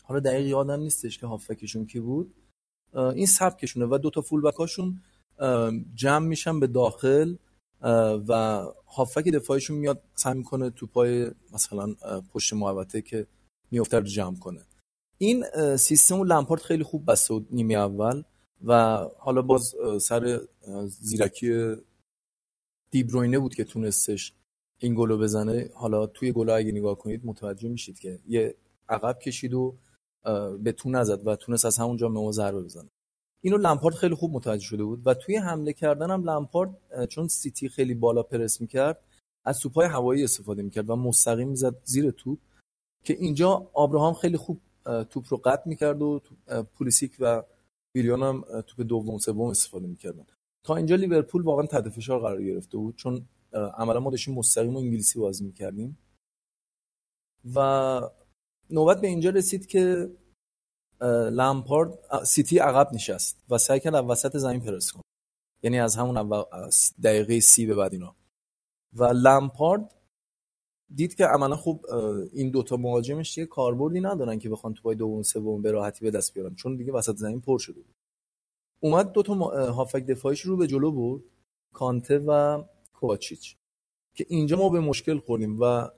حالا 0.04 0.20
دقیق 0.20 0.46
یادم 0.46 0.80
نیستش 0.80 1.18
که 1.18 1.28
هافکشون 1.28 1.86
کی 1.86 2.00
بود. 2.00 2.34
این 2.94 3.26
سبکشونه 3.26 3.86
و 3.86 3.98
دو 3.98 4.10
تا 4.10 4.22
فول 4.22 4.42
بکاشون 4.42 5.02
جمع 5.96 6.28
میشن 6.28 6.60
به 6.60 6.68
داخل 6.68 7.36
و 8.28 8.64
هافک 8.88 9.28
دفاعیشون 9.28 9.78
میاد 9.78 10.02
سعی 10.16 10.34
می‌کنه 10.34 10.70
تو 10.70 10.88
پای 10.88 11.32
مثلا 11.54 11.96
پشت 12.34 12.54
محوطه 12.54 13.02
که 13.02 13.28
میفته 13.72 14.00
رو 14.00 14.06
جمع 14.06 14.40
کنه. 14.40 14.62
این 15.18 15.46
سیستم 15.78 16.24
لمپارد 16.24 16.62
خیلی 16.62 16.84
خوب 16.84 17.12
بسته 17.12 17.34
بود 17.34 17.48
نیمه 17.52 17.74
اول 17.74 18.24
و 18.66 18.98
حالا 19.18 19.42
باز 19.42 19.76
سر 20.02 20.42
زیرکی 20.86 21.76
دیبروینه 22.92 23.40
بود 23.40 23.56
که 23.56 23.64
تونستش 23.64 24.34
این 24.80 24.96
گلو 24.96 25.18
بزنه. 25.18 25.70
حالا 25.74 26.08
توی 26.08 26.32
گلو 26.32 26.54
اگه 26.54 26.72
نگاه 26.72 26.98
کنید 26.98 27.26
متوجه 27.26 27.70
میشید 27.70 28.00
که 28.00 28.20
یه 28.28 28.56
عقب 28.90 29.20
کشید 29.20 29.54
و 29.54 29.76
به 30.60 30.72
تو 30.72 30.90
نزد 30.90 31.28
و 31.28 31.36
تونست 31.36 31.66
از 31.66 31.78
همونجا 31.78 32.10
به 32.10 32.32
ضربه 32.32 32.62
بزنه. 32.62 32.90
اینو 33.42 33.58
لمپارد 33.58 33.96
خیلی 33.96 34.16
خوب 34.16 34.34
متوجه 34.34 34.64
شده 34.64 34.84
بود 34.84 35.08
و 35.08 35.14
توی 35.14 35.36
حمله 35.36 35.74
کردن 35.74 36.12
هم 36.12 36.30
لمپارد 36.30 36.78
چون 37.10 37.28
سیتی 37.28 37.70
خیلی 37.70 37.94
بالا 37.94 38.24
پرس 38.24 38.62
می‌کرد 38.62 39.04
از 39.46 39.60
توپای 39.60 39.88
هوایی 39.88 40.24
استفاده 40.24 40.62
می‌کرد 40.62 40.90
و 40.90 40.96
مستقیم 40.96 41.50
می‌زد 41.50 41.76
زیر 41.84 42.12
توپ 42.12 42.40
که 43.04 43.14
اینجا 43.14 43.70
آبراهام 43.74 44.14
خیلی 44.14 44.38
خوب 44.38 44.62
توپ 45.10 45.26
رو 45.30 45.38
قطع 45.38 45.70
می‌کرد 45.70 46.02
و 46.02 46.22
پولیسیک 46.76 47.18
و 47.20 47.44
ویلیان 47.96 48.24
هم 48.24 48.62
توپ 48.62 48.82
دوم 48.82 49.18
سوم 49.18 49.42
استفاده 49.42 49.88
می‌کردن. 49.88 50.26
تا 50.64 50.76
اینجا 50.76 50.96
لیورپول 50.96 51.42
واقعا 51.42 51.66
تحت 51.66 51.90
فشار 51.90 52.20
قرار 52.20 52.44
گرفته 52.44 52.78
بود 52.78 52.96
چون 52.96 53.26
عملا 53.54 54.00
ما 54.00 54.10
داشتیم 54.10 54.34
مستقیم 54.34 54.76
و 54.76 54.78
انگلیسی 54.78 55.20
بازی 55.20 55.46
می‌کردیم. 55.46 55.98
و 57.56 58.02
نوبت 58.70 59.02
به 59.02 59.08
اینجا 59.08 59.30
رسید 59.30 59.66
که 59.66 60.12
لامپارد 61.32 62.24
سیتی 62.24 62.58
عقب 62.58 62.94
نشست 62.94 63.44
و 63.50 63.58
سعی 63.58 63.80
کرد 63.80 64.10
وسط 64.10 64.38
زمین 64.38 64.62
پرس 64.62 64.92
کنه. 64.92 65.04
یعنی 65.64 65.80
از 65.80 65.96
همون 65.96 66.44
دقیقه 67.04 67.40
سی 67.40 67.66
به 67.66 67.76
بعد 67.76 67.94
اینا. 67.94 68.16
و 68.94 69.04
لامپارد 69.04 69.96
دید 70.96 71.16
که 71.16 71.26
عملا 71.26 71.56
خوب 71.56 71.86
این 72.34 72.50
دوتا 72.50 72.78
مهاجمش 72.78 73.36
دیگه 73.36 73.48
کاربردی 73.48 74.02
ندارن 74.02 74.40
که 74.40 74.50
بخوان 74.50 74.74
توپای 74.74 74.96
دوم 74.96 75.24
سوم 75.24 75.62
به 75.62 75.72
راحتی 75.72 76.06
به 76.06 76.12
دست 76.12 76.34
بیارن 76.34 76.56
چون 76.56 76.76
دیگه 76.76 76.94
وسط 76.94 77.16
زمین 77.16 77.42
پر 77.42 77.58
شده 77.58 77.82
بود. 77.82 77.96
اومد 78.80 79.12
دوتا 79.12 79.34
هافک 79.72 80.06
دفاعیش 80.06 80.42
رو 80.42 80.58
به 80.58 80.68
جلو 80.68 80.92
برد 80.92 81.22
کانته 81.74 82.20
و 82.20 82.64
کوواچیچ 82.94 83.56
که 84.16 84.26
اینجا 84.30 84.58
ما 84.58 84.70
به 84.70 84.80
مشکل 84.80 85.20
خوردیم 85.20 85.58
و 85.60 85.90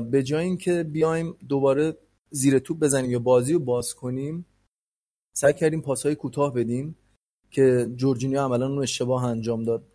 به 0.00 0.22
جای 0.22 0.44
اینکه 0.44 0.82
بیایم 0.82 1.36
دوباره 1.48 1.96
زیر 2.30 2.58
توپ 2.58 2.78
بزنیم 2.78 3.10
یا 3.10 3.18
بازی 3.18 3.52
رو 3.52 3.58
باز 3.58 3.94
کنیم 3.94 4.46
سعی 5.36 5.52
کردیم 5.52 5.80
پاسهای 5.80 6.14
کوتاه 6.14 6.54
بدیم 6.54 6.96
که 7.50 7.90
جورجینیو 7.96 8.40
عملا 8.40 8.66
اون 8.66 8.82
اشتباه 8.82 9.24
انجام 9.24 9.64
داد 9.64 9.86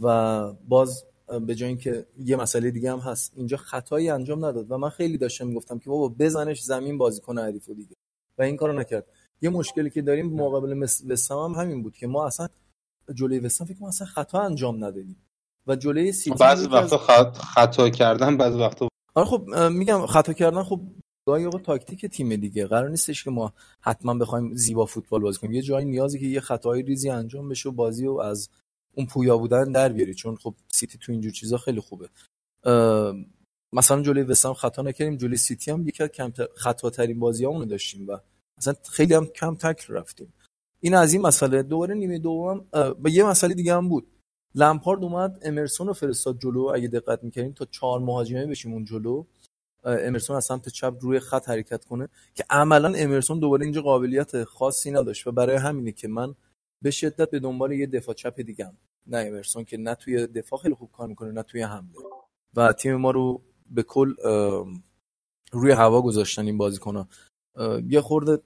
و 0.00 0.52
باز 0.52 1.04
به 1.40 1.54
جای 1.54 1.68
اینکه 1.68 2.06
یه 2.18 2.36
مسئله 2.36 2.70
دیگه 2.70 2.92
هم 2.92 2.98
هست. 2.98 3.32
اینجا 3.36 3.56
خطایی 3.56 4.10
انجام 4.10 4.44
نداد 4.44 4.70
و 4.70 4.78
من 4.78 4.88
خیلی 4.88 5.18
داشتم 5.18 5.46
می‌گفتم 5.46 5.78
که 5.78 5.90
بابا 5.90 6.14
بزنش 6.18 6.62
زمین 6.62 6.98
بازیکن 6.98 7.38
حریف 7.38 7.70
دیگه. 7.70 7.96
و 8.38 8.42
این 8.42 8.56
کارو 8.56 8.72
نکرد. 8.72 9.06
یه 9.42 9.50
مشکلی 9.50 9.90
که 9.90 10.02
داریم 10.02 10.26
مقابل 10.26 10.86
وستام 11.08 11.52
هم 11.52 11.60
همین 11.60 11.82
بود 11.82 11.96
که 11.96 12.06
ما 12.06 12.26
اصلا 12.26 12.48
جلوی 13.14 13.38
وستام 13.38 13.66
فکر 13.66 13.84
اصلا 13.84 14.06
خطا 14.06 14.40
انجام 14.40 14.76
ندادیم. 14.76 15.16
و 15.66 15.76
جلوی 15.76 16.12
سیتی 16.12 16.36
بعضی 16.40 16.66
وقتا 16.66 16.98
خطا 17.32 17.90
کردن 17.90 18.36
بعضی 18.36 18.58
وقتا 18.58 18.88
آره 19.14 19.26
خب 19.26 19.48
میگم 19.70 20.06
خطا 20.06 20.32
کردن 20.32 20.62
خب 20.62 20.80
گاهی 21.26 21.44
اوقات 21.44 21.62
تاکتیک 21.62 22.06
تیم 22.06 22.36
دیگه. 22.36 22.66
قرار 22.66 22.88
نیستش 22.88 23.24
که 23.24 23.30
ما 23.30 23.52
حتما 23.80 24.14
بخوایم 24.14 24.54
زیبا 24.54 24.86
فوتبال 24.86 25.20
بازی 25.20 25.38
کنیم. 25.38 25.52
یه 25.52 25.62
جایی 25.62 25.86
نیازی 25.86 26.20
که 26.20 26.26
یه 26.26 26.40
خطای 26.40 26.82
ریزی 26.82 27.10
انجام 27.10 27.48
بشه 27.48 27.68
و 27.68 27.72
بازی 27.72 28.06
رو 28.06 28.20
از 28.20 28.48
اون 28.94 29.06
پویا 29.06 29.38
بودن 29.38 29.72
در 29.72 29.88
بیاری. 29.88 30.14
چون 30.14 30.36
خب 30.36 30.54
سیتی 30.68 30.98
تو 30.98 31.12
اینجور 31.12 31.32
چیزا 31.32 31.56
خیلی 31.56 31.80
خوبه. 31.80 32.08
مثلا 33.72 34.02
جلوی 34.02 34.22
وسام 34.22 34.54
خطا 34.54 34.82
نکردیم. 34.82 35.16
جلوی 35.16 35.36
سیتی 35.36 35.70
هم 35.70 35.88
یکی 35.88 36.02
از 36.02 36.08
کم 36.08 36.32
خطا 36.54 36.90
ترین 36.90 37.18
بازیامونو 37.18 37.64
داشتیم 37.64 38.08
و 38.08 38.18
مثلا 38.58 38.74
خیلی 38.90 39.14
هم 39.14 39.26
کم 39.26 39.54
تکل 39.54 39.94
رفتیم. 39.94 40.32
این 40.80 40.94
از 40.94 41.12
این 41.12 41.22
مسئله. 41.22 41.62
دوباره 41.62 41.94
نیمه 41.94 42.18
دوم 42.18 42.66
با 42.72 43.10
یه 43.10 43.24
مسئله 43.24 43.54
دیگه 43.54 43.74
هم 43.74 43.88
بود. 43.88 44.06
لمپارد 44.54 45.04
اومد 45.04 45.38
امرسون 45.42 45.86
رو 45.86 45.92
فرستاد 45.92 46.38
جلو. 46.38 46.72
اگه 46.74 46.88
دقت 46.88 47.24
می‌کنیم 47.24 47.52
تا 47.52 47.64
چهار 47.64 48.00
مهاجمه 48.00 48.46
بشیم 48.46 48.72
اون 48.72 48.84
جلو. 48.84 49.24
امرسون 49.84 50.36
از 50.36 50.44
سمت 50.44 50.68
چپ 50.68 50.94
روی 51.00 51.20
خط 51.20 51.48
حرکت 51.48 51.84
کنه. 51.84 52.08
که 52.34 52.44
عملا 52.50 52.92
امرسون 52.96 53.38
دوباره 53.38 53.64
اینجا 53.64 53.82
قابلیت 53.82 54.44
خاصی 54.44 54.90
نداشت 54.90 55.26
و 55.26 55.32
برای 55.32 55.56
همینه 55.56 55.92
که 55.92 56.08
من 56.08 56.34
به 56.82 56.90
شدت 56.90 57.30
به 57.30 57.38
دنبال 57.40 57.72
یه 57.72 57.86
دفاع 57.86 58.14
چپ 58.14 58.40
دیگم 58.40 58.72
نه 59.06 59.18
امرسون 59.18 59.64
که 59.64 59.76
نه 59.76 59.94
توی 59.94 60.26
دفاع 60.26 60.58
خیلی 60.58 60.74
خوب 60.74 60.92
کار 60.92 61.08
می‌کنه 61.08 61.32
نه 61.32 61.42
توی 61.42 61.62
حمله. 61.62 61.98
و 62.54 62.72
تیم 62.72 62.94
ما 62.94 63.10
رو 63.10 63.42
به 63.70 63.82
کل 63.82 64.14
روی 65.52 65.72
هوا 65.72 66.02
گذاشتن 66.02 66.46
این 66.46 66.58
بازیکن‌ها 66.58 67.08
یه 67.88 68.00
خورده 68.00 68.42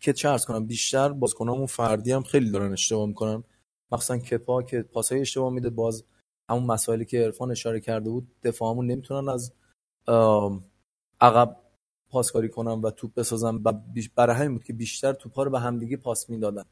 که 0.00 0.12
چه 0.12 0.28
ارز 0.28 0.44
کنم 0.44 0.66
بیشتر 0.66 1.08
بازیکنامون 1.08 1.66
فردی 1.66 2.12
هم 2.12 2.22
خیلی 2.22 2.50
دارن 2.50 2.72
اشتباه 2.72 3.06
می‌کنن. 3.06 3.44
مخصوصا 3.92 4.18
کپا 4.18 4.62
که 4.62 4.82
پاسای 4.82 5.20
اشتباه 5.20 5.52
میده 5.52 5.70
باز 5.70 6.04
همون 6.50 6.64
مسائلی 6.64 7.04
که 7.04 7.18
عرفان 7.24 7.50
اشاره 7.50 7.80
کرده 7.80 8.10
بود 8.10 8.28
دفاعمون 8.42 8.86
نمی‌تونن 8.86 9.28
از 9.28 9.52
عقب 11.20 11.56
پاسکاری 12.10 12.48
کنن 12.48 12.80
و 12.80 12.90
توپ 12.90 13.14
بسازن. 13.14 13.54
و 13.54 13.72
برای 14.14 14.36
همین 14.36 14.52
بود 14.52 14.64
که 14.64 14.72
بیشتر 14.72 15.12
توپا 15.12 15.42
رو 15.42 15.50
به 15.50 15.60
همدیگه 15.60 15.96
پاس 15.96 16.30
می‌دادن. 16.30 16.64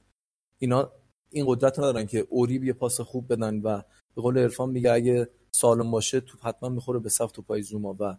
اینا 0.59 0.93
این 1.31 1.45
قدرت 1.49 1.79
ندارن 1.79 2.07
که 2.07 2.19
اوریب 2.31 2.65
یه 2.65 2.73
پاس 2.73 3.01
خوب 3.01 3.33
بدن 3.33 3.61
و 3.61 3.83
به 4.15 4.23
قول 4.23 4.39
عرفان 4.39 4.71
میگه 4.71 4.93
اگه 4.93 5.29
سالم 5.51 5.91
باشه 5.91 6.21
توپ 6.21 6.47
حتما 6.47 6.69
می‌خوره 6.69 6.99
به 6.99 7.09
صف 7.09 7.33
توپای 7.33 7.63
زوما 7.63 7.97
و 8.01 8.17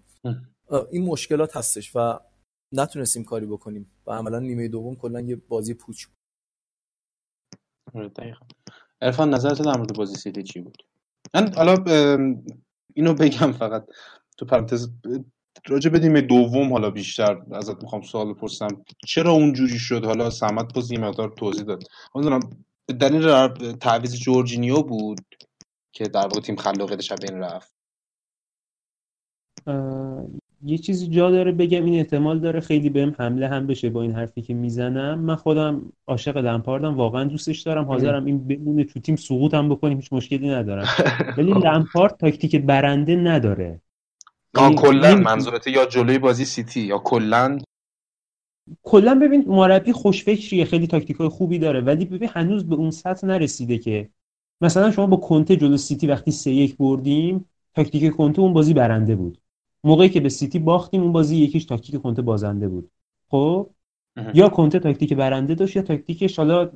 این 0.91 1.05
مشکلات 1.05 1.57
هستش 1.57 1.95
و 1.95 2.19
نتونستیم 2.71 3.23
کاری 3.23 3.45
بکنیم 3.45 3.91
و 4.07 4.11
عملا 4.11 4.39
نیمه 4.39 4.67
دوم 4.67 4.95
کلا 4.95 5.21
یه 5.21 5.35
بازی 5.35 5.73
پوچ 5.73 6.05
بود. 6.05 6.17
آره، 7.93 8.37
عرفان 9.01 9.33
نظرت 9.33 9.61
در 9.61 9.77
مورد 9.77 9.95
بازی 9.95 10.15
سیتی 10.15 10.43
چی 10.43 10.61
بود؟ 10.61 10.77
من 11.33 11.53
حالا 11.53 11.83
اینو 12.93 13.13
بگم 13.13 13.51
فقط. 13.51 13.87
تو 14.37 14.45
پرانتز 14.45 14.89
راجع 15.67 15.89
به 15.89 15.99
نیمه 15.99 16.21
دوم 16.21 16.73
حالا 16.73 16.89
بیشتر 16.89 17.37
ازت 17.51 17.83
می‌خوام 17.83 18.01
سوال 18.01 18.33
بپرسم. 18.33 18.67
چرا 19.07 19.31
اونجوری 19.31 19.79
شد؟ 19.79 20.05
حالا 20.05 20.29
سمت 20.29 20.73
باز 20.73 20.91
یه 20.91 20.99
مقدار 20.99 21.33
توضیح 21.37 21.63
داد. 21.63 21.83
در 22.15 22.39
دلیل 22.99 23.47
تعویض 23.71 24.15
جورجینیو 24.15 24.81
بود 24.81 25.19
که 25.91 26.07
در 26.07 26.21
واقع 26.21 26.39
تیم 26.39 26.55
خلاقیتش 26.55 27.09
شب 27.09 27.15
این 27.29 27.37
رفت؟ 27.39 27.73
یه 30.63 30.77
چیزی 30.77 31.07
جا 31.07 31.31
داره 31.31 31.51
بگم 31.51 31.85
این 31.85 31.95
احتمال 31.99 32.39
داره 32.39 32.59
خیلی 32.59 32.89
بهم 32.89 33.15
حمله 33.19 33.47
هم 33.47 33.67
بشه 33.67 33.89
با 33.89 34.01
این 34.01 34.11
حرفی 34.11 34.41
که 34.41 34.53
می‌زنم. 34.53 35.19
من 35.19 35.35
خودم 35.35 35.81
عاشق 36.07 36.37
لمپاردم 36.37 36.97
واقعا 36.97 37.23
دوستش 37.23 37.61
دارم. 37.61 37.85
حاضرم 37.85 38.25
این 38.25 38.47
بمونه 38.47 38.83
تو 38.83 38.99
تیم 38.99 39.15
سقوط 39.15 39.53
هم 39.53 39.69
بکنیم 39.69 39.97
هیچ 39.97 40.13
مشکلی 40.13 40.49
ندارم. 40.49 40.87
ولی 41.37 41.51
لمپارد 41.51 42.17
تاکتیک 42.17 42.55
برنده 42.55 43.15
نداره. 43.15 43.81
کلا 44.55 45.15
منظورته 45.15 45.71
یا 45.71 45.85
جلوی 45.85 46.17
بازی 46.17 46.45
سیتی 46.45 46.81
یا 46.81 46.97
کلا 46.97 47.57
کلا 48.83 49.19
ببین 49.21 49.45
مربی 49.47 49.91
خوشفکریه 49.91 50.65
خیلی 50.65 50.87
تاکتیکای 50.87 51.27
خوبی 51.27 51.59
داره 51.59 51.81
ولی 51.81 52.05
ببین 52.05 52.29
هنوز 52.33 52.69
به 52.69 52.75
اون 52.75 52.91
سطح 52.91 53.27
نرسیده 53.27 53.77
که. 53.77 54.09
مثلا 54.61 54.91
شما 54.91 55.07
با 55.07 55.17
کنته 55.17 55.55
جلو 55.55 55.77
سیتی 55.77 56.07
وقتی 56.07 56.31
سه 56.31 56.51
یک 56.51 56.77
بردیم 56.77 57.45
تاکتیک 57.75 58.15
کنته 58.15 58.41
اون 58.41 58.53
بازی 58.53 58.73
برنده 58.73 59.15
بود. 59.15 59.37
موقعی 59.83 60.09
که 60.09 60.19
به 60.19 60.29
سیتی 60.29 60.59
باختیم 60.59 61.01
اون 61.01 61.11
بازی 61.11 61.35
یکیش 61.35 61.65
تاکتیک 61.65 62.01
کنته 62.01 62.21
بازنده 62.21 62.67
بود. 62.67 62.91
خب؟ 63.29 63.69
یا 64.33 64.49
کنته 64.49 64.79
تاکتیک 64.79 65.13
برنده 65.13 65.55
داشت 65.55 65.75
یا 65.75 65.81
تاکتیکش 65.81 66.37
حالا 66.37 66.71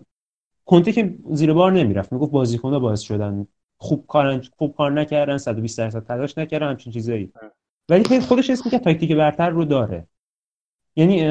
کنته 0.65 0.91
که 0.91 1.17
زیر 1.31 1.53
بار 1.53 1.71
نمی‌رفت. 1.71 2.13
می‌گفت 2.13 2.31
بازیکن‌ها 2.31 2.79
باعث 2.79 3.01
شدن. 3.01 3.47
خوب 3.77 4.05
کار 4.07 4.41
خوب 4.57 4.75
کار 4.75 4.91
نکردن 4.91 5.37
120 5.37 5.77
درصد 5.77 6.03
تلاش 6.05 6.37
نکردن 6.37 6.69
همچین 6.69 6.93
چیزایی. 6.93 7.31
ولی 7.89 8.19
خودش 8.19 8.49
اسم 8.49 8.69
که 8.69 8.79
تاکتیک 8.79 9.11
برتر 9.11 9.49
رو 9.49 9.65
داره. 9.65 10.07
یعنی 10.95 11.23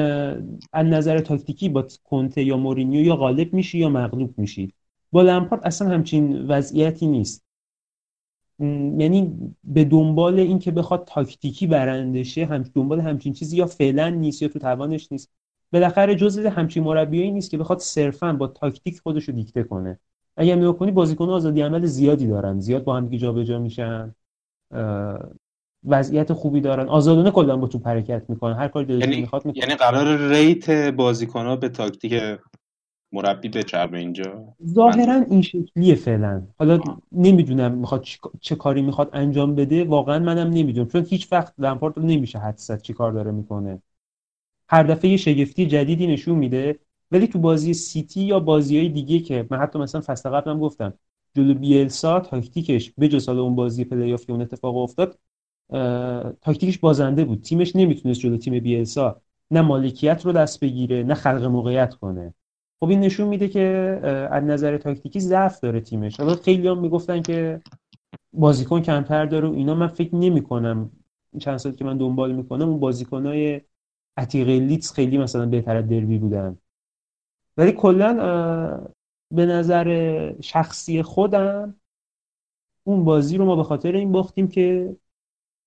از 0.73 0.85
نظر 0.85 1.19
تاکتیکی 1.19 1.69
با 1.69 1.87
کنته 2.03 2.43
یا 2.43 2.57
مورینیو 2.57 3.05
یا 3.05 3.15
غالب 3.15 3.53
میشی 3.53 3.77
یا 3.77 3.89
مغلوب 3.89 4.39
میشی. 4.39 4.73
با 5.11 5.21
لمپارد 5.21 5.61
اصلا 5.63 5.89
همچین 5.89 6.47
وضعیتی 6.47 7.07
نیست. 7.07 7.43
یعنی 8.59 9.53
به 9.63 9.83
دنبال 9.83 10.39
این 10.39 10.59
که 10.59 10.71
بخواد 10.71 11.03
تاکتیکی 11.07 11.67
برنده 11.67 12.23
شه 12.23 12.45
هم 12.45 12.63
دنبال 12.63 13.01
همچین 13.01 13.33
چیزی 13.33 13.57
یا 13.57 13.65
فعلا 13.65 14.09
نیست 14.09 14.41
یا 14.41 14.47
تو 14.47 14.59
توانش 14.59 15.11
نیست. 15.11 15.31
بالاخره 15.71 16.15
جزء 16.15 16.49
همچین 16.49 16.83
مربیایی 16.83 17.31
نیست 17.31 17.51
که 17.51 17.57
بخواد 17.57 17.79
صرفا 17.79 18.33
با 18.33 18.47
تاکتیک 18.47 18.99
خودش 18.99 19.23
رو 19.23 19.33
دیکته 19.35 19.63
کنه. 19.63 19.99
اگر 20.37 20.55
نگاه 20.55 20.77
کنی 20.77 20.91
بازیکن 20.91 21.29
آزادی 21.29 21.61
عمل 21.61 21.85
زیادی 21.85 22.27
دارن. 22.27 22.59
زیاد 22.59 22.83
با 22.83 22.97
هم 22.97 23.09
جابجا 23.09 23.59
میشن. 23.59 24.15
وضعیت 25.85 26.33
خوبی 26.33 26.61
دارن. 26.61 26.87
آزادانه 26.87 27.31
کلا 27.31 27.57
با 27.57 27.67
توپ 27.67 27.87
حرکت 27.87 28.29
می‌کنن. 28.29 28.53
هر 28.53 28.67
کاری 28.67 28.85
دلشون 28.85 29.09
یعنی 29.09 29.21
می‌خواد 29.21 29.45
می‌کنن. 29.45 29.63
یعنی 29.63 29.75
قرار 29.75 30.29
rate 30.29 30.69
بازیکن‌ها 30.71 31.55
به 31.55 31.69
تاکتیک 31.69 32.21
مربی 33.11 33.49
بچربه 33.49 33.97
اینجا؟ 33.97 34.43
ظاهرا 34.67 35.25
این 35.29 35.41
شکلیه 35.41 35.95
فعلا. 35.95 36.43
حالا 36.59 36.79
نمی‌دونم 37.11 37.71
می‌خواد 37.71 38.05
چه 38.41 38.55
کاری 38.55 38.81
می‌خواد 38.81 39.09
انجام 39.13 39.55
بده. 39.55 39.83
واقعا 39.83 40.19
منم 40.19 40.49
نمی‌دونم. 40.49 40.87
چون 40.87 41.05
هیچ 41.09 41.27
وقت 41.31 41.53
لمپارد 41.57 41.97
رو 41.97 42.03
نمیشه 42.03 42.39
حدس 42.39 42.81
چی 42.81 42.93
کار 42.93 43.11
داره 43.11 43.31
می‌کنه. 43.31 43.81
هر 44.69 44.83
دفعه 44.83 45.11
یه 45.11 45.17
شگفتی 45.17 45.65
جدیدی 45.65 46.07
نشون 46.07 46.35
میده. 46.35 46.79
ولی 47.11 47.27
تو 47.27 47.39
بازی 47.39 47.73
سیتی 47.73 48.21
یا 48.21 48.39
بازی 48.39 48.77
های 48.77 48.89
دیگه 48.89 49.19
که 49.19 49.47
من 49.49 49.57
حتی 49.57 49.79
مثلا 49.79 50.01
فصل 50.01 50.29
قبلم 50.29 50.59
گفتم 50.59 50.93
جلو 51.35 51.53
بیلسا 51.53 52.19
تاکتیکش 52.19 52.91
به 52.97 53.07
جز 53.07 53.29
اون 53.29 53.55
بازی 53.55 53.83
play-off 53.85 54.17
که 54.17 54.31
اون 54.31 54.41
اتفاق 54.41 54.77
افتاد 54.77 55.19
تاکتیکش 56.41 56.77
بازنده 56.77 57.25
بود. 57.25 57.41
تیمش 57.41 57.75
نمی‌تونست 57.75 58.19
جلو 58.19 58.37
تیم 58.37 58.59
بیلسا 58.59 59.21
نه 59.51 59.61
مالکیت 59.61 60.25
رو 60.25 60.31
دست 60.31 60.59
بگیره 60.59 61.03
نه 61.03 61.13
خلق 61.13 61.43
موقعیت 61.43 61.93
کنه. 61.93 62.33
خب 62.79 62.89
این 62.89 62.99
نشون 62.99 63.27
میده 63.27 63.47
که 63.47 63.99
از 64.31 64.43
نظر 64.43 64.77
تاکتیکی 64.77 65.19
ضعف 65.19 65.59
داره 65.59 65.81
تیمش. 65.81 66.19
حالا 66.19 66.35
خیلی 66.35 66.67
هم 66.67 66.79
می‌گفتن 66.79 67.21
که 67.21 67.61
بازیکن 68.33 68.81
کمتر 68.81 69.25
داره 69.25 69.47
و 69.47 69.53
اینا. 69.53 69.75
من 69.75 69.87
فکر 69.87 70.15
نمی 70.15 70.41
کنم 70.43 70.91
چند 71.39 71.57
سال 71.57 71.71
که 71.71 71.85
من 71.85 71.97
دنبال 71.97 72.31
می‌کنم 72.31 72.69
اون 72.69 72.79
بازیکنهای 72.79 73.61
عتیق 74.17 74.49
لیتس 74.49 74.93
خیلی 74.93 75.17
مثلا 75.17 75.45
بهتر 75.45 75.75
از 75.75 75.87
دربی 75.87 76.17
بودن. 76.17 76.57
ولی 77.57 77.71
کلا 77.71 78.13
به 79.31 79.45
نظر 79.45 80.33
شخصی 80.41 81.01
خودم 81.01 81.75
اون 82.83 83.03
بازی 83.03 83.37
رو 83.37 83.45
ما 83.45 83.55
به 83.55 83.63
خاطر 83.63 83.95
این 83.95 84.11
باختیم 84.11 84.47
که 84.47 84.95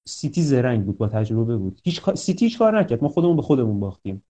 سیتی 0.08 0.42
زرنگ 0.42 0.84
بود 0.84 0.98
با 0.98 1.08
تجربه 1.08 1.56
بود. 1.56 1.80
هیچ 1.84 2.10
سیتی 2.10 2.44
هیچ 2.44 2.58
کار 2.58 2.80
نکرد. 2.80 3.02
ما 3.02 3.08
خودمون 3.08 3.36
به 3.36 3.42
خودمون 3.42 3.80
باختیم. 3.80 4.22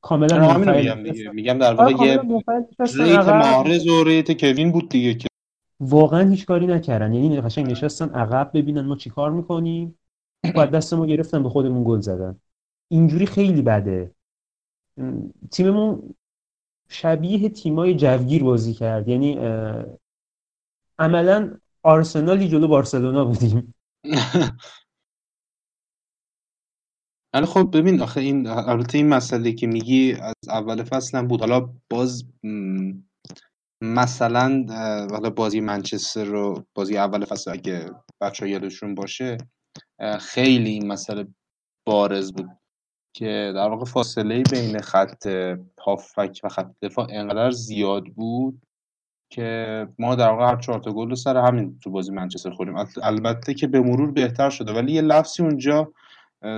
کاملا 0.00 0.58
میگم 0.58 1.34
میگم 1.34 1.58
در 1.58 1.74
واقع 1.74 2.04
یه 2.06 2.20
ریت 2.96 3.28
مارز 3.28 3.86
و 3.86 4.04
ریت 4.04 4.40
کوین 4.40 4.72
بود 4.72 4.88
دیگه 4.88 5.14
که. 5.14 5.28
واقعا 5.80 6.30
هیچ 6.30 6.46
کاری 6.46 6.66
نکردن. 6.66 7.14
یعنی 7.14 7.40
قشنگ 7.40 7.70
نشستن 7.70 8.08
عقب 8.08 8.50
ببینن 8.54 8.80
ما 8.80 8.96
چیکار 8.96 9.30
می‌کنیم. 9.30 9.98
بعد 10.54 10.70
دست 10.70 10.94
ما 10.94 11.06
گرفتن 11.06 11.42
به 11.42 11.48
خودمون 11.48 11.84
گل 11.84 12.00
زدن. 12.00 12.36
اینجوری 12.88 13.26
خیلی 13.26 13.62
بده. 13.62 14.14
تیممون 15.50 16.14
شبیه 16.88 17.48
تیمای 17.48 17.94
جوگیر 17.94 18.44
بازی 18.44 18.74
کرد. 18.74 19.08
یعنی 19.08 19.38
عملا 20.98 21.54
آرسنالی 21.82 22.48
جلو 22.48 22.68
بارسلونا 22.68 23.24
بودیم. 23.24 23.74
ولی 27.36 27.46
خب 27.46 27.70
ببین 27.76 28.02
آخه 28.02 28.20
این 28.20 28.46
البته 28.46 28.98
این 28.98 29.08
مسئله 29.08 29.52
که 29.52 29.66
میگی 29.66 30.12
از 30.12 30.34
اول 30.48 30.82
فصل 30.82 31.18
هم 31.18 31.26
بود 31.26 31.40
حالا 31.40 31.68
باز 31.90 32.24
مثلا 33.82 34.66
حالا 35.10 35.30
بازی 35.30 35.60
منچستر 35.60 36.24
رو 36.24 36.64
بازی 36.74 36.96
اول 36.96 37.24
فصل 37.24 37.50
اگه 37.50 37.90
بچه 38.20 38.48
یادشون 38.48 38.94
باشه 38.94 39.36
خیلی 40.20 40.70
این 40.70 40.86
مسئله 40.86 41.26
بارز 41.86 42.32
بود 42.32 42.48
که 43.16 43.52
در 43.54 43.68
واقع 43.68 43.84
فاصله 43.84 44.42
بین 44.52 44.80
خط 44.80 45.26
هافک 45.86 46.40
و 46.44 46.48
خط 46.48 46.70
دفاع 46.82 47.06
انقدر 47.10 47.50
زیاد 47.50 48.04
بود 48.04 48.62
که 49.32 49.88
ما 49.98 50.14
در 50.14 50.30
واقع 50.30 50.44
هر 50.46 50.56
چهار 50.56 50.78
تا 50.78 50.92
گل 50.92 51.08
رو 51.08 51.16
سر 51.16 51.36
همین 51.36 51.78
تو 51.78 51.90
بازی 51.90 52.12
منچستر 52.12 52.50
خوریم 52.50 52.74
البته 53.02 53.54
که 53.54 53.66
به 53.66 53.80
مرور 53.80 54.12
بهتر 54.12 54.50
شده 54.50 54.72
ولی 54.72 54.92
یه 54.92 55.02
لفظی 55.02 55.42
اونجا 55.42 55.92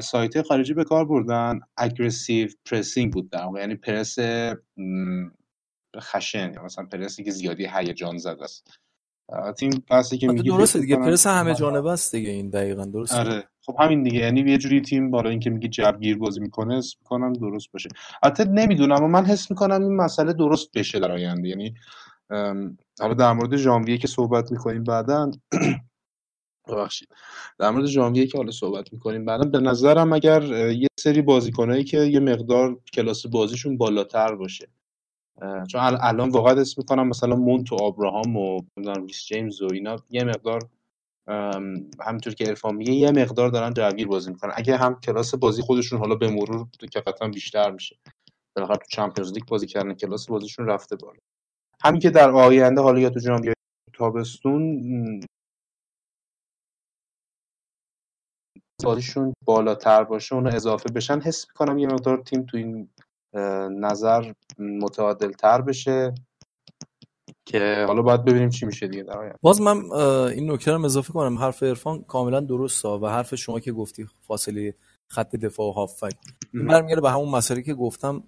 سایت 0.03 0.43
خارجی 0.43 0.75
به 0.75 0.85
کار 0.85 1.05
بردن. 1.05 1.61
اگریسیو 1.77 2.49
پرسینگ 2.65 3.13
بود 3.13 3.31
در 3.31 3.45
واقع. 3.45 3.61
یعنی 3.61 3.75
پرس 3.75 4.19
خشن 6.01 6.53
یا 6.55 6.65
مثلا 6.65 6.87
پرسی 6.87 7.25
که 7.25 7.31
زیادی 7.31 7.69
هیجان 7.75 8.19
زده 8.19 8.45
است. 8.45 8.79
تیم 9.59 9.71
پسی 9.89 10.19
که 10.19 10.29
میگی 10.29 10.49
درسته 10.49 10.79
دیگه 10.79 10.97
پرس 10.97 11.27
همه 11.27 11.55
جانبه 11.55 11.91
است 11.91 12.15
دیگه 12.15 12.31
این 12.31 12.51
دقیقا 12.51 12.85
درست 12.85 13.15
آره. 13.15 13.49
خب 13.63 13.77
همین 13.81 14.03
دیگه. 14.03 14.19
یعنی 14.21 14.41
یه 14.41 14.59
جوری 14.59 14.81
تیم 14.81 15.11
بالا 15.11 15.31
اینکه 15.31 15.51
میگی 15.51 15.69
جبگیر 15.69 16.19
بازی 16.19 16.41
می‌کنه 16.41 16.75
اسم 16.75 16.97
می‌کنم 17.01 17.33
درست 17.33 17.73
باشه. 17.73 17.89
البته 18.23 18.45
نمی‌دونم 18.45 18.97
اما 18.97 19.07
من 19.07 19.25
حس 19.25 19.51
می‌کنم 19.51 19.83
این 19.83 19.97
مسئله 19.97 20.33
درست 20.33 20.71
بشه 20.75 20.99
در 20.99 21.13
آینده. 21.13 21.49
یعنی 21.49 21.75
حالا 23.01 23.15
در 23.19 23.33
مورد 23.33 23.57
ژانویه 23.57 23.99
که 23.99 24.09
صحبت 24.09 24.53
می‌کنیم 24.53 24.85
بعدا 24.85 25.31
ببخشید. 26.69 27.09
در 27.59 27.71
مورد 27.71 27.87
ژانویه 27.87 28.27
که 28.27 28.39
حالا 28.39 28.51
صحبت 28.51 28.93
می‌کنیم 28.93 29.25
بعدا 29.25 29.49
به 29.49 29.59
نظرم 29.59 30.13
اگر 30.13 30.43
یه 30.73 30.89
سری 31.01 31.23
بازیکنایی 31.23 31.85
که 31.85 31.99
یه 31.99 32.21
مقدار 32.21 32.79
کلاس 32.93 33.27
بازیشون 33.27 33.77
بالاتر 33.79 34.35
باشه 34.35 34.69
چون 35.69 35.81
الان 35.81 36.29
واقعا 36.29 36.61
اسم 36.61 36.75
می‌کنم 36.77 37.09
مثلا 37.09 37.37
مونت 37.37 37.73
و 37.73 37.75
آبراهام 37.75 38.37
و 38.37 38.61
ریس 39.07 39.25
جیمز 39.25 39.63
و 39.63 39.69
اینا 39.73 39.97
یه 40.11 40.25
مقدار 40.25 40.63
همینطور 42.01 42.35
که 42.35 42.49
ارفان 42.49 42.75
میگه 42.75 42.93
یه 42.93 43.11
مقدار 43.11 43.49
دارن 43.49 43.75
جوگیر 43.75 44.07
بازی 44.07 44.31
می‌کنن. 44.31 44.53
اگه 44.57 44.77
هم 44.77 45.01
کلاس 45.01 45.35
بازی 45.35 45.63
خودشون 45.63 45.99
حالا 45.99 46.15
به 46.15 46.29
مرور 46.29 46.67
که 46.93 47.01
قطعا 47.01 47.29
بیشتر 47.29 47.71
میشه 47.71 47.97
بالاخره 48.57 48.77
تو 48.77 48.87
چمپیونز 48.89 49.33
لیگ 49.33 49.45
بازی 49.45 49.67
کردن 49.67 49.95
کلاس 49.95 50.27
بازیشون 50.27 50.67
رفته 50.67 50.97
بالا. 50.97 51.19
همین 51.85 52.01
که 52.01 52.11
در 52.11 52.31
آینده 52.31 52.81
حالا 52.81 53.01
یا 53.01 53.11
تو 53.11 53.21
جام 53.21 53.53
تابستون 53.95 54.81
بازیشون 58.85 59.33
بالاتر 59.45 60.05
باشه 60.05 60.35
اونو 60.35 60.51
اضافه 60.55 60.89
بشن 60.93 61.21
حس 61.21 61.47
می‌کنم 61.49 61.79
یه 61.79 61.87
مقدار 61.87 62.23
تیم 62.23 62.43
تو 62.43 62.57
این 62.57 62.89
نظر 63.81 64.33
متعادل 64.59 65.33
تر 65.33 65.61
بشه 65.61 66.15
که 67.45 67.85
حالا 67.89 68.03
باید 68.03 68.25
ببینیم 68.25 68.49
چی 68.49 68.67
میشه 68.67 68.89
دیگه 68.89 69.03
در 69.03 69.37
باز 69.43 69.61
من 69.61 69.93
این 69.93 70.51
نکته 70.51 70.73
رو 70.73 70.85
اضافه 70.85 71.13
کنم. 71.13 71.39
حرف 71.39 71.63
عرفان 71.63 72.03
کاملا 72.03 72.41
درست 72.41 72.85
و 72.85 73.07
حرف 73.07 73.35
شما 73.35 73.61
که 73.61 73.73
گفتی 73.73 74.07
فاصله 74.21 74.75
خط 75.09 75.37
دفاع 75.37 75.69
و 75.69 75.73
هافک 75.73 76.17
برمیگرده 76.55 77.01
به 77.01 77.11
همون 77.11 77.29
مسئله 77.29 77.63
که 77.63 77.75
گفتم 77.75 78.23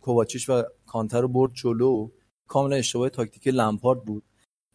کوواچیش 0.00 0.50
و 0.50 0.62
کانتر 0.86 1.20
رو 1.20 1.28
برد 1.28 1.52
جلو. 1.54 2.10
کاملا 2.48 2.76
اشتباه 2.76 3.08
تاکتیک 3.08 3.48
لمپارد 3.48 4.04
بود. 4.04 4.22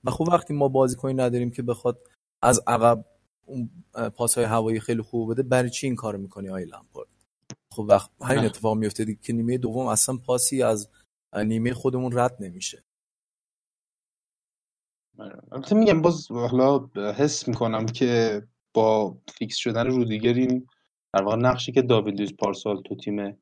و 0.04 0.12
خب 0.12 0.28
وقتی 0.32 0.54
ما 0.54 0.68
بازیکنی 0.68 1.14
نداریم 1.14 1.52
که 1.52 1.62
بخواد 1.62 2.00
از 2.42 2.62
عقب 2.68 3.06
اون 3.48 3.70
پاسهای 4.16 4.46
هوایی 4.46 4.80
خیلی 4.80 5.02
خوب 5.02 5.32
بده 5.32 5.44
برای 5.44 5.70
چی 5.70 5.88
این 5.88 5.96
کارو 5.96 6.18
می‌کنی 6.18 6.50
آی 6.50 6.66
لمپارد 6.66 7.10
خب 7.72 7.86
وقت 7.90 8.12
همین 8.22 8.46
اتفاق 8.46 8.78
میفته 8.78 9.16
که 9.16 9.34
نیمه 9.34 9.58
دوم 9.58 9.88
اصلا 9.88 10.18
پاسی 10.26 10.64
از 10.64 10.90
نیمه 11.36 11.74
خودمون 11.74 12.18
رد 12.18 12.38
نمیشه. 12.40 12.84
البته 15.52 15.76
میگم 15.76 16.02
باز 16.02 16.32
حالا 16.32 16.88
حس 16.96 17.48
می‌کنم 17.48 17.86
که 17.86 18.42
با 18.74 19.18
فیکس 19.28 19.56
شدن 19.56 19.88
رودیگر 19.88 20.34
این 20.34 20.68
در 21.14 21.24
واقع 21.24 21.36
نقشی 21.36 21.72
که 21.72 21.82
داوید 21.82 22.16
لویز 22.16 22.36
پارسال 22.36 22.82
تو 22.82 22.96
تیم 22.96 23.42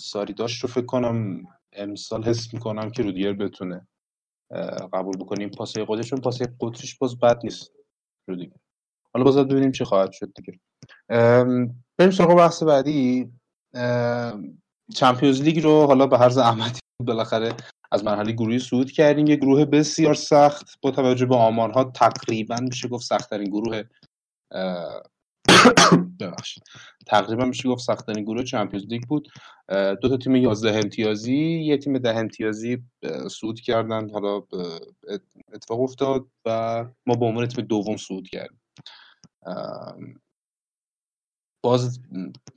ساری 0.00 0.32
داشت 0.32 0.62
رو 0.62 0.68
فکر 0.68 0.86
کنم 0.86 1.44
امسال 1.72 2.24
حس 2.24 2.54
می‌کنم 2.54 2.90
که 2.90 3.02
رودیگر 3.02 3.32
بتونه 3.32 3.88
قبول 4.92 5.16
بکنیم 5.16 5.50
پاسه 5.50 5.84
خودشون 5.84 6.20
پاسه 6.20 6.56
قطریش 6.60 6.98
باز 6.98 7.18
بد 7.18 7.40
نیست 7.44 7.72
رودیگر. 8.28 8.56
حالا 9.14 9.24
باز 9.24 9.36
ببینیم 9.36 9.72
چی 9.72 9.84
خواهد 9.84 10.12
شد 10.12 10.32
دیگه. 10.34 10.58
بریم 11.98 12.10
سراغ 12.10 12.36
بحث 12.36 12.62
بعدی. 12.62 13.32
چمپیونز 14.94 15.42
لیگ 15.42 15.60
رو 15.62 15.86
حالا 15.86 16.06
به 16.06 16.18
هر 16.18 16.28
زحمتی 16.28 16.80
بالاخره 17.06 17.52
از 17.92 18.04
مرحله 18.04 18.32
گروهی 18.32 18.58
صعود 18.58 18.90
کردیم. 18.90 19.26
یه 19.26 19.36
گروه 19.36 19.64
بسیار 19.64 20.14
سخت 20.14 20.66
با 20.82 20.90
توجه 20.90 21.26
به 21.26 21.36
آمارها 21.36 21.84
تقریبا 21.84 22.56
میشه 22.56 22.88
گفت 22.88 23.06
سختترین 23.06 23.50
گروه 23.50 23.82
ببخشید. 26.20 26.62
تقریبا 27.06 27.44
میشه 27.44 27.68
گفت 27.68 27.84
سختترین 27.84 28.24
گروه 28.24 28.42
چمپیونز 28.42 28.86
لیگ 28.86 29.02
بود. 29.02 29.28
دو 29.68 30.08
تا 30.08 30.16
تیم 30.16 30.36
11 30.36 30.74
امتیازی 30.74 31.36
یه 31.36 31.76
تیم 31.78 31.98
ده 31.98 32.16
امتیازی 32.16 32.82
صعود 33.30 33.60
کردن 33.60 34.10
حالا 34.10 34.42
اتفاق 35.52 35.80
افتاد 35.80 36.26
و 36.44 36.84
ما 37.06 37.14
به 37.14 37.26
عنوان 37.26 37.46
تیم 37.46 37.64
دوم 37.64 37.96
صعود 37.96 38.28
کردیم. 38.28 38.60
باز 41.62 42.00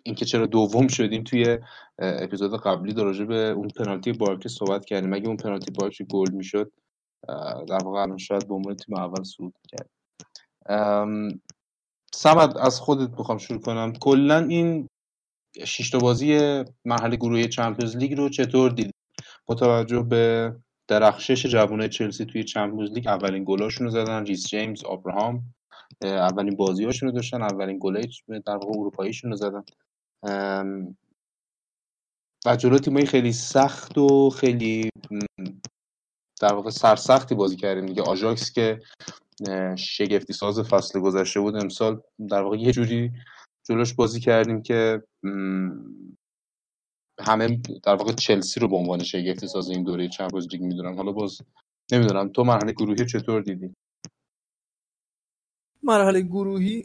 اینکه 0.03 0.25
چرا 0.25 0.45
دوم 0.45 0.87
شدیم 0.87 1.23
توی 1.23 1.57
اپیزود 1.99 2.61
قبلی 2.61 2.93
در 2.93 3.25
به 3.25 3.49
اون 3.49 3.67
پنالتی 3.67 4.11
بارکی 4.11 4.49
صحبت 4.49 4.85
کردیم. 4.85 5.13
اگه 5.13 5.27
اون 5.27 5.37
پنالتی 5.37 5.71
بارکی 5.71 6.05
گل 6.05 6.31
می‌شد 6.31 6.71
در 7.67 7.83
واقع 7.83 7.99
الان 7.99 8.17
شاید 8.17 8.47
به 8.47 8.53
عنوان 8.53 8.75
تیم 8.75 8.97
اول 8.97 9.23
صعود 9.23 9.53
کرد 9.69 9.89
سمد 12.13 12.57
از 12.57 12.79
خودت 12.79 13.09
می‌خوام 13.19 13.37
شروع 13.37 13.61
کنم. 13.61 13.93
کلا 13.93 14.37
این 14.37 14.87
شش 15.65 15.95
بازی 15.95 16.63
مرحله 16.85 17.15
گروهی 17.15 17.47
چمپیونز 17.47 17.97
لیگ 17.97 18.17
رو 18.17 18.29
چطور 18.29 18.71
دید 18.71 18.93
با 19.45 19.55
توجه 19.55 20.01
به 20.01 20.55
درخشش 20.87 21.45
جوانای 21.45 21.89
چلسی 21.89 22.25
توی 22.25 22.43
Champions 22.43 22.91
League 22.91 23.07
اولین 23.07 23.43
گلاشون 23.47 23.87
رو 23.87 23.91
زدن 23.91 24.25
ریس 24.25 24.47
جیمز 24.47 24.83
آبراهام 24.83 25.43
اولین 26.01 26.55
بازیاشون 26.55 27.09
رو 27.09 27.15
داشتن 27.15 27.41
اولین 27.41 27.77
گلای 27.81 28.07
در 28.45 28.55
واقع 28.55 28.79
اروپاییشون 28.79 29.31
رو 29.31 29.37
زدن 29.37 29.63
و 32.45 32.55
جلو 32.55 32.79
تیمایی 32.79 33.05
خیلی 33.05 33.33
سخت 33.33 33.97
و 33.97 34.29
خیلی 34.29 34.89
در 36.41 36.53
واقع 36.53 36.69
سرسختی 36.69 37.35
بازی 37.35 37.55
کردیم. 37.55 37.85
دیگه 37.85 38.01
آژاکس 38.01 38.51
که 38.51 38.79
شگفتی 39.77 40.33
ساز 40.33 40.59
فصل 40.59 40.99
گذشته 40.99 41.39
بود 41.39 41.55
امسال 41.55 42.01
در 42.29 42.41
واقع 42.41 42.57
یه 42.57 42.71
جوری 42.71 43.11
جلوش 43.63 43.93
بازی 43.93 44.19
کردیم 44.19 44.61
که 44.61 45.03
همه 47.19 47.61
در 47.83 47.95
واقع 47.95 48.13
چلسی 48.13 48.59
رو 48.59 48.67
به 48.67 48.75
عنوان 48.75 49.03
شگفتی 49.03 49.47
ساز 49.47 49.69
این 49.69 49.83
دوره 49.83 50.09
چمپیونز 50.09 50.47
لیگ 50.51 50.61
می‌دونن. 50.61 50.95
حالا 50.95 51.11
باز 51.11 51.41
نمی‌دونم. 51.91 52.29
تو 52.29 52.43
مرحله 52.43 52.71
گروهی 52.71 53.05
چطور 53.05 53.41
دیدی؟ 53.41 53.75
مرحله 55.87 56.21
گروهی 56.21 56.83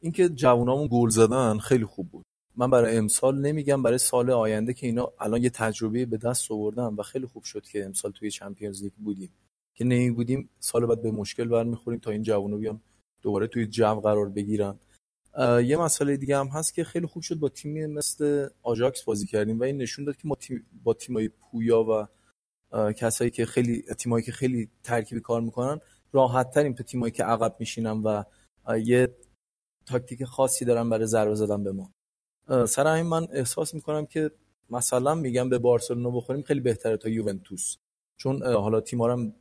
اینکه 0.00 0.28
جوانامون 0.28 0.88
گل 0.92 1.08
زدن 1.08 1.58
خیلی 1.58 1.84
خوب 1.84 2.08
بود. 2.10 2.24
من 2.56 2.70
برای 2.70 2.96
امسال 2.96 3.40
نمیگم 3.40 3.82
برای 3.82 3.98
سال 3.98 4.30
آینده 4.30 4.74
که 4.74 4.86
اینا 4.86 5.12
الان 5.20 5.42
یه 5.42 5.50
تجربه 5.50 6.06
به 6.06 6.16
دست 6.16 6.52
آوردن 6.52 6.94
و 6.94 7.02
خیلی 7.02 7.26
خوب 7.26 7.44
شد 7.44 7.64
که 7.64 7.84
امسال 7.84 8.12
توی 8.12 8.30
چمپیونز 8.30 8.82
لیگ 8.82 8.92
بودیم. 8.92 9.30
که 9.74 9.84
نمی 9.84 10.10
بودیم 10.10 10.48
سال 10.60 10.86
بعد 10.86 11.02
به 11.02 11.10
مشکل 11.10 11.48
برمیخوریم 11.48 12.00
تا 12.00 12.10
این 12.10 12.22
جوونا 12.22 12.56
بیان 12.56 12.80
دوباره 13.22 13.46
توی 13.46 13.66
جو 13.66 14.00
قرار 14.00 14.28
بگیرن. 14.28 14.78
یه 15.64 15.76
مسئله 15.76 16.16
دیگه 16.16 16.38
هم 16.38 16.46
هست 16.46 16.74
که 16.74 16.84
خیلی 16.84 17.06
خوب 17.06 17.22
شد 17.22 17.34
با 17.34 17.48
تیمی 17.48 17.86
مثل 17.86 18.48
آژاکس 18.62 19.04
بازی 19.04 19.26
کردیم 19.26 19.60
و 19.60 19.62
این 19.62 19.76
نشون 19.76 20.04
داد 20.04 20.16
که 20.16 20.28
ما 20.28 20.34
تیم 20.34 20.66
با 20.84 20.94
تیمای 20.94 21.28
پویا 21.28 21.84
و 21.84 22.06
کسایی 22.92 23.30
که 23.30 23.46
خیلی 23.46 23.82
تیمایی 23.82 24.24
که 24.24 24.32
خیلی 24.32 24.68
ترکیبی 24.82 25.20
کار 25.20 25.40
می‌کنن 25.40 25.80
راحت 26.12 26.50
تریم 26.50 26.72
تو 26.72 26.82
تیمایی 26.82 27.12
که 27.12 27.24
عقب 27.24 27.56
میشینن 27.58 28.02
و 28.02 28.24
یه 28.78 29.16
تاکتیک 29.86 30.24
خاصی 30.24 30.64
دارن 30.64 30.90
برای 30.90 31.06
ضربه 31.06 31.34
زدن 31.34 31.64
به 31.64 31.72
ما. 31.72 31.92
سر 32.66 32.86
همین 32.86 33.06
من 33.06 33.26
احساس 33.32 33.74
می‌کنم 33.74 34.06
که 34.06 34.30
مثلا 34.70 35.14
میگم 35.14 35.48
به 35.48 35.58
بارسلونا 35.58 36.10
بخوریم 36.10 36.42
خیلی 36.42 36.60
بهتره 36.60 36.96
تا 36.96 37.08
یوونتوس. 37.08 37.76
چون 38.16 38.42
حالا 38.42 38.80
تیم‌ها 38.80 39.12
هم 39.12 39.34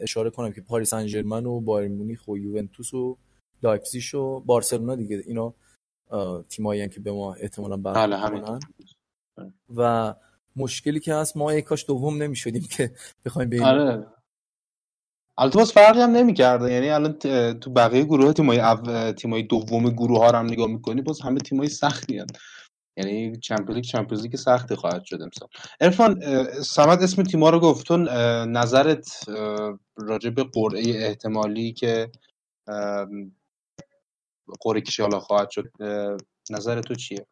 اشاره 0.00 0.30
کنم 0.30 0.52
که 0.52 0.60
پاریس 0.60 0.90
سن 0.90 1.06
ژرمن 1.06 1.46
و 1.46 1.60
بایرن 1.60 1.88
مونیخ 1.88 2.28
و 2.28 2.38
یوونتوس 2.38 2.94
و 2.94 3.18
لایپزیگ 3.62 4.14
و 4.14 4.40
بارسلونا 4.40 4.96
دیگه. 4.96 5.22
اینا 5.26 5.54
تیمایی 6.48 6.88
که 6.88 7.00
به 7.00 7.12
ما 7.12 7.34
احتمالاً 7.34 7.76
برخورد 7.76 8.62
و 9.76 10.14
مشکلی 10.56 11.00
که 11.00 11.14
هست 11.14 11.36
ما 11.36 11.60
کاش 11.60 11.86
دوم 11.86 12.22
نمی‌شدیم 12.22 12.62
که 12.62 12.94
بخوایم 13.24 13.48
به 13.48 13.64
آره. 13.64 14.06
البته 15.38 15.58
باز 15.58 15.72
فرقی 15.72 16.00
هم 16.00 16.10
نمی‌کرده. 16.10 16.72
یعنی 16.72 16.90
الان 16.90 17.12
تو 17.58 17.70
بقیه 17.70 18.04
گروه 18.04 18.32
تیمای 18.32 18.60
او... 18.60 19.12
تیمای 19.12 19.42
دوم 19.42 19.90
گروه 19.90 20.18
ها 20.18 20.30
رو 20.30 20.38
هم 20.38 20.46
نگاه 20.46 20.66
می‌کنی 20.66 21.02
باز 21.02 21.20
همه 21.20 21.40
تیمای 21.40 21.68
سختی 21.68 22.18
هن. 22.18 22.26
یعنی 22.96 23.36
Champions 23.36 23.74
League 23.74 23.84
Champions 23.84 24.22
League 24.22 24.36
سختی 24.36 24.74
خواهد 24.74 25.04
شد 25.04 25.22
امسال. 25.22 25.48
عرفان 25.80 26.20
سمت 26.62 27.02
اسم 27.02 27.22
تیما 27.22 27.50
رو 27.50 27.60
گفت 27.60 27.89
تو 27.89 28.08
نظرت 28.48 29.28
راجع 29.96 30.30
به 30.30 30.44
قرعه 30.44 31.06
احتمالی 31.06 31.72
که 31.72 32.10
قرعه 34.60 34.80
کشی 34.80 35.02
حالا 35.02 35.20
خواهد 35.20 35.50
شد 35.50 35.70
نظر 36.50 36.80
تو 36.80 36.94
چیه؟ 36.94 37.26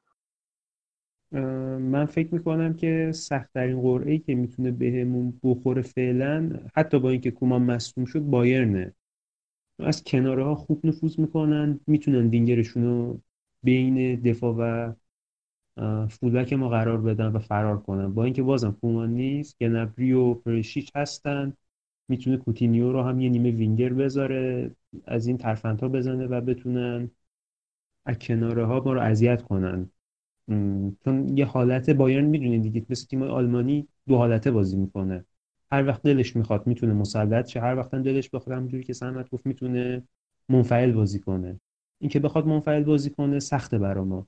من 1.32 2.04
فکر 2.04 2.34
می‌کنم 2.34 2.74
که 2.74 3.10
سختترین 3.14 3.80
قرعه 3.80 4.18
که 4.18 4.34
می‌تونه 4.34 4.70
بهمون 4.70 5.40
بخوره 5.42 5.82
فعلا 5.82 6.50
حتی 6.74 6.98
با 6.98 7.10
اینکه 7.10 7.30
کومان 7.30 7.62
مصدوم 7.62 8.04
شد 8.04 8.20
بایرنه. 8.20 8.92
از 9.78 10.04
کناره 10.04 10.44
ها 10.44 10.54
خوب 10.54 10.86
نفوذ 10.86 11.18
می‌کنن 11.20 11.80
می‌تونن 11.86 12.28
وینگرشون 12.28 12.84
رو 12.84 13.20
بین 13.62 14.14
دفاع 14.14 14.54
و 14.58 14.92
فولبک 16.08 16.52
ما 16.52 16.68
قرار 16.68 17.00
بدن 17.00 17.26
و 17.26 17.38
فرار 17.38 17.80
کنن. 17.80 18.14
با 18.14 18.24
اینکه 18.24 18.42
بازم 18.42 18.76
کومان 18.80 19.10
نیست 19.10 19.56
گنبری 19.60 20.12
و 20.12 20.34
پرشیچ 20.34 20.90
هستن. 20.94 21.52
می‌تونه 22.08 22.36
کوتینیو 22.36 22.92
رو 22.92 23.02
هم 23.02 23.20
یه 23.20 23.28
نیمه 23.28 23.50
وینگر 23.50 23.92
بذاره 23.92 24.70
از 25.04 25.26
این 25.26 25.38
ترفندها 25.38 25.88
بزنه 25.88 26.26
و 26.26 26.40
بتونن 26.40 27.10
از 28.06 28.18
کناره 28.18 28.64
ها 28.64 28.82
ما 28.84 28.92
رو 28.92 29.00
اذیت 29.00 29.42
کنن. 29.42 29.90
چون 31.04 31.36
یه 31.36 31.44
حالت 31.44 31.90
بایرن 31.90 32.24
می‌دونید 32.24 32.62
دیگه 32.62 32.86
مثل 32.90 33.06
تیم 33.06 33.22
آلمانی 33.22 33.88
دو 34.08 34.16
حالته 34.16 34.50
بازی 34.50 34.76
می‌کنه. 34.76 35.24
هر 35.72 35.86
وقت 35.86 36.02
دلش 36.02 36.36
می‌خواد 36.36 36.66
می‌تونه 36.66 36.92
مسلط 36.92 37.46
شه 37.48 37.60
هر 37.60 37.76
وقت 37.76 37.94
دلش 37.94 38.30
بخواد 38.30 38.56
همونجوری 38.56 38.84
که 38.84 38.92
سمت 38.92 39.30
گفت 39.30 39.46
می‌تونه 39.46 40.02
منفعل 40.48 40.92
بازی 40.92 41.20
کنه. 41.20 41.60
اینکه 42.00 42.20
بخواد 42.20 42.46
منفعل 42.46 42.82
بازی 42.82 43.10
کنه 43.10 43.38
سخته 43.38 43.78
برا 43.78 44.04
ما. 44.04 44.26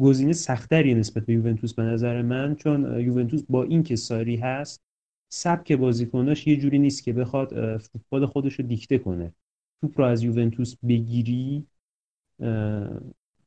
گزینه 0.00 0.32
سختری 0.32 0.94
نسبت 0.94 1.26
به 1.26 1.32
یوونتوس 1.32 1.74
به 1.74 1.82
نظر 1.82 2.22
من 2.22 2.54
چون 2.54 3.00
یوونتوس 3.00 3.42
با 3.48 3.62
این 3.62 3.82
که 3.82 3.96
ساری 3.96 4.36
هست 4.36 4.82
سبک 5.28 5.72
بازیکناش 5.72 6.46
یه 6.46 6.56
جوری 6.56 6.78
نیست 6.78 7.04
که 7.04 7.12
بخواد 7.12 7.78
فوتبال 7.78 8.26
خودش 8.26 8.54
رو 8.54 8.66
دیکته 8.66 8.98
کنه. 8.98 9.32
توپ 9.80 10.00
رو 10.00 10.04
از 10.04 10.22
یوونتوس 10.22 10.76
بگیری 10.88 11.66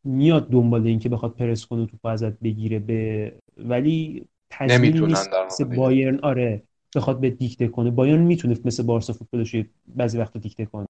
میاد 0.07 0.49
دنبال 0.49 0.87
این 0.87 0.99
که 0.99 1.09
بخواد 1.09 1.33
پرس 1.33 1.65
کنه 1.65 1.85
توپ 1.85 2.05
ازت 2.05 2.39
بگیره 2.39 2.79
به 2.79 3.33
ولی 3.57 4.27
تضمین 4.49 5.05
نیست 5.05 5.63
بایرن 5.63 6.19
آره 6.19 6.63
بخواد 6.95 7.19
به 7.19 7.29
دیکته 7.29 7.67
کنه. 7.67 7.91
بایرن 7.91 8.21
می‌تونه 8.21 8.57
مثل 8.65 8.83
بارسا 8.83 9.13
فوتبالش 9.13 9.55
بعضی 9.95 10.17
وقتا 10.17 10.39
دیکته 10.39 10.65
کنه. 10.65 10.87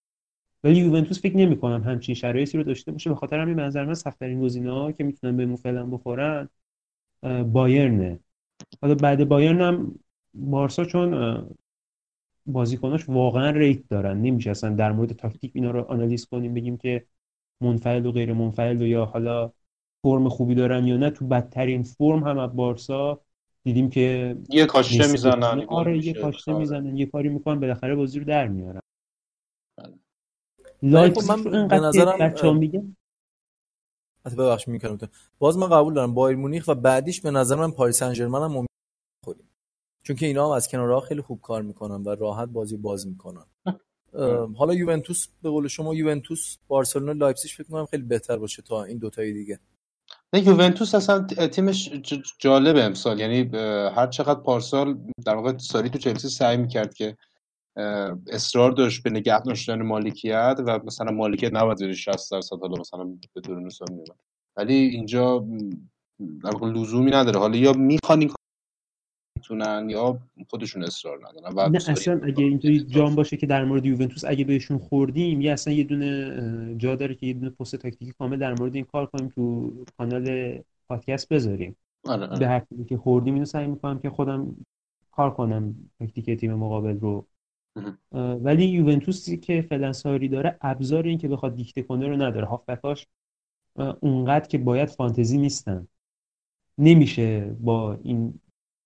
ولی 0.64 0.80
یوونتوس 0.80 1.22
فکر 1.22 1.38
نمی 1.38 1.58
کنم 1.58 1.84
همچین 1.84 2.16
شرایطی 2.16 2.58
رو 2.58 2.64
داشته 2.64 2.92
باشه. 2.92 3.10
به 3.10 3.16
خاطر 3.16 3.40
همین 3.40 3.56
منظر 3.56 3.86
من 3.86 3.94
سخت‌ترین 3.94 4.42
گزینه‌ها 4.42 4.92
که 4.92 5.04
می‌تونن 5.04 5.38
به 5.38 5.56
فعلا 5.56 5.86
بخورن 5.86 6.50
بایرنه. 7.52 8.20
حالا 8.82 8.96
بعد 8.96 9.28
بایرن 9.28 9.62
هم 9.62 10.00
بارسا 10.34 10.86
چون 10.86 11.38
بازیکناش 12.46 13.10
واقعا 13.10 13.50
rate 13.50 13.88
دارن. 13.90 14.22
نمیشه 14.22 14.50
اصلا 14.50 14.76
در 14.76 14.92
مورد 14.92 15.14
تاکتیک 15.14 15.52
اینا 15.56 15.72
رو 15.72 15.82
آنالیز 15.82 16.26
کنیم 16.26 16.54
بگیم 16.54 16.78
که 16.78 17.06
منفعل 17.62 18.06
و 18.06 18.12
غیر 18.12 18.34
منفعل 18.34 18.82
و 18.82 18.86
یا 18.86 19.06
حالا 19.06 19.52
فرم 20.04 20.30
خوبی 20.30 20.56
دارن 20.56 20.88
یا 20.88 20.98
نه 20.98 21.10
تو 21.10 21.28
بدترین 21.28 21.84
فرم 21.84 22.24
هم 22.24 22.38
از 22.38 22.56
بارسا 22.56 23.22
دیدیم 23.64 23.90
که 23.90 24.38
یه 24.50 24.66
کاشته 24.66 25.12
می‌زنن 25.12 25.66
آره 25.68 26.06
یه 26.06 26.14
کاشته 26.14 26.54
می‌زنن. 26.54 26.98
یه 26.98 27.06
کاری 27.06 27.30
می‌کنن 27.30 27.60
بالاخره 27.60 27.96
بازی 27.96 28.20
رو 28.20 28.26
در 28.26 28.48
میارن. 28.48 28.80
بله. 29.78 29.94
لایپزیگ 30.84 31.32
خب 31.32 31.48
من 31.48 31.68
به 31.68 31.80
نظرم 31.80 32.20
بچه‌ها 32.20 32.54
میگن 32.54 32.96
ببخش 34.38 34.68
می‌کنم 34.68 34.98
باز 35.40 35.58
من 35.58 35.70
قبول 35.70 35.94
دارم 35.94 36.14
بایرن 36.14 36.38
مونیخ 36.38 36.68
و 36.68 36.76
بعدیش 36.76 37.22
به 37.22 37.32
نظر 37.32 37.56
من 37.56 37.72
پاریس 37.72 38.00
سن 38.00 38.14
ژرمن 38.14 38.42
هم 38.42 38.66
خوریم 39.26 39.50
چون 40.04 40.16
که 40.16 40.26
اینا 40.26 40.46
هم 40.46 40.52
از 40.52 40.68
کنارها 40.68 41.00
خیلی 41.00 41.22
خوب 41.22 41.42
کار 41.42 41.62
می‌کنن 41.62 42.04
و 42.04 42.16
راحت 42.16 42.50
بازی 42.50 42.78
باز 42.78 43.08
می‌کنن. 43.08 43.46
حالا 44.58 44.74
یوونتوس 44.74 45.28
به 45.42 45.50
قول 45.50 45.68
شما 45.68 45.96
یوونتوس 45.96 46.58
بارسلونا 46.68 47.12
لایپزیگ 47.12 47.52
فکر 47.52 47.68
کنم 47.68 47.86
خیلی 47.86 48.04
بهتر 48.04 48.38
باشه 48.38 48.62
تا 48.62 48.84
این 48.84 48.98
دوتای 48.98 49.34
دیگه. 49.34 49.60
نه 50.34 50.48
یوونتوس 50.48 50.96
اصلا 50.96 51.24
تیمش 51.24 51.92
جالبه 52.40 52.84
امسال. 52.84 53.20
یعنی 53.20 53.50
هر 53.96 54.08
چقدر 54.08 54.40
پارسال 54.40 54.98
در 55.26 55.36
واقع 55.36 55.58
ساری 55.58 55.90
تو 55.90 55.98
چلسی 55.98 56.30
سعی 56.30 56.58
می‌کرد 56.58 56.94
که 56.94 57.18
اصرار 58.28 58.72
داشت 58.72 59.04
به 59.04 59.10
نگه 59.10 59.42
داشتن 59.42 59.82
مالکیت 59.82 60.60
و 60.66 60.80
مثلا 60.86 61.12
مالکیت 61.12 61.54
نباید 61.54 61.78
زیر 61.78 61.94
60 61.94 62.32
درصد 62.32 62.56
حالا 62.62 62.76
مثلا 62.80 63.18
به 63.34 63.42
طور 63.42 63.70
ولی 64.58 64.74
اینجا 64.74 65.46
در 66.44 66.52
واقع 66.52 66.68
لزومی 66.68 67.12
نداره. 67.12 67.40
حالا 67.40 67.58
یا 67.58 67.74
می‌خوان 67.74 68.20
این 68.20 68.30
می‌تونن 69.52 69.90
یا 69.90 70.20
خودشون 70.50 70.84
اصرار 70.84 71.18
ندارن 71.18 71.54
و 71.56 71.70
نه 71.70 71.90
اصلا 71.90 72.22
اگه 72.24 72.44
اینطوری 72.44 72.80
جام 72.80 73.16
باشه 73.16 73.38
که 73.38 73.46
در 73.46 73.66
مورد 73.66 73.86
یوونتوس 73.86 74.26
اگه 74.26 74.46
بهشون 74.46 74.78
خوردیم 74.78 75.42
یا 75.42 75.54
اصلا 75.54 75.74
یه 75.74 75.84
دونه 75.84 76.76
جا 76.78 76.96
داره 76.96 77.16
که 77.16 77.26
یه 77.26 77.34
دونه 77.34 77.50
پست 77.50 77.76
تاکتیکی 77.76 78.14
کامل 78.20 78.38
در 78.38 78.54
مورد 78.60 78.76
این 78.76 78.86
کار 78.86 79.06
کنیم 79.06 79.30
تو 79.36 79.74
کانال 79.98 80.58
پادکست 80.90 81.34
بذاریم. 81.34 81.76
آره 82.06 82.28
آره. 82.28 82.40
به 82.40 82.48
هر 82.48 82.64
که 82.90 82.98
خوردیم 82.98 83.34
اینو 83.34 83.46
سعی 83.46 83.68
می‌کنم 83.68 84.00
که 84.00 84.10
خودم 84.10 84.56
کار 85.12 85.34
کنم 85.34 85.76
تاکتیک 86.00 86.30
تیم 86.30 86.54
مقابل 86.54 87.00
رو. 87.00 87.28
ولی 88.14 88.66
یوونتوسی 88.66 89.38
که 89.38 89.62
فعلا 89.62 89.94
ساری 89.94 90.28
داره 90.28 90.58
ابزار 90.62 91.04
این 91.04 91.18
که 91.18 91.28
بخواد 91.28 91.56
دیکته 91.56 91.82
کنه 91.82 92.08
رو 92.08 92.16
نداره. 92.16 92.46
هافبکاش 92.48 93.08
اونقدر 94.00 94.48
که 94.48 94.58
باید 94.58 94.90
فانتزی 94.90 95.38
نیستن. 95.38 95.88
نمیشه 96.78 97.56
با 97.60 98.00
این 98.04 98.40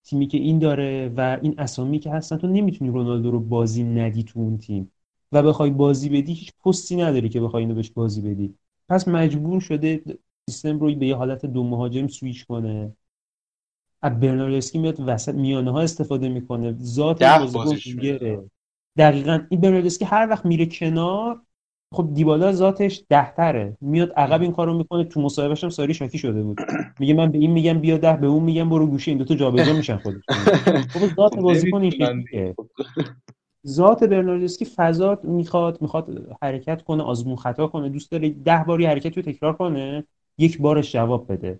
تیمی 0.04 0.28
که 0.28 0.38
این 0.38 0.60
داره 0.60 1.14
و 1.18 1.40
این 1.42 1.60
اسامی 1.60 2.00
که 2.00 2.12
هستن 2.12 2.38
تو 2.38 2.48
نمی‌تونی 2.48 2.92
رونالدو 2.92 3.32
رو 3.32 3.40
بازی 3.40 3.84
ندی 3.84 4.24
تو 4.24 4.40
اون 4.40 4.58
تیم. 4.58 4.92
و 5.32 5.44
بخوای 5.44 5.70
بازی 5.70 6.10
بدی 6.10 6.34
هیچ 6.34 6.54
پستی 6.66 6.96
نداری 6.96 7.30
که 7.30 7.42
بخوای 7.42 7.64
اینو 7.64 7.76
بهش 7.76 7.90
بازی 7.90 8.22
بدی. 8.22 8.56
پس 8.90 9.08
مجبور 9.08 9.62
شده 9.62 10.02
سیستم 10.50 10.80
رو 10.80 10.96
به 10.96 11.08
یه 11.08 11.16
حالت 11.16 11.46
دو 11.46 11.64
مهاجم 11.64 12.08
سویچ 12.08 12.46
کنه. 12.46 12.94
از 14.02 14.20
برناردسکی 14.20 14.80
میاد 14.80 14.96
وسط 15.00 15.36
میانه 15.36 15.72
ها 15.72 15.82
استفاده 15.82 16.30
می‌کنه. 16.30 16.78
ذات 16.82 17.24
بازیکن 17.24 18.50
دقیقا. 18.98 19.40
این 19.50 19.62
برناردسکی 19.62 20.06
هر 20.06 20.28
وقت 20.30 20.46
میره 20.46 20.66
کنار 20.66 21.42
خب 21.94 22.10
دیبالا 22.14 22.52
ذاتش 22.52 23.04
دهتره. 23.10 23.78
میاد 23.82 24.12
عقب 24.12 24.42
این 24.42 24.52
کارو 24.52 24.78
می‌کنه. 24.78 25.04
تو 25.04 25.22
مصاحبهش 25.22 25.64
هم 25.64 25.70
ساری 25.70 25.94
شاکی 25.94 26.18
شده 26.18 26.44
بود. 26.44 26.60
میگه 27.00 27.14
من 27.14 27.32
به 27.32 27.38
این 27.38 27.52
میگم 27.52 27.80
بیا 27.80 27.98
ده 27.98 28.14
به 28.14 28.28
اون 28.28 28.44
میگم 28.44 28.70
برو 28.70 28.88
گوشه 28.88 29.12
این 29.12 29.18
دو 29.18 29.26
تا 29.26 29.36
جابجا 29.36 29.74
میشن 29.74 29.98
خودش 29.98 30.24
خب 30.94 31.16
ذات 31.16 31.36
خب 31.36 31.42
بازیکن 31.42 31.82
این 31.82 31.92
شکلیه. 31.92 32.56
ذات 33.68 34.04
برناردسکی 34.04 34.66
فضا 34.66 35.20
می‌خواد 35.24 35.82
می‌خواد 35.82 36.38
حرکت 36.42 36.82
کنه 36.82 37.04
آزمون 37.04 37.36
خطا 37.36 37.68
کنه. 37.68 37.90
دوست 37.90 38.12
داره 38.12 38.30
ده 38.30 38.64
باری 38.68 38.86
حرکت 38.86 39.18
رو 39.18 39.24
تکرار 39.24 39.54
کنه 39.54 40.04
یک 40.38 40.62
بارش 40.62 40.92
جواب 40.92 41.32
بده. 41.34 41.60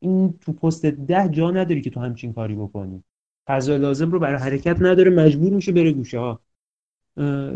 این 0.00 0.34
تو 0.40 0.52
پست 0.52 0.86
ده 0.86 1.28
جا 1.28 1.50
نداری 1.50 1.80
که 1.80 1.90
تو 1.90 2.00
همچین 2.00 2.32
کاری 2.32 2.54
بکنی. 2.54 3.02
فضا 3.46 3.76
لازم 3.76 4.10
رو 4.10 4.18
برای 4.18 4.38
حرکت 4.38 4.76
نداره. 4.80 5.10
مجبور 5.10 5.52
میشه 5.52 5.72
بره 5.72 5.92
گوشه 5.92 6.18
ها. 6.18 6.40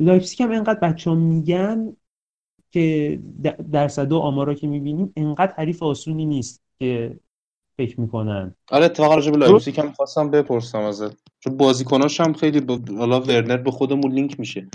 لایپزیگ 0.01 0.43
هم 0.43 0.53
انقدر 0.53 0.81
بچه 0.81 1.11
ها 1.11 1.17
میگن 1.17 1.97
که 2.71 3.19
درصد 3.73 4.13
و 4.13 4.19
آمارا 4.19 4.55
که 4.55 4.67
می‌بینیم 4.67 5.13
انقدر 5.17 5.53
حریف 5.57 5.83
آسونی 5.83 6.27
نیست 6.27 6.63
که 6.79 7.19
فکر 7.77 8.01
می‌کنن. 8.01 8.55
آره 8.71 8.85
اتفاقا 8.85 9.15
راجع 9.15 9.31
به 9.31 9.37
لایپزیگ 9.37 9.81
هم 9.81 9.93
خواستم 9.93 10.31
بپرسم 10.31 10.79
ازت. 10.79 11.17
چون 11.41 11.57
بازیکناش 11.57 12.21
هم 12.21 12.33
خیلی 12.33 12.81
حالا 12.99 13.21
ورنر 13.21 13.57
به 13.57 13.71
خودمون 13.71 14.13
لینک 14.13 14.41
میشه. 14.41 14.69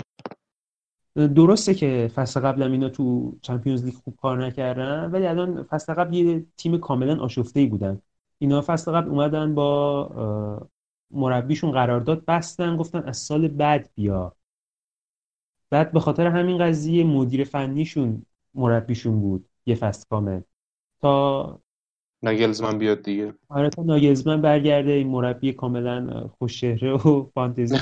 درسته 1.16 1.74
که 1.74 2.10
فصل 2.14 2.40
قبل 2.40 2.62
هم 2.62 2.72
اینا 2.72 2.88
تو 2.88 3.36
Champions 3.42 3.84
League 3.84 3.94
خوب 3.94 4.16
کار 4.16 4.46
نکردن 4.46 5.10
ولی 5.12 5.26
الان 5.26 5.62
فصل 5.62 5.94
قبل 5.94 6.14
یه 6.14 6.44
تیم 6.56 6.78
کاملا 6.78 7.20
آشفته 7.20 7.60
ای 7.60 7.66
بودن. 7.66 8.00
اینا 8.38 8.60
فصل 8.60 8.92
قبل 8.92 9.10
اومدن 9.10 9.54
با 9.54 10.68
مربیشون 11.10 11.70
قرارداد 11.70 12.24
بستن 12.24 12.76
گفتن 12.76 13.02
از 13.02 13.16
سال 13.16 13.48
بعد 13.48 13.90
بیا. 13.94 14.36
بعد 15.70 15.92
به 15.92 16.00
خاطر 16.00 16.26
همین 16.26 16.58
قضیه 16.58 17.04
مدیر 17.04 17.44
فنیشون 17.44 18.22
مربیشون 18.54 19.20
بود 19.20 19.48
یه 19.66 19.74
فصل 19.74 20.04
کامل. 20.10 20.40
تا 21.00 21.60
ناگلزمن 22.22 22.78
بیاد 22.78 23.02
دیگه. 23.02 23.34
آره 23.48 23.70
تا 23.70 23.82
ناگلزمن 23.82 24.42
برگرده 24.42 24.92
این 24.92 25.08
مربی 25.08 25.52
کاملا 25.52 26.30
خوشچهره 26.38 26.92
و 26.92 27.26
فانتزی 27.34 27.78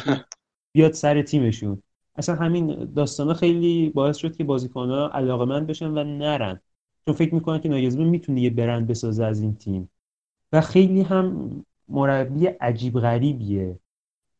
بیاد 0.72 0.92
سر 0.92 1.22
تیمشون. 1.22 1.82
اصلا 2.16 2.34
همین 2.34 2.92
داستانا 2.96 3.34
خیلی 3.34 3.90
باعث 3.90 4.16
شد 4.16 4.36
که 4.36 4.44
بازیکن‌ها 4.44 5.08
علاقمند 5.08 5.66
بشن 5.66 5.90
و 5.90 6.04
نرن. 6.04 6.60
چون 7.06 7.14
فکر 7.14 7.34
می‌کنن 7.34 7.60
که 7.60 7.68
ناگلزمن 7.68 8.04
می‌تونه 8.04 8.40
یه 8.40 8.50
برند 8.50 8.86
بسازه 8.86 9.24
از 9.24 9.40
این 9.40 9.54
تیم. 9.54 9.90
و 10.52 10.60
خیلی 10.60 11.02
هم 11.02 11.50
مربی 11.88 12.46
عجیب 12.46 13.00
غریبیه. 13.00 13.78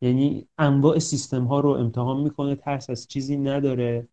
یعنی 0.05 0.49
انواع 0.59 0.99
سیستم 0.99 1.45
ها 1.45 1.61
رو 1.61 1.71
امتحان 1.71 2.19
می‌کنه 2.21 2.55
ترس 2.55 2.91
از 2.91 3.09
چیزی 3.09 3.37
نداره 3.37 4.09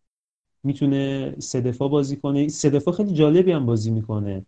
می‌تونه 0.64 1.34
سه 1.38 1.60
دفاع 1.60 1.88
بازی 1.88 2.16
کنه. 2.16 2.48
سه 2.48 2.70
دفاع 2.70 2.94
خیلی 2.94 3.14
جالبی 3.14 3.52
هم 3.52 3.66
بازی 3.66 3.90
می‌کنه. 3.90 4.46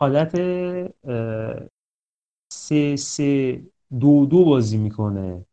حالت 0.00 0.32
سه 2.52 2.96
سه 2.96 3.62
دو 4.00 4.26
دو 4.26 4.44
بازی 4.44 4.76
می‌کنه. 4.78 5.44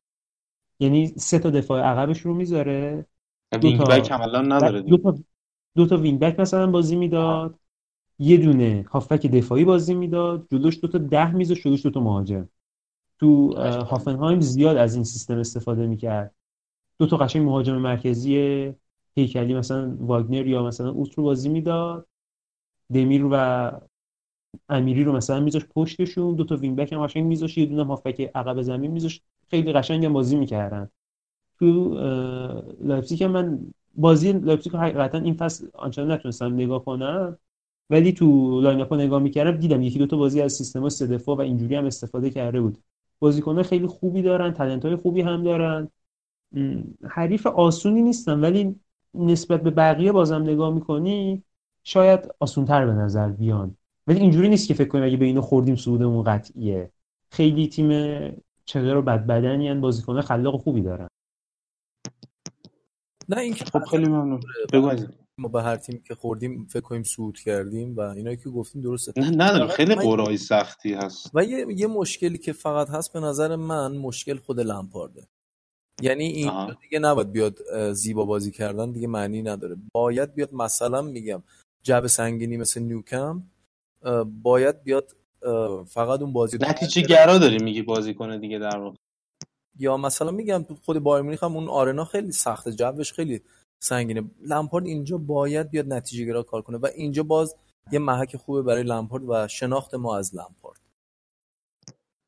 یعنی 0.80 1.08
سه 1.08 1.40
تا 1.40 1.50
دفاع 1.50 1.82
عقبش 1.82 2.20
رو 2.22 2.34
می‌ذاره. 2.34 3.06
wing 3.64 3.80
back 3.82 4.12
الان 4.12 4.52
نداره 4.52 4.82
دو 4.82 4.98
تا 4.98 5.16
دو 5.76 5.86
تا 5.88 5.98
wing 5.98 6.20
back 6.20 6.40
مثلا 6.40 6.68
بازی 6.72 6.96
می‌داد. 6.96 7.60
یه 8.20 8.38
دونه 8.38 8.86
هافبک 8.90 9.28
دفاعی 9.28 9.66
بازی 9.66 9.94
می‌داد. 9.94 10.48
جلوش 10.52 10.80
دو 10.82 10.88
تا 10.88 10.98
ده 10.98 11.32
میذاشت 11.36 11.64
جلوش 11.68 11.84
دو 11.84 11.90
تا 11.90 12.00
مهاجم. 12.00 12.50
تو 13.20 13.54
هافنهایم 13.62 14.42
زیاد 14.42 14.78
از 14.78 14.96
این 14.96 15.04
سیستم 15.04 15.38
استفاده 15.38 15.88
می‌کرد. 15.88 16.36
دو 17.00 17.08
تا 17.08 17.18
قشنگ 17.18 17.46
مهاجم 17.46 17.78
مرکزی 17.78 18.74
هیکلی 19.16 19.54
مثلا 19.54 19.96
واگنر 20.00 20.48
یا 20.48 20.64
مثلا 20.64 20.90
اوت 20.90 21.14
رو 21.14 21.24
بازی 21.24 21.50
می‌داد. 21.50 22.08
دمیربای 22.94 23.26
و 23.32 23.72
امیری 24.70 25.04
رو 25.04 25.12
مثلا 25.12 25.40
میذاش 25.40 25.66
پشتشون. 25.66 26.36
دو 26.36 26.44
تا 26.44 26.56
wing 26.56 26.78
back 26.78 26.94
هم 26.94 27.08
قشنگ 27.08 27.24
میذاش 27.26 27.58
یه 27.58 27.66
دونه 27.66 27.86
هافبک 27.86 28.32
عقب 28.36 28.62
زمین 28.62 28.92
میذاش 28.92 29.22
خیلی 29.50 29.74
قشنگ 29.74 30.10
بازی 30.10 30.36
می‌کردن. 30.36 30.90
تو 31.60 31.94
لایپزیگ 32.82 33.24
من 33.24 33.60
بازی 33.96 34.32
لایپزیگ 34.34 34.76
حقیقتا 34.76 35.18
این 35.18 35.34
فصل 35.34 35.68
آنچنان 35.74 36.12
نتونستم 36.12 36.54
نگاه 36.54 36.86
کنم. 36.86 37.38
ولی 37.90 38.12
تو 38.14 38.62
lineup 38.62 38.94
نگاه 38.94 39.22
می‌کردم 39.22 39.58
دیدم 39.58 39.82
یکی 39.82 40.00
دو 40.00 40.08
تا 40.08 40.18
بازی 40.18 40.42
از 40.42 40.54
سیستم 40.54 40.90
سه 40.90 41.08
دفاع 41.08 41.38
و 41.38 41.42
اینجوری 41.42 41.76
هم 41.76 41.86
استفاده 41.86 42.30
کرده 42.30 42.62
بود. 42.62 42.78
بازیکن‌ها 43.20 43.64
خیلی 43.64 43.88
خوبی 43.88 44.22
دارن 44.22 44.54
talent 44.54 44.86
های 44.86 44.96
خوبی 44.96 45.22
هم 45.22 45.44
دارن. 45.44 45.90
حریف 47.10 47.48
آسونی 47.48 48.02
نیستن 48.02 48.40
ولی 48.40 48.76
نسبت 49.14 49.64
به 49.64 49.70
بقیه 49.70 50.12
بازم 50.12 50.42
نگاه 50.42 50.74
می‌کنی 50.74 51.44
شاید 51.84 52.20
آسونتر 52.40 52.86
به 52.86 52.92
نظر 52.92 53.30
بیان. 53.30 53.78
ولی 54.08 54.20
اینجوری 54.20 54.50
نیست 54.50 54.68
که 54.68 54.74
فکر 54.74 54.88
کنیم 54.88 55.04
اگه 55.04 55.18
به 55.18 55.26
اینو 55.26 55.42
خوردیم 55.42 55.76
صعودمون 55.76 56.24
قطعیه. 56.24 56.92
خیلی 57.32 57.68
تیم 57.68 57.90
چقدر 58.66 59.02
بد 59.02 59.26
بدنی 59.26 59.70
ان 59.70 59.82
بازیکن 59.82 60.22
خلاق 60.22 60.62
خوبی 60.62 60.82
دارن. 60.82 61.08
نه 63.30 63.38
این 63.38 63.54
خب 63.54 63.84
خیلی 63.84 64.06
ممنون. 64.06 64.40
بگو 64.74 64.92
ما 65.38 65.48
به 65.48 65.64
هر 65.64 65.76
تیمی 65.76 66.02
که 66.02 66.16
خوردیم 66.16 66.66
فکر 66.66 66.82
کنیم 66.82 67.04
صعود 67.04 67.40
کردیم 67.40 67.96
و 67.96 68.00
اینایی 68.00 68.38
که 68.38 68.50
گفتیم 68.50 68.82
درسته. 68.82 69.14
نه 69.18 69.30
ندارم. 69.30 69.68
خیلی 69.68 69.96
قرعه 69.96 70.38
سختی 70.38 70.94
هست. 70.94 71.32
و 71.34 71.44
یه, 71.44 71.66
یه 71.70 71.88
مشکلی 71.88 72.38
که 72.38 72.54
فقط 72.54 72.90
هست 72.90 73.14
به 73.14 73.20
نظر 73.20 73.56
من 73.56 73.98
مشکل 73.98 74.38
خود 74.38 74.60
لمپارده. 74.60 75.28
یعنی 76.02 76.26
این 76.26 76.76
دیگه 76.82 77.00
نباید 77.00 77.32
بیاد 77.32 77.60
زیبا 77.94 78.26
بازی 78.26 78.52
کردن 78.52 78.92
دیگه 78.92 79.08
معنی 79.08 79.42
نداره. 79.42 79.78
باید 79.94 80.34
بیاد 80.34 80.54
مثلا 80.54 81.02
میگم 81.02 81.44
جب 81.84 82.08
سنگینی 82.08 82.58
مثل 82.58 82.82
نیوکم 82.82 83.44
باید 84.42 84.84
بیاد 84.84 85.16
فقط 85.88 86.22
اون 86.22 86.34
بازی 86.34 86.58
نتیجه 86.62 87.02
گرا 87.02 87.38
داری 87.38 87.64
میگی 87.64 87.82
بازی 87.82 88.14
کنه 88.14 88.40
دیگه 88.40 88.60
در 88.60 88.78
واقع؟ 88.78 88.96
یا 89.80 89.98
مثلا 89.98 90.32
میگم 90.32 90.64
تو 90.64 90.76
خود 90.76 91.00
بایر 91.00 91.24
مونیخ 91.24 91.44
هم 91.44 91.56
اون 91.56 91.70
آرنا 91.70 92.06
خیلی 92.06 92.32
سخته. 92.32 92.72
جوش 92.72 93.14
خیلی 93.14 93.42
سنگینه. 93.84 94.32
لمپارد 94.42 94.86
اینجا 94.86 95.18
باید 95.18 95.70
بیاد 95.70 95.94
نتیجه 95.94 96.26
گرا 96.26 96.44
کار 96.44 96.62
کنه 96.62 96.78
و 96.78 96.86
اینجا 96.96 97.24
باز 97.24 97.56
یه 97.92 98.00
محک 98.00 98.38
خوبه 98.38 98.62
برای 98.62 98.84
لمپارد 98.84 99.24
و 99.30 99.48
شناخت 99.48 99.96
ما 99.96 100.18
از 100.18 100.36
لمپارد 100.36 100.80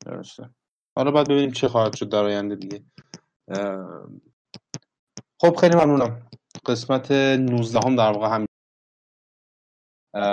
درسته. 0.06 0.50
حالا 0.96 1.10
باید 1.10 1.28
ببینیم 1.28 1.52
چه 1.52 1.68
خواهد 1.68 1.96
شد 1.96 2.08
در 2.08 2.24
آینده 2.24 2.56
دیگه. 2.56 2.84
خب 5.40 5.56
خیلی 5.60 5.76
ممنونم. 5.76 6.28
قسمت 6.66 7.12
19 7.12 7.80
هم 7.84 7.96
در 7.96 8.12
واقع 8.12 8.28
هم 8.34 8.46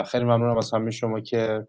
خیلی 0.04 0.24
ممنونم 0.24 0.58
از 0.58 0.74
همه 0.74 0.92
شما 0.92 1.20
که 1.20 1.68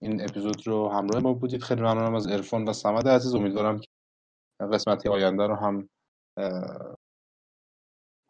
این 0.00 0.22
اپیزود 0.22 0.66
رو 0.66 0.88
همراه 0.88 1.22
ما 1.22 1.32
بودید. 1.32 1.62
خیلی 1.62 1.80
ممنونم 1.80 2.14
از 2.14 2.26
ارفان 2.26 2.68
و 2.68 2.72
سمد 2.72 3.08
عزیز. 3.08 3.34
امیدوارم 3.34 3.80
که 3.80 3.86
قسمت 4.72 5.06
آینده 5.06 5.46
رو 5.46 5.54
هم 5.54 5.88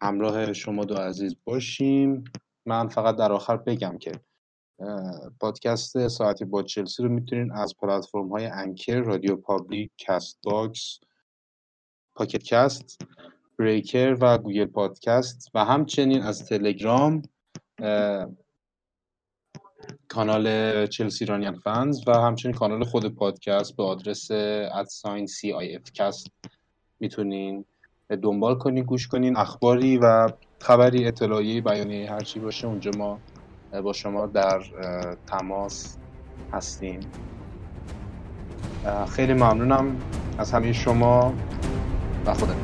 همراه 0.03 0.53
شما 0.53 0.85
دو 0.85 0.95
عزیز 0.95 1.37
باشیم. 1.45 2.25
من 2.67 2.89
فقط 2.89 3.17
در 3.17 3.33
آخر 3.33 3.57
بگم 3.57 3.99
که 3.99 4.13
پادکست 5.41 6.09
ساعتی 6.09 6.45
با 6.45 6.63
چلسی 6.63 7.03
رو 7.03 7.09
می‌تونین 7.09 7.53
از 7.53 7.77
پلتفرم 7.77 8.29
های 8.29 8.47
Anchor، 8.47 9.01
RadioPublic، 9.01 9.91
Castbox، 9.99 11.01
Pocket 12.15 12.43
Casts، 12.43 13.03
Breaker 13.59 14.17
و 14.21 14.39
Google 14.39 14.65
Podcasts 14.65 15.51
و 15.55 15.65
همچنین 15.65 16.23
از 16.23 16.49
تلگرام 16.49 17.23
کانال 20.09 20.87
Chelsea 20.87 21.25
Iranian 21.25 21.55
Fans 21.55 22.09
و 22.09 22.13
همچنین 22.13 22.55
کانال 22.55 22.85
خود 22.85 23.15
پادکست 23.15 23.77
به 23.77 23.83
آدرس 23.83 24.31
at 24.31 24.63
sign 24.63 25.27
CIF 25.27 25.93
Cast 25.93 26.27
می‌تونین 27.01 27.65
دنبال 28.17 28.55
کنین 28.55 28.85
گوش 28.85 29.09
کنین 29.09 29.37
اخباری 29.37 29.99
و 29.99 30.29
خبری 30.59 31.07
اطلاعی 31.07 31.61
بیانیه 31.61 32.13
هرچی 32.13 32.41
باشه 32.41 32.67
اونجا 32.67 32.91
ما 32.99 33.19
با 33.83 33.93
شما 33.93 34.27
در 34.27 34.63
تماس 35.27 35.97
هستیم. 36.53 37.01
خیلی 39.09 39.33
ممنونم 39.33 39.97
از 40.39 40.53
همه 40.53 40.73
شما 40.73 41.35
و 42.27 42.35
خدا 42.35 42.55